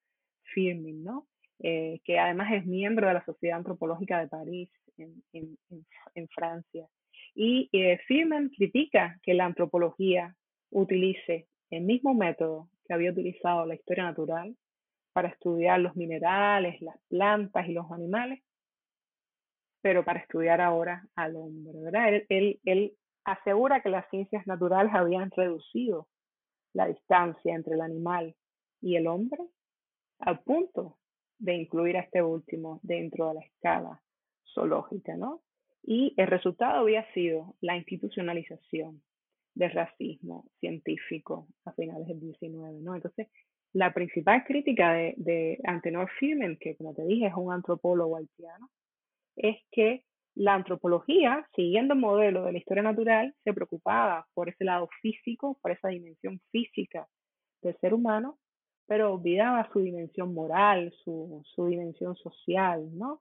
Firmin, 0.55 1.05
¿no? 1.05 1.27
Eh, 1.59 2.01
que 2.05 2.19
además 2.19 2.51
es 2.55 2.65
miembro 2.65 3.07
de 3.07 3.15
la 3.15 3.25
Sociedad 3.27 3.59
Antropológica 3.59 4.19
de 4.19 4.29
París 4.29 4.71
en, 4.97 5.23
en, 6.15 6.29
Francia. 6.29 6.89
Y 7.35 7.69
eh, 7.73 7.99
Firmin 8.07 8.49
critica 8.49 9.21
que 9.23 9.35
la 9.35 9.45
antropología 9.45 10.35
utilice 10.71 11.49
el 11.71 11.83
mismo 11.83 12.15
método 12.15 12.71
que 12.87 12.95
había 12.95 13.11
utilizado 13.11 13.67
la 13.67 13.75
historia 13.75 14.05
natural 14.05 14.57
para 15.13 15.29
estudiar 15.29 15.81
los 15.81 15.95
minerales, 15.97 16.81
las 16.81 16.97
plantas 17.09 17.69
y 17.69 17.73
los 17.73 17.93
animales 17.93 18.41
pero 19.83 20.05
para 20.05 20.21
estudiar 20.21 20.61
ahora 20.61 21.05
al 21.17 21.37
hombre, 21.37 21.73
¿verdad? 21.83 22.23
Él, 22.29 22.61
él, 22.65 22.95
asegura 23.25 23.83
que 23.83 23.89
las 23.89 24.09
ciencias 24.11 24.45
naturales 24.49 24.93
habían 24.95 25.31
reducido 25.31 26.09
la 26.73 26.89
distancia 26.89 27.55
entre 27.55 27.75
el 27.75 27.81
animal 27.81 28.35
y 28.81 28.97
el 28.97 29.07
hombre 29.07 29.39
al 30.19 30.41
punto 30.41 30.99
de 31.39 31.55
incluir 31.55 31.97
a 31.97 32.01
este 32.01 32.21
último 32.21 32.81
dentro 32.83 33.29
de 33.29 33.35
la 33.35 33.41
escala 33.43 34.03
zoológica, 34.53 35.17
¿no? 35.17 35.41
Y 35.85 36.15
el 36.17 36.27
resultado 36.27 36.81
había 36.81 37.05
sido 37.13 37.55
la 37.61 37.77
institucionalización 37.77 39.03
del 39.55 39.71
racismo 39.71 40.47
científico 40.59 41.47
a 41.65 41.73
finales 41.73 42.09
del 42.09 42.21
19, 42.21 42.81
¿no? 42.81 42.97
Entonces, 42.97 43.29
la 43.73 43.95
principal 43.95 44.43
crítica 44.45 44.95
de, 44.95 45.15
de 45.17 45.61
Antenor 45.65 46.11
Firmen, 46.19 46.57
que 46.61 46.77
como 46.77 46.93
te 46.93 47.05
dije 47.05 47.27
es 47.27 47.35
un 47.37 47.53
antropólogo 47.53 48.17
haitiano, 48.17 48.69
es 49.37 49.57
que 49.71 50.05
la 50.35 50.55
antropología, 50.55 51.47
siguiendo 51.55 51.95
el 51.95 52.01
modelo 52.01 52.45
de 52.45 52.53
la 52.53 52.59
historia 52.59 52.83
natural, 52.83 53.35
se 53.45 53.53
preocupaba 53.53 54.27
por 54.35 54.49
ese 54.49 54.65
lado 54.65 54.89
físico, 55.01 55.59
por 55.61 55.73
esa 55.73 55.89
dimensión 55.89 56.41
física 56.51 57.07
del 57.61 57.77
ser 57.79 57.95
humano, 57.95 58.39
pero 58.87 59.13
olvidaba 59.15 59.71
su 59.73 59.81
dimensión 59.81 60.35
moral, 60.35 60.93
su, 61.05 61.43
su 61.55 61.67
dimensión 61.67 62.17
social, 62.17 62.89
¿no? 62.97 63.21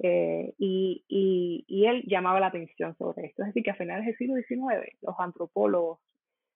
Eh, 0.00 0.54
y, 0.58 1.04
y, 1.08 1.86
él 1.86 2.04
llamaba 2.06 2.38
la 2.38 2.48
atención 2.48 2.96
sobre 2.96 3.26
esto. 3.26 3.42
Es 3.42 3.48
decir, 3.48 3.64
que 3.64 3.70
a 3.70 3.74
finales 3.74 4.06
del 4.06 4.16
siglo 4.16 4.36
XIX, 4.36 4.96
los 5.00 5.14
antropólogos 5.18 5.98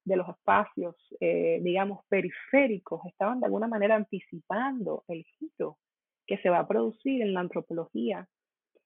de 0.05 0.17
los 0.17 0.29
espacios, 0.29 0.97
eh, 1.21 1.61
digamos, 1.63 2.05
periféricos, 2.09 3.05
estaban 3.07 3.41
de 3.41 3.47
alguna 3.47 3.69
manera 3.69 3.97
anticipando 3.97 5.05
el 5.09 5.25
giro 5.39 5.79
que 6.27 6.39
se 6.39 6.51
va 6.51 6.61
a 6.61 6.69
producir 6.69 7.23
en 7.23 7.35
la 7.35 7.41
antropología 7.41 8.29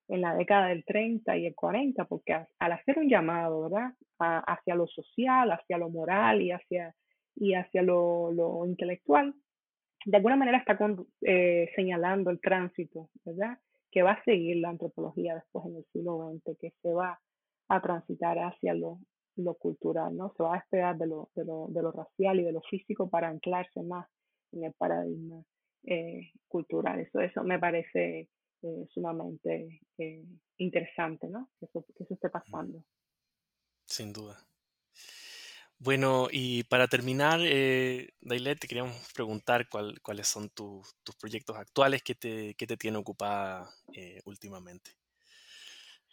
en 0.08 0.20
la 0.20 0.34
década 0.34 0.68
del 0.68 0.84
30 0.84 1.36
y 1.36 1.46
el 1.46 1.54
40, 1.54 2.04
porque 2.04 2.32
al 2.58 2.72
hacer 2.72 2.98
un 2.98 3.08
llamado, 3.08 3.62
¿verdad? 3.62 3.92
hacia 4.18 4.74
lo 4.74 4.86
social, 4.86 5.50
hacia 5.52 5.78
lo 5.78 5.90
moral 5.90 6.40
y 6.40 6.52
hacia, 6.52 6.94
y 7.34 7.54
hacia 7.54 7.82
lo, 7.82 8.32
lo 8.32 8.64
intelectual, 8.66 9.34
de 10.04 10.16
alguna 10.16 10.36
manera 10.36 10.58
está 10.58 10.78
eh, 11.22 11.68
señalando 11.74 12.30
el 12.30 12.40
tránsito, 12.40 13.10
¿verdad? 13.24 13.58
Que 13.90 14.02
va 14.02 14.12
a 14.12 14.24
seguir 14.24 14.58
la 14.58 14.70
antropología 14.70 15.34
después 15.34 15.66
en 15.66 15.76
el 15.76 15.84
siglo 15.92 16.30
XX, 16.30 16.56
que 16.58 16.72
se 16.80 16.92
va 16.92 17.18
a 17.68 17.82
transitar 17.82 18.38
hacia 18.38 18.72
lo, 18.74 19.00
lo 19.36 19.54
cultural, 19.54 20.16
¿no? 20.16 20.32
Se 20.36 20.42
va 20.44 20.54
a 20.54 20.58
despegar 20.58 20.96
de 20.96 21.08
lo, 21.08 21.30
de, 21.34 21.44
lo, 21.44 21.66
de 21.68 21.82
lo 21.82 21.90
racial 21.90 22.38
y 22.38 22.44
de 22.44 22.52
lo 22.52 22.60
físico 22.62 23.10
para 23.10 23.28
anclarse 23.28 23.82
más 23.82 24.06
en 24.52 24.64
el 24.64 24.72
paradigma 24.74 25.42
eh, 25.84 26.30
cultural. 26.46 27.00
Eso, 27.00 27.20
eso 27.20 27.42
me 27.42 27.58
parece 27.58 28.28
eh, 28.66 28.86
sumamente 28.92 29.80
eh, 29.98 30.24
interesante, 30.58 31.28
¿no? 31.28 31.48
Que 31.58 31.66
eso, 31.66 31.84
que 31.96 32.04
eso 32.04 32.14
esté 32.14 32.28
pasando. 32.28 32.82
Sin 33.86 34.12
duda. 34.12 34.36
Bueno, 35.78 36.28
y 36.30 36.64
para 36.64 36.88
terminar, 36.88 37.40
eh, 37.42 38.08
Dailet, 38.20 38.58
te 38.58 38.66
queríamos 38.66 38.96
preguntar 39.14 39.68
cuál, 39.68 40.00
cuáles 40.00 40.26
son 40.26 40.48
tus 40.48 40.96
proyectos 41.20 41.56
actuales 41.56 42.02
que 42.02 42.14
te, 42.14 42.54
que 42.54 42.66
te 42.66 42.78
tienen 42.78 42.98
ocupada 42.98 43.68
eh, 43.92 44.20
últimamente. 44.24 44.92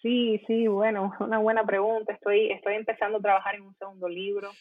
Sí, 0.01 0.41
sí, 0.47 0.67
bueno, 0.67 1.13
una 1.21 1.39
buena 1.39 1.65
pregunta. 1.65 2.13
Estoy, 2.13 2.51
estoy 2.51 2.75
empezando 2.75 3.19
a 3.19 3.21
trabajar 3.21 3.55
en 3.55 3.61
un 3.61 3.75
segundo 3.75 4.09
libro. 4.09 4.51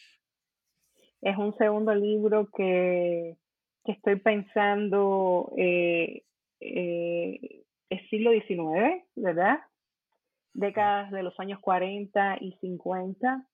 Es 1.21 1.37
un 1.37 1.55
segundo 1.57 1.93
libro 1.93 2.49
que, 2.55 3.37
que 3.83 3.91
estoy 3.91 4.15
pensando 4.15 5.51
eh, 5.57 6.23
eh, 6.61 7.62
es 7.93 8.09
siglo 8.09 8.31
XIX, 8.31 9.03
¿verdad? 9.15 9.59
Décadas 10.53 11.11
de 11.11 11.23
los 11.23 11.39
años 11.39 11.59
40 11.59 12.37
y 12.41 12.53
50. 12.59 13.47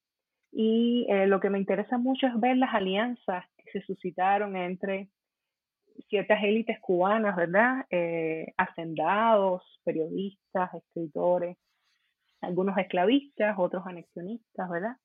Y 0.52 1.06
eh, 1.10 1.28
lo 1.28 1.40
que 1.40 1.50
me 1.50 1.60
interesa 1.60 1.98
mucho 1.98 2.28
es 2.28 2.40
ver 2.40 2.58
las 2.58 2.74
alianzas 2.74 3.46
que 3.58 3.72
se 3.72 3.86
suscitaron 3.86 4.56
entre 4.56 5.10
ciertas 6.08 6.42
élites 6.44 6.80
cubanas, 6.80 7.36
¿verdad? 7.36 7.86
Eh, 7.90 8.54
hacendados, 8.58 9.80
periodistas, 9.84 10.74
escritores, 10.74 11.58
algunos 12.42 12.78
esclavistas, 12.78 13.56
otros 13.60 13.86
anexionistas, 13.86 14.70
¿verdad? 14.70 14.96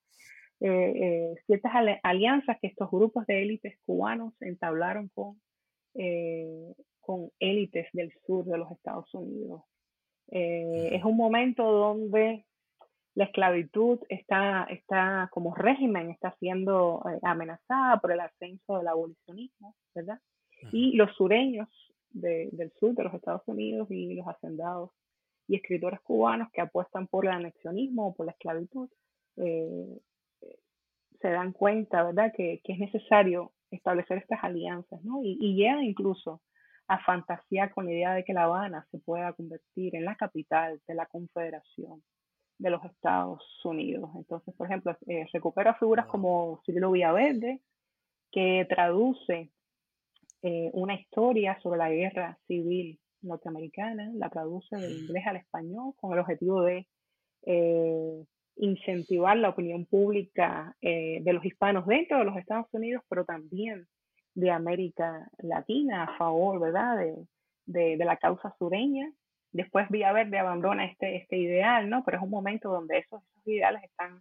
Eh, 0.60 1.34
ciertas 1.46 1.72
alianzas 2.04 2.56
que 2.60 2.68
estos 2.68 2.90
grupos 2.90 3.26
de 3.26 3.42
élites 3.42 3.76
cubanos 3.84 4.32
entablaron 4.40 5.08
con 5.08 5.40
con 7.04 7.30
élites 7.38 7.86
del 7.92 8.12
sur 8.26 8.44
de 8.44 8.58
los 8.58 8.70
Estados 8.72 9.12
Unidos. 9.14 9.62
Eh, 10.28 10.90
es 10.92 11.04
un 11.04 11.16
momento 11.16 11.70
donde 11.70 12.46
la 13.14 13.24
esclavitud 13.24 14.00
está, 14.08 14.66
está 14.70 15.28
como 15.32 15.54
régimen, 15.54 16.10
está 16.10 16.34
siendo 16.40 17.02
eh, 17.08 17.18
amenazada 17.22 18.00
por 18.00 18.12
el 18.12 18.20
ascenso 18.20 18.78
del 18.78 18.88
abolicionismo, 18.88 19.76
¿verdad? 19.94 20.18
Y 20.72 20.96
los 20.96 21.14
sureños 21.14 21.68
del 22.10 22.72
sur 22.78 22.94
de 22.94 23.04
los 23.04 23.14
Estados 23.14 23.42
Unidos 23.46 23.90
y 23.90 24.14
los 24.14 24.26
hacendados 24.26 24.90
y 25.46 25.56
escritores 25.56 26.00
cubanos 26.00 26.48
que 26.52 26.62
apuestan 26.62 27.06
por 27.06 27.26
el 27.26 27.32
anexionismo 27.32 28.08
o 28.08 28.14
por 28.14 28.26
la 28.26 28.32
esclavitud, 28.32 28.88
eh, 29.36 29.98
se 31.20 31.28
dan 31.28 31.52
cuenta, 31.52 32.02
¿verdad?, 32.02 32.32
que, 32.34 32.60
es 32.64 32.78
necesario 32.78 33.52
establecer 33.70 34.18
estas 34.18 34.42
alianzas, 34.42 35.02
¿no? 35.04 35.22
Y, 35.22 35.36
y 35.40 35.54
llegan 35.54 35.82
incluso 35.82 36.40
a 36.86 36.98
fantasear 36.98 37.72
con 37.72 37.86
la 37.86 37.92
idea 37.92 38.14
de 38.14 38.24
que 38.24 38.34
La 38.34 38.44
Habana 38.44 38.86
se 38.90 38.98
pueda 38.98 39.32
convertir 39.32 39.96
en 39.96 40.04
la 40.04 40.16
capital 40.16 40.80
de 40.86 40.94
la 40.94 41.06
Confederación 41.06 42.02
de 42.58 42.70
los 42.70 42.84
Estados 42.84 43.42
Unidos. 43.64 44.10
Entonces, 44.16 44.54
por 44.54 44.66
ejemplo, 44.66 44.96
eh, 45.06 45.26
recupera 45.32 45.74
figuras 45.74 46.06
como 46.06 46.60
Cirilo 46.64 46.92
Villaverde, 46.92 47.60
que 48.30 48.66
traduce 48.68 49.50
eh, 50.42 50.70
una 50.72 50.94
historia 50.94 51.58
sobre 51.62 51.78
la 51.78 51.90
guerra 51.90 52.38
civil 52.46 53.00
norteamericana, 53.22 54.10
la 54.14 54.28
traduce 54.28 54.76
del 54.76 55.00
inglés 55.00 55.26
al 55.26 55.36
español 55.36 55.94
con 55.96 56.12
el 56.12 56.18
objetivo 56.18 56.62
de 56.62 56.86
eh, 57.46 58.24
incentivar 58.56 59.36
la 59.36 59.48
opinión 59.48 59.86
pública 59.86 60.76
de 60.80 61.32
los 61.32 61.44
hispanos 61.44 61.86
dentro 61.86 62.18
de 62.18 62.24
los 62.24 62.36
Estados 62.36 62.66
Unidos, 62.72 63.02
pero 63.08 63.24
también 63.24 63.88
de 64.34 64.50
América 64.50 65.28
Latina 65.38 66.04
a 66.04 66.16
favor, 66.16 66.60
¿verdad?, 66.60 66.98
de, 67.66 67.96
de 67.96 68.04
la 68.04 68.16
causa 68.16 68.54
sureña 68.58 69.10
Después 69.54 69.88
Villaverde 69.88 70.36
abandona 70.36 70.84
este, 70.84 71.14
este 71.14 71.36
ideal, 71.36 71.88
¿no? 71.88 72.02
Pero 72.04 72.16
es 72.16 72.24
un 72.24 72.30
momento 72.30 72.70
donde 72.70 72.98
esos, 72.98 73.22
esos 73.22 73.46
ideales 73.46 73.84
están, 73.84 74.20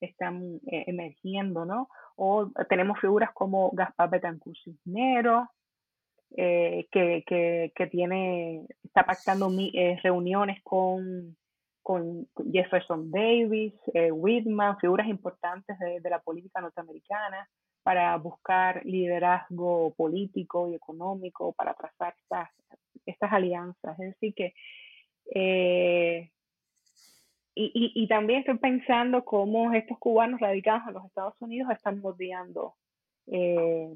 están 0.00 0.60
eh, 0.70 0.84
emergiendo, 0.86 1.64
¿no? 1.64 1.88
O 2.14 2.48
tenemos 2.68 3.00
figuras 3.00 3.30
como 3.34 3.72
Gaspar 3.72 4.08
Betancourt 4.08 4.56
Cisneros, 4.62 5.48
eh, 6.36 6.86
que, 6.92 7.24
que, 7.26 7.72
que, 7.74 7.86
tiene, 7.88 8.66
está 8.84 9.04
pactando 9.04 9.50
eh, 9.58 9.98
reuniones 10.00 10.62
con, 10.62 11.36
con 11.82 12.28
Jefferson 12.52 13.10
Davis, 13.10 13.74
Whitman, 14.12 14.78
figuras 14.78 15.08
importantes 15.08 15.76
de, 15.80 15.98
de, 16.00 16.10
la 16.10 16.20
política 16.20 16.60
norteamericana, 16.60 17.48
para 17.88 18.14
buscar 18.18 18.84
liderazgo 18.84 19.94
político 19.94 20.68
y 20.68 20.74
económico, 20.74 21.54
para 21.54 21.72
trazar 21.72 22.14
estas, 23.06 23.32
alianzas. 23.32 23.98
Es 23.98 24.10
decir, 24.12 24.34
que... 24.34 24.52
Eh, 25.34 26.30
y, 27.54 27.92
y, 27.94 28.06
también 28.06 28.40
estoy 28.40 28.58
pensando 28.58 29.24
cómo 29.24 29.72
estos 29.72 29.96
cubanos 29.98 30.38
radicados 30.38 30.82
en 30.86 30.94
los 30.94 31.06
Estados 31.06 31.34
Unidos 31.40 31.70
están 31.72 32.02
moldeando 32.02 32.74
eh, 33.26 33.94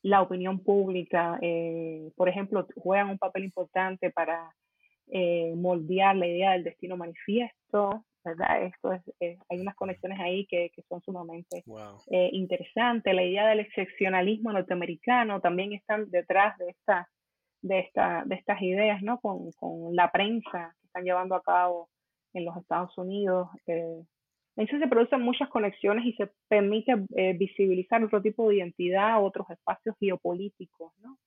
la 0.00 0.22
opinión 0.22 0.60
pública. 0.60 1.38
Eh, 1.42 2.10
por 2.16 2.30
ejemplo, 2.30 2.66
juegan 2.76 3.10
un 3.10 3.18
papel 3.18 3.44
importante 3.44 4.10
para 4.10 4.54
moldear 5.54 6.16
la 6.16 6.28
idea 6.28 6.52
del 6.52 6.64
destino 6.64 6.96
manifiesto, 6.96 8.06
¿verdad? 8.26 8.64
Esto 8.64 8.92
es, 8.92 9.02
hay 9.48 9.60
unas 9.60 9.74
conexiones 9.76 10.20
ahí 10.20 10.46
que, 10.46 10.70
que 10.74 10.82
son 10.82 11.00
sumamente 11.00 11.64
interesantes. 12.32 13.14
La 13.14 13.24
idea 13.24 13.46
del 13.48 13.60
excepcionalismo 13.60 14.52
norteamericano 14.52 15.40
también 15.40 15.72
están 15.72 16.10
detrás 16.10 16.58
de 16.58 16.70
esta 16.70 17.08
de, 17.62 17.80
esta, 17.80 18.22
de 18.26 18.34
estas 18.36 18.60
ideas, 18.62 19.02
¿no? 19.02 19.18
Con, 19.20 19.50
con 19.52 19.94
la 19.94 20.10
prensa 20.10 20.74
que 20.80 20.86
están 20.86 21.04
llevando 21.04 21.34
a 21.34 21.42
cabo 21.42 21.88
en 22.32 22.44
los 22.44 22.56
Estados 22.56 22.96
Unidos. 22.98 23.48
Eh, 23.66 24.02
entonces 24.56 24.80
se 24.80 24.88
producen 24.88 25.20
muchas 25.22 25.48
conexiones 25.48 26.06
y 26.06 26.12
se 26.14 26.30
permite 26.48 27.04
eh, 27.14 27.34
visibilizar 27.34 28.02
otro 28.02 28.22
tipo 28.22 28.48
de 28.48 28.56
identidad, 28.56 29.22
otros 29.22 29.48
espacios 29.50 29.96
geopolíticos, 29.98 30.92
¿no? 31.02 31.18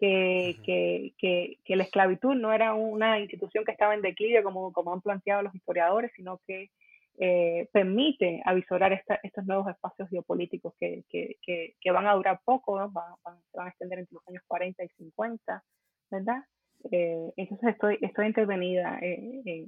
Que, 0.00 0.56
que, 0.64 1.12
que, 1.18 1.58
que, 1.62 1.76
la 1.76 1.84
esclavitud 1.84 2.34
no 2.34 2.54
era 2.54 2.72
una 2.72 3.20
institución 3.20 3.66
que 3.66 3.72
estaba 3.72 3.92
en 3.94 4.00
declive, 4.00 4.42
como, 4.42 4.72
como 4.72 4.94
han 4.94 5.02
planteado 5.02 5.42
los 5.42 5.54
historiadores, 5.54 6.10
sino 6.16 6.40
que 6.46 6.70
eh, 7.18 7.68
permite 7.70 8.40
avisorar 8.46 8.94
esta, 8.94 9.20
estos 9.22 9.44
nuevos 9.44 9.68
espacios 9.68 10.08
geopolíticos 10.08 10.72
que, 10.80 11.04
que, 11.10 11.36
que, 11.78 11.90
van 11.90 12.06
a 12.06 12.14
durar 12.14 12.40
poco, 12.46 12.78
¿no? 12.78 12.90
van, 12.90 13.12
van, 13.22 13.36
se 13.52 13.58
van 13.58 13.66
a 13.66 13.70
extender 13.70 13.98
entre 13.98 14.14
los 14.14 14.26
años 14.26 14.42
40 14.46 14.84
y 14.84 14.88
50, 14.88 15.62
¿verdad? 16.10 16.44
Eh, 16.90 17.32
entonces 17.36 17.68
estoy, 17.70 17.98
estoy 18.00 18.26
intervenida 18.26 18.98
eh, 19.02 19.66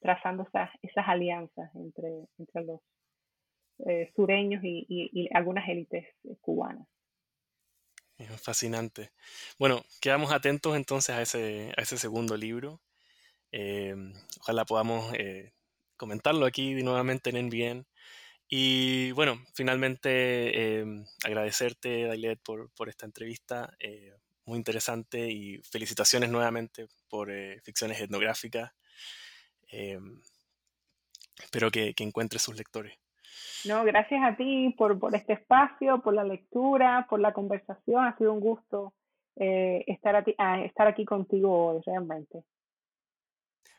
trazando 0.00 0.44
esas, 0.44 0.70
esas 0.82 1.06
alianzas 1.06 1.74
entre, 1.74 2.24
entre 2.38 2.64
los 2.64 2.80
eh, 3.86 4.10
sureños 4.16 4.62
y, 4.64 4.86
y, 4.88 5.28
algunas 5.34 5.68
élites 5.68 6.06
cubanas. 6.40 6.86
Fascinante. 8.42 9.12
Bueno, 9.58 9.84
quedamos 10.00 10.32
atentos 10.32 10.76
entonces 10.76 11.14
a 11.16 11.22
ese, 11.22 11.98
segundo 11.98 12.36
libro. 12.36 12.80
ojalá 14.40 14.64
podamos 14.64 15.12
comentarlo 15.96 16.46
aquí 16.46 16.74
nuevamente 16.82 17.30
en 17.30 17.46
NBN. 17.46 17.86
Y 18.48 19.12
bueno, 19.12 19.44
finalmente 19.54 20.84
agradecerte, 21.24 22.04
Dailet, 22.04 22.40
por, 22.42 22.88
esta 22.88 23.06
entrevista 23.06 23.76
muy 24.48 24.56
interesante 24.56 25.30
y 25.30 25.58
felicitaciones 25.62 26.30
nuevamente 26.30 26.88
por 27.08 27.30
eh, 27.30 27.60
ficciones 27.62 28.00
etnográficas. 28.00 28.72
Em, 29.70 30.22
espero 31.38 31.70
que, 31.70 31.94
que 31.94 32.02
encuentre 32.02 32.38
sus 32.38 32.56
lectores. 32.56 32.98
No, 33.64 33.84
gracias 33.84 34.22
a 34.24 34.36
ti 34.36 34.74
por, 34.76 34.98
por, 34.98 35.14
este 35.14 35.34
espacio, 35.34 36.00
por 36.00 36.14
la 36.14 36.24
lectura, 36.24 37.06
por 37.08 37.20
la 37.20 37.32
conversación. 37.32 38.04
Ha 38.04 38.16
sido 38.16 38.32
un 38.32 38.40
gusto 38.40 38.92
eh, 39.36 39.84
estar, 39.86 40.16
a 40.16 40.24
ah, 40.38 40.62
estar 40.62 40.86
aquí 40.86 41.04
contigo 41.04 41.66
hoy, 41.66 41.82
realmente. 41.84 42.44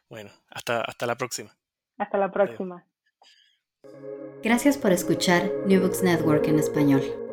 Bueno, 0.09 0.31
hasta, 0.49 0.81
hasta 0.81 1.05
la 1.05 1.15
próxima. 1.15 1.55
Hasta 1.97 2.17
la 2.17 2.31
próxima. 2.31 2.85
Gracias 4.43 4.77
por 4.77 4.91
escuchar 4.91 5.49
New 5.65 5.81
Books 5.81 6.03
Network 6.03 6.47
en 6.47 6.59
español. 6.59 7.28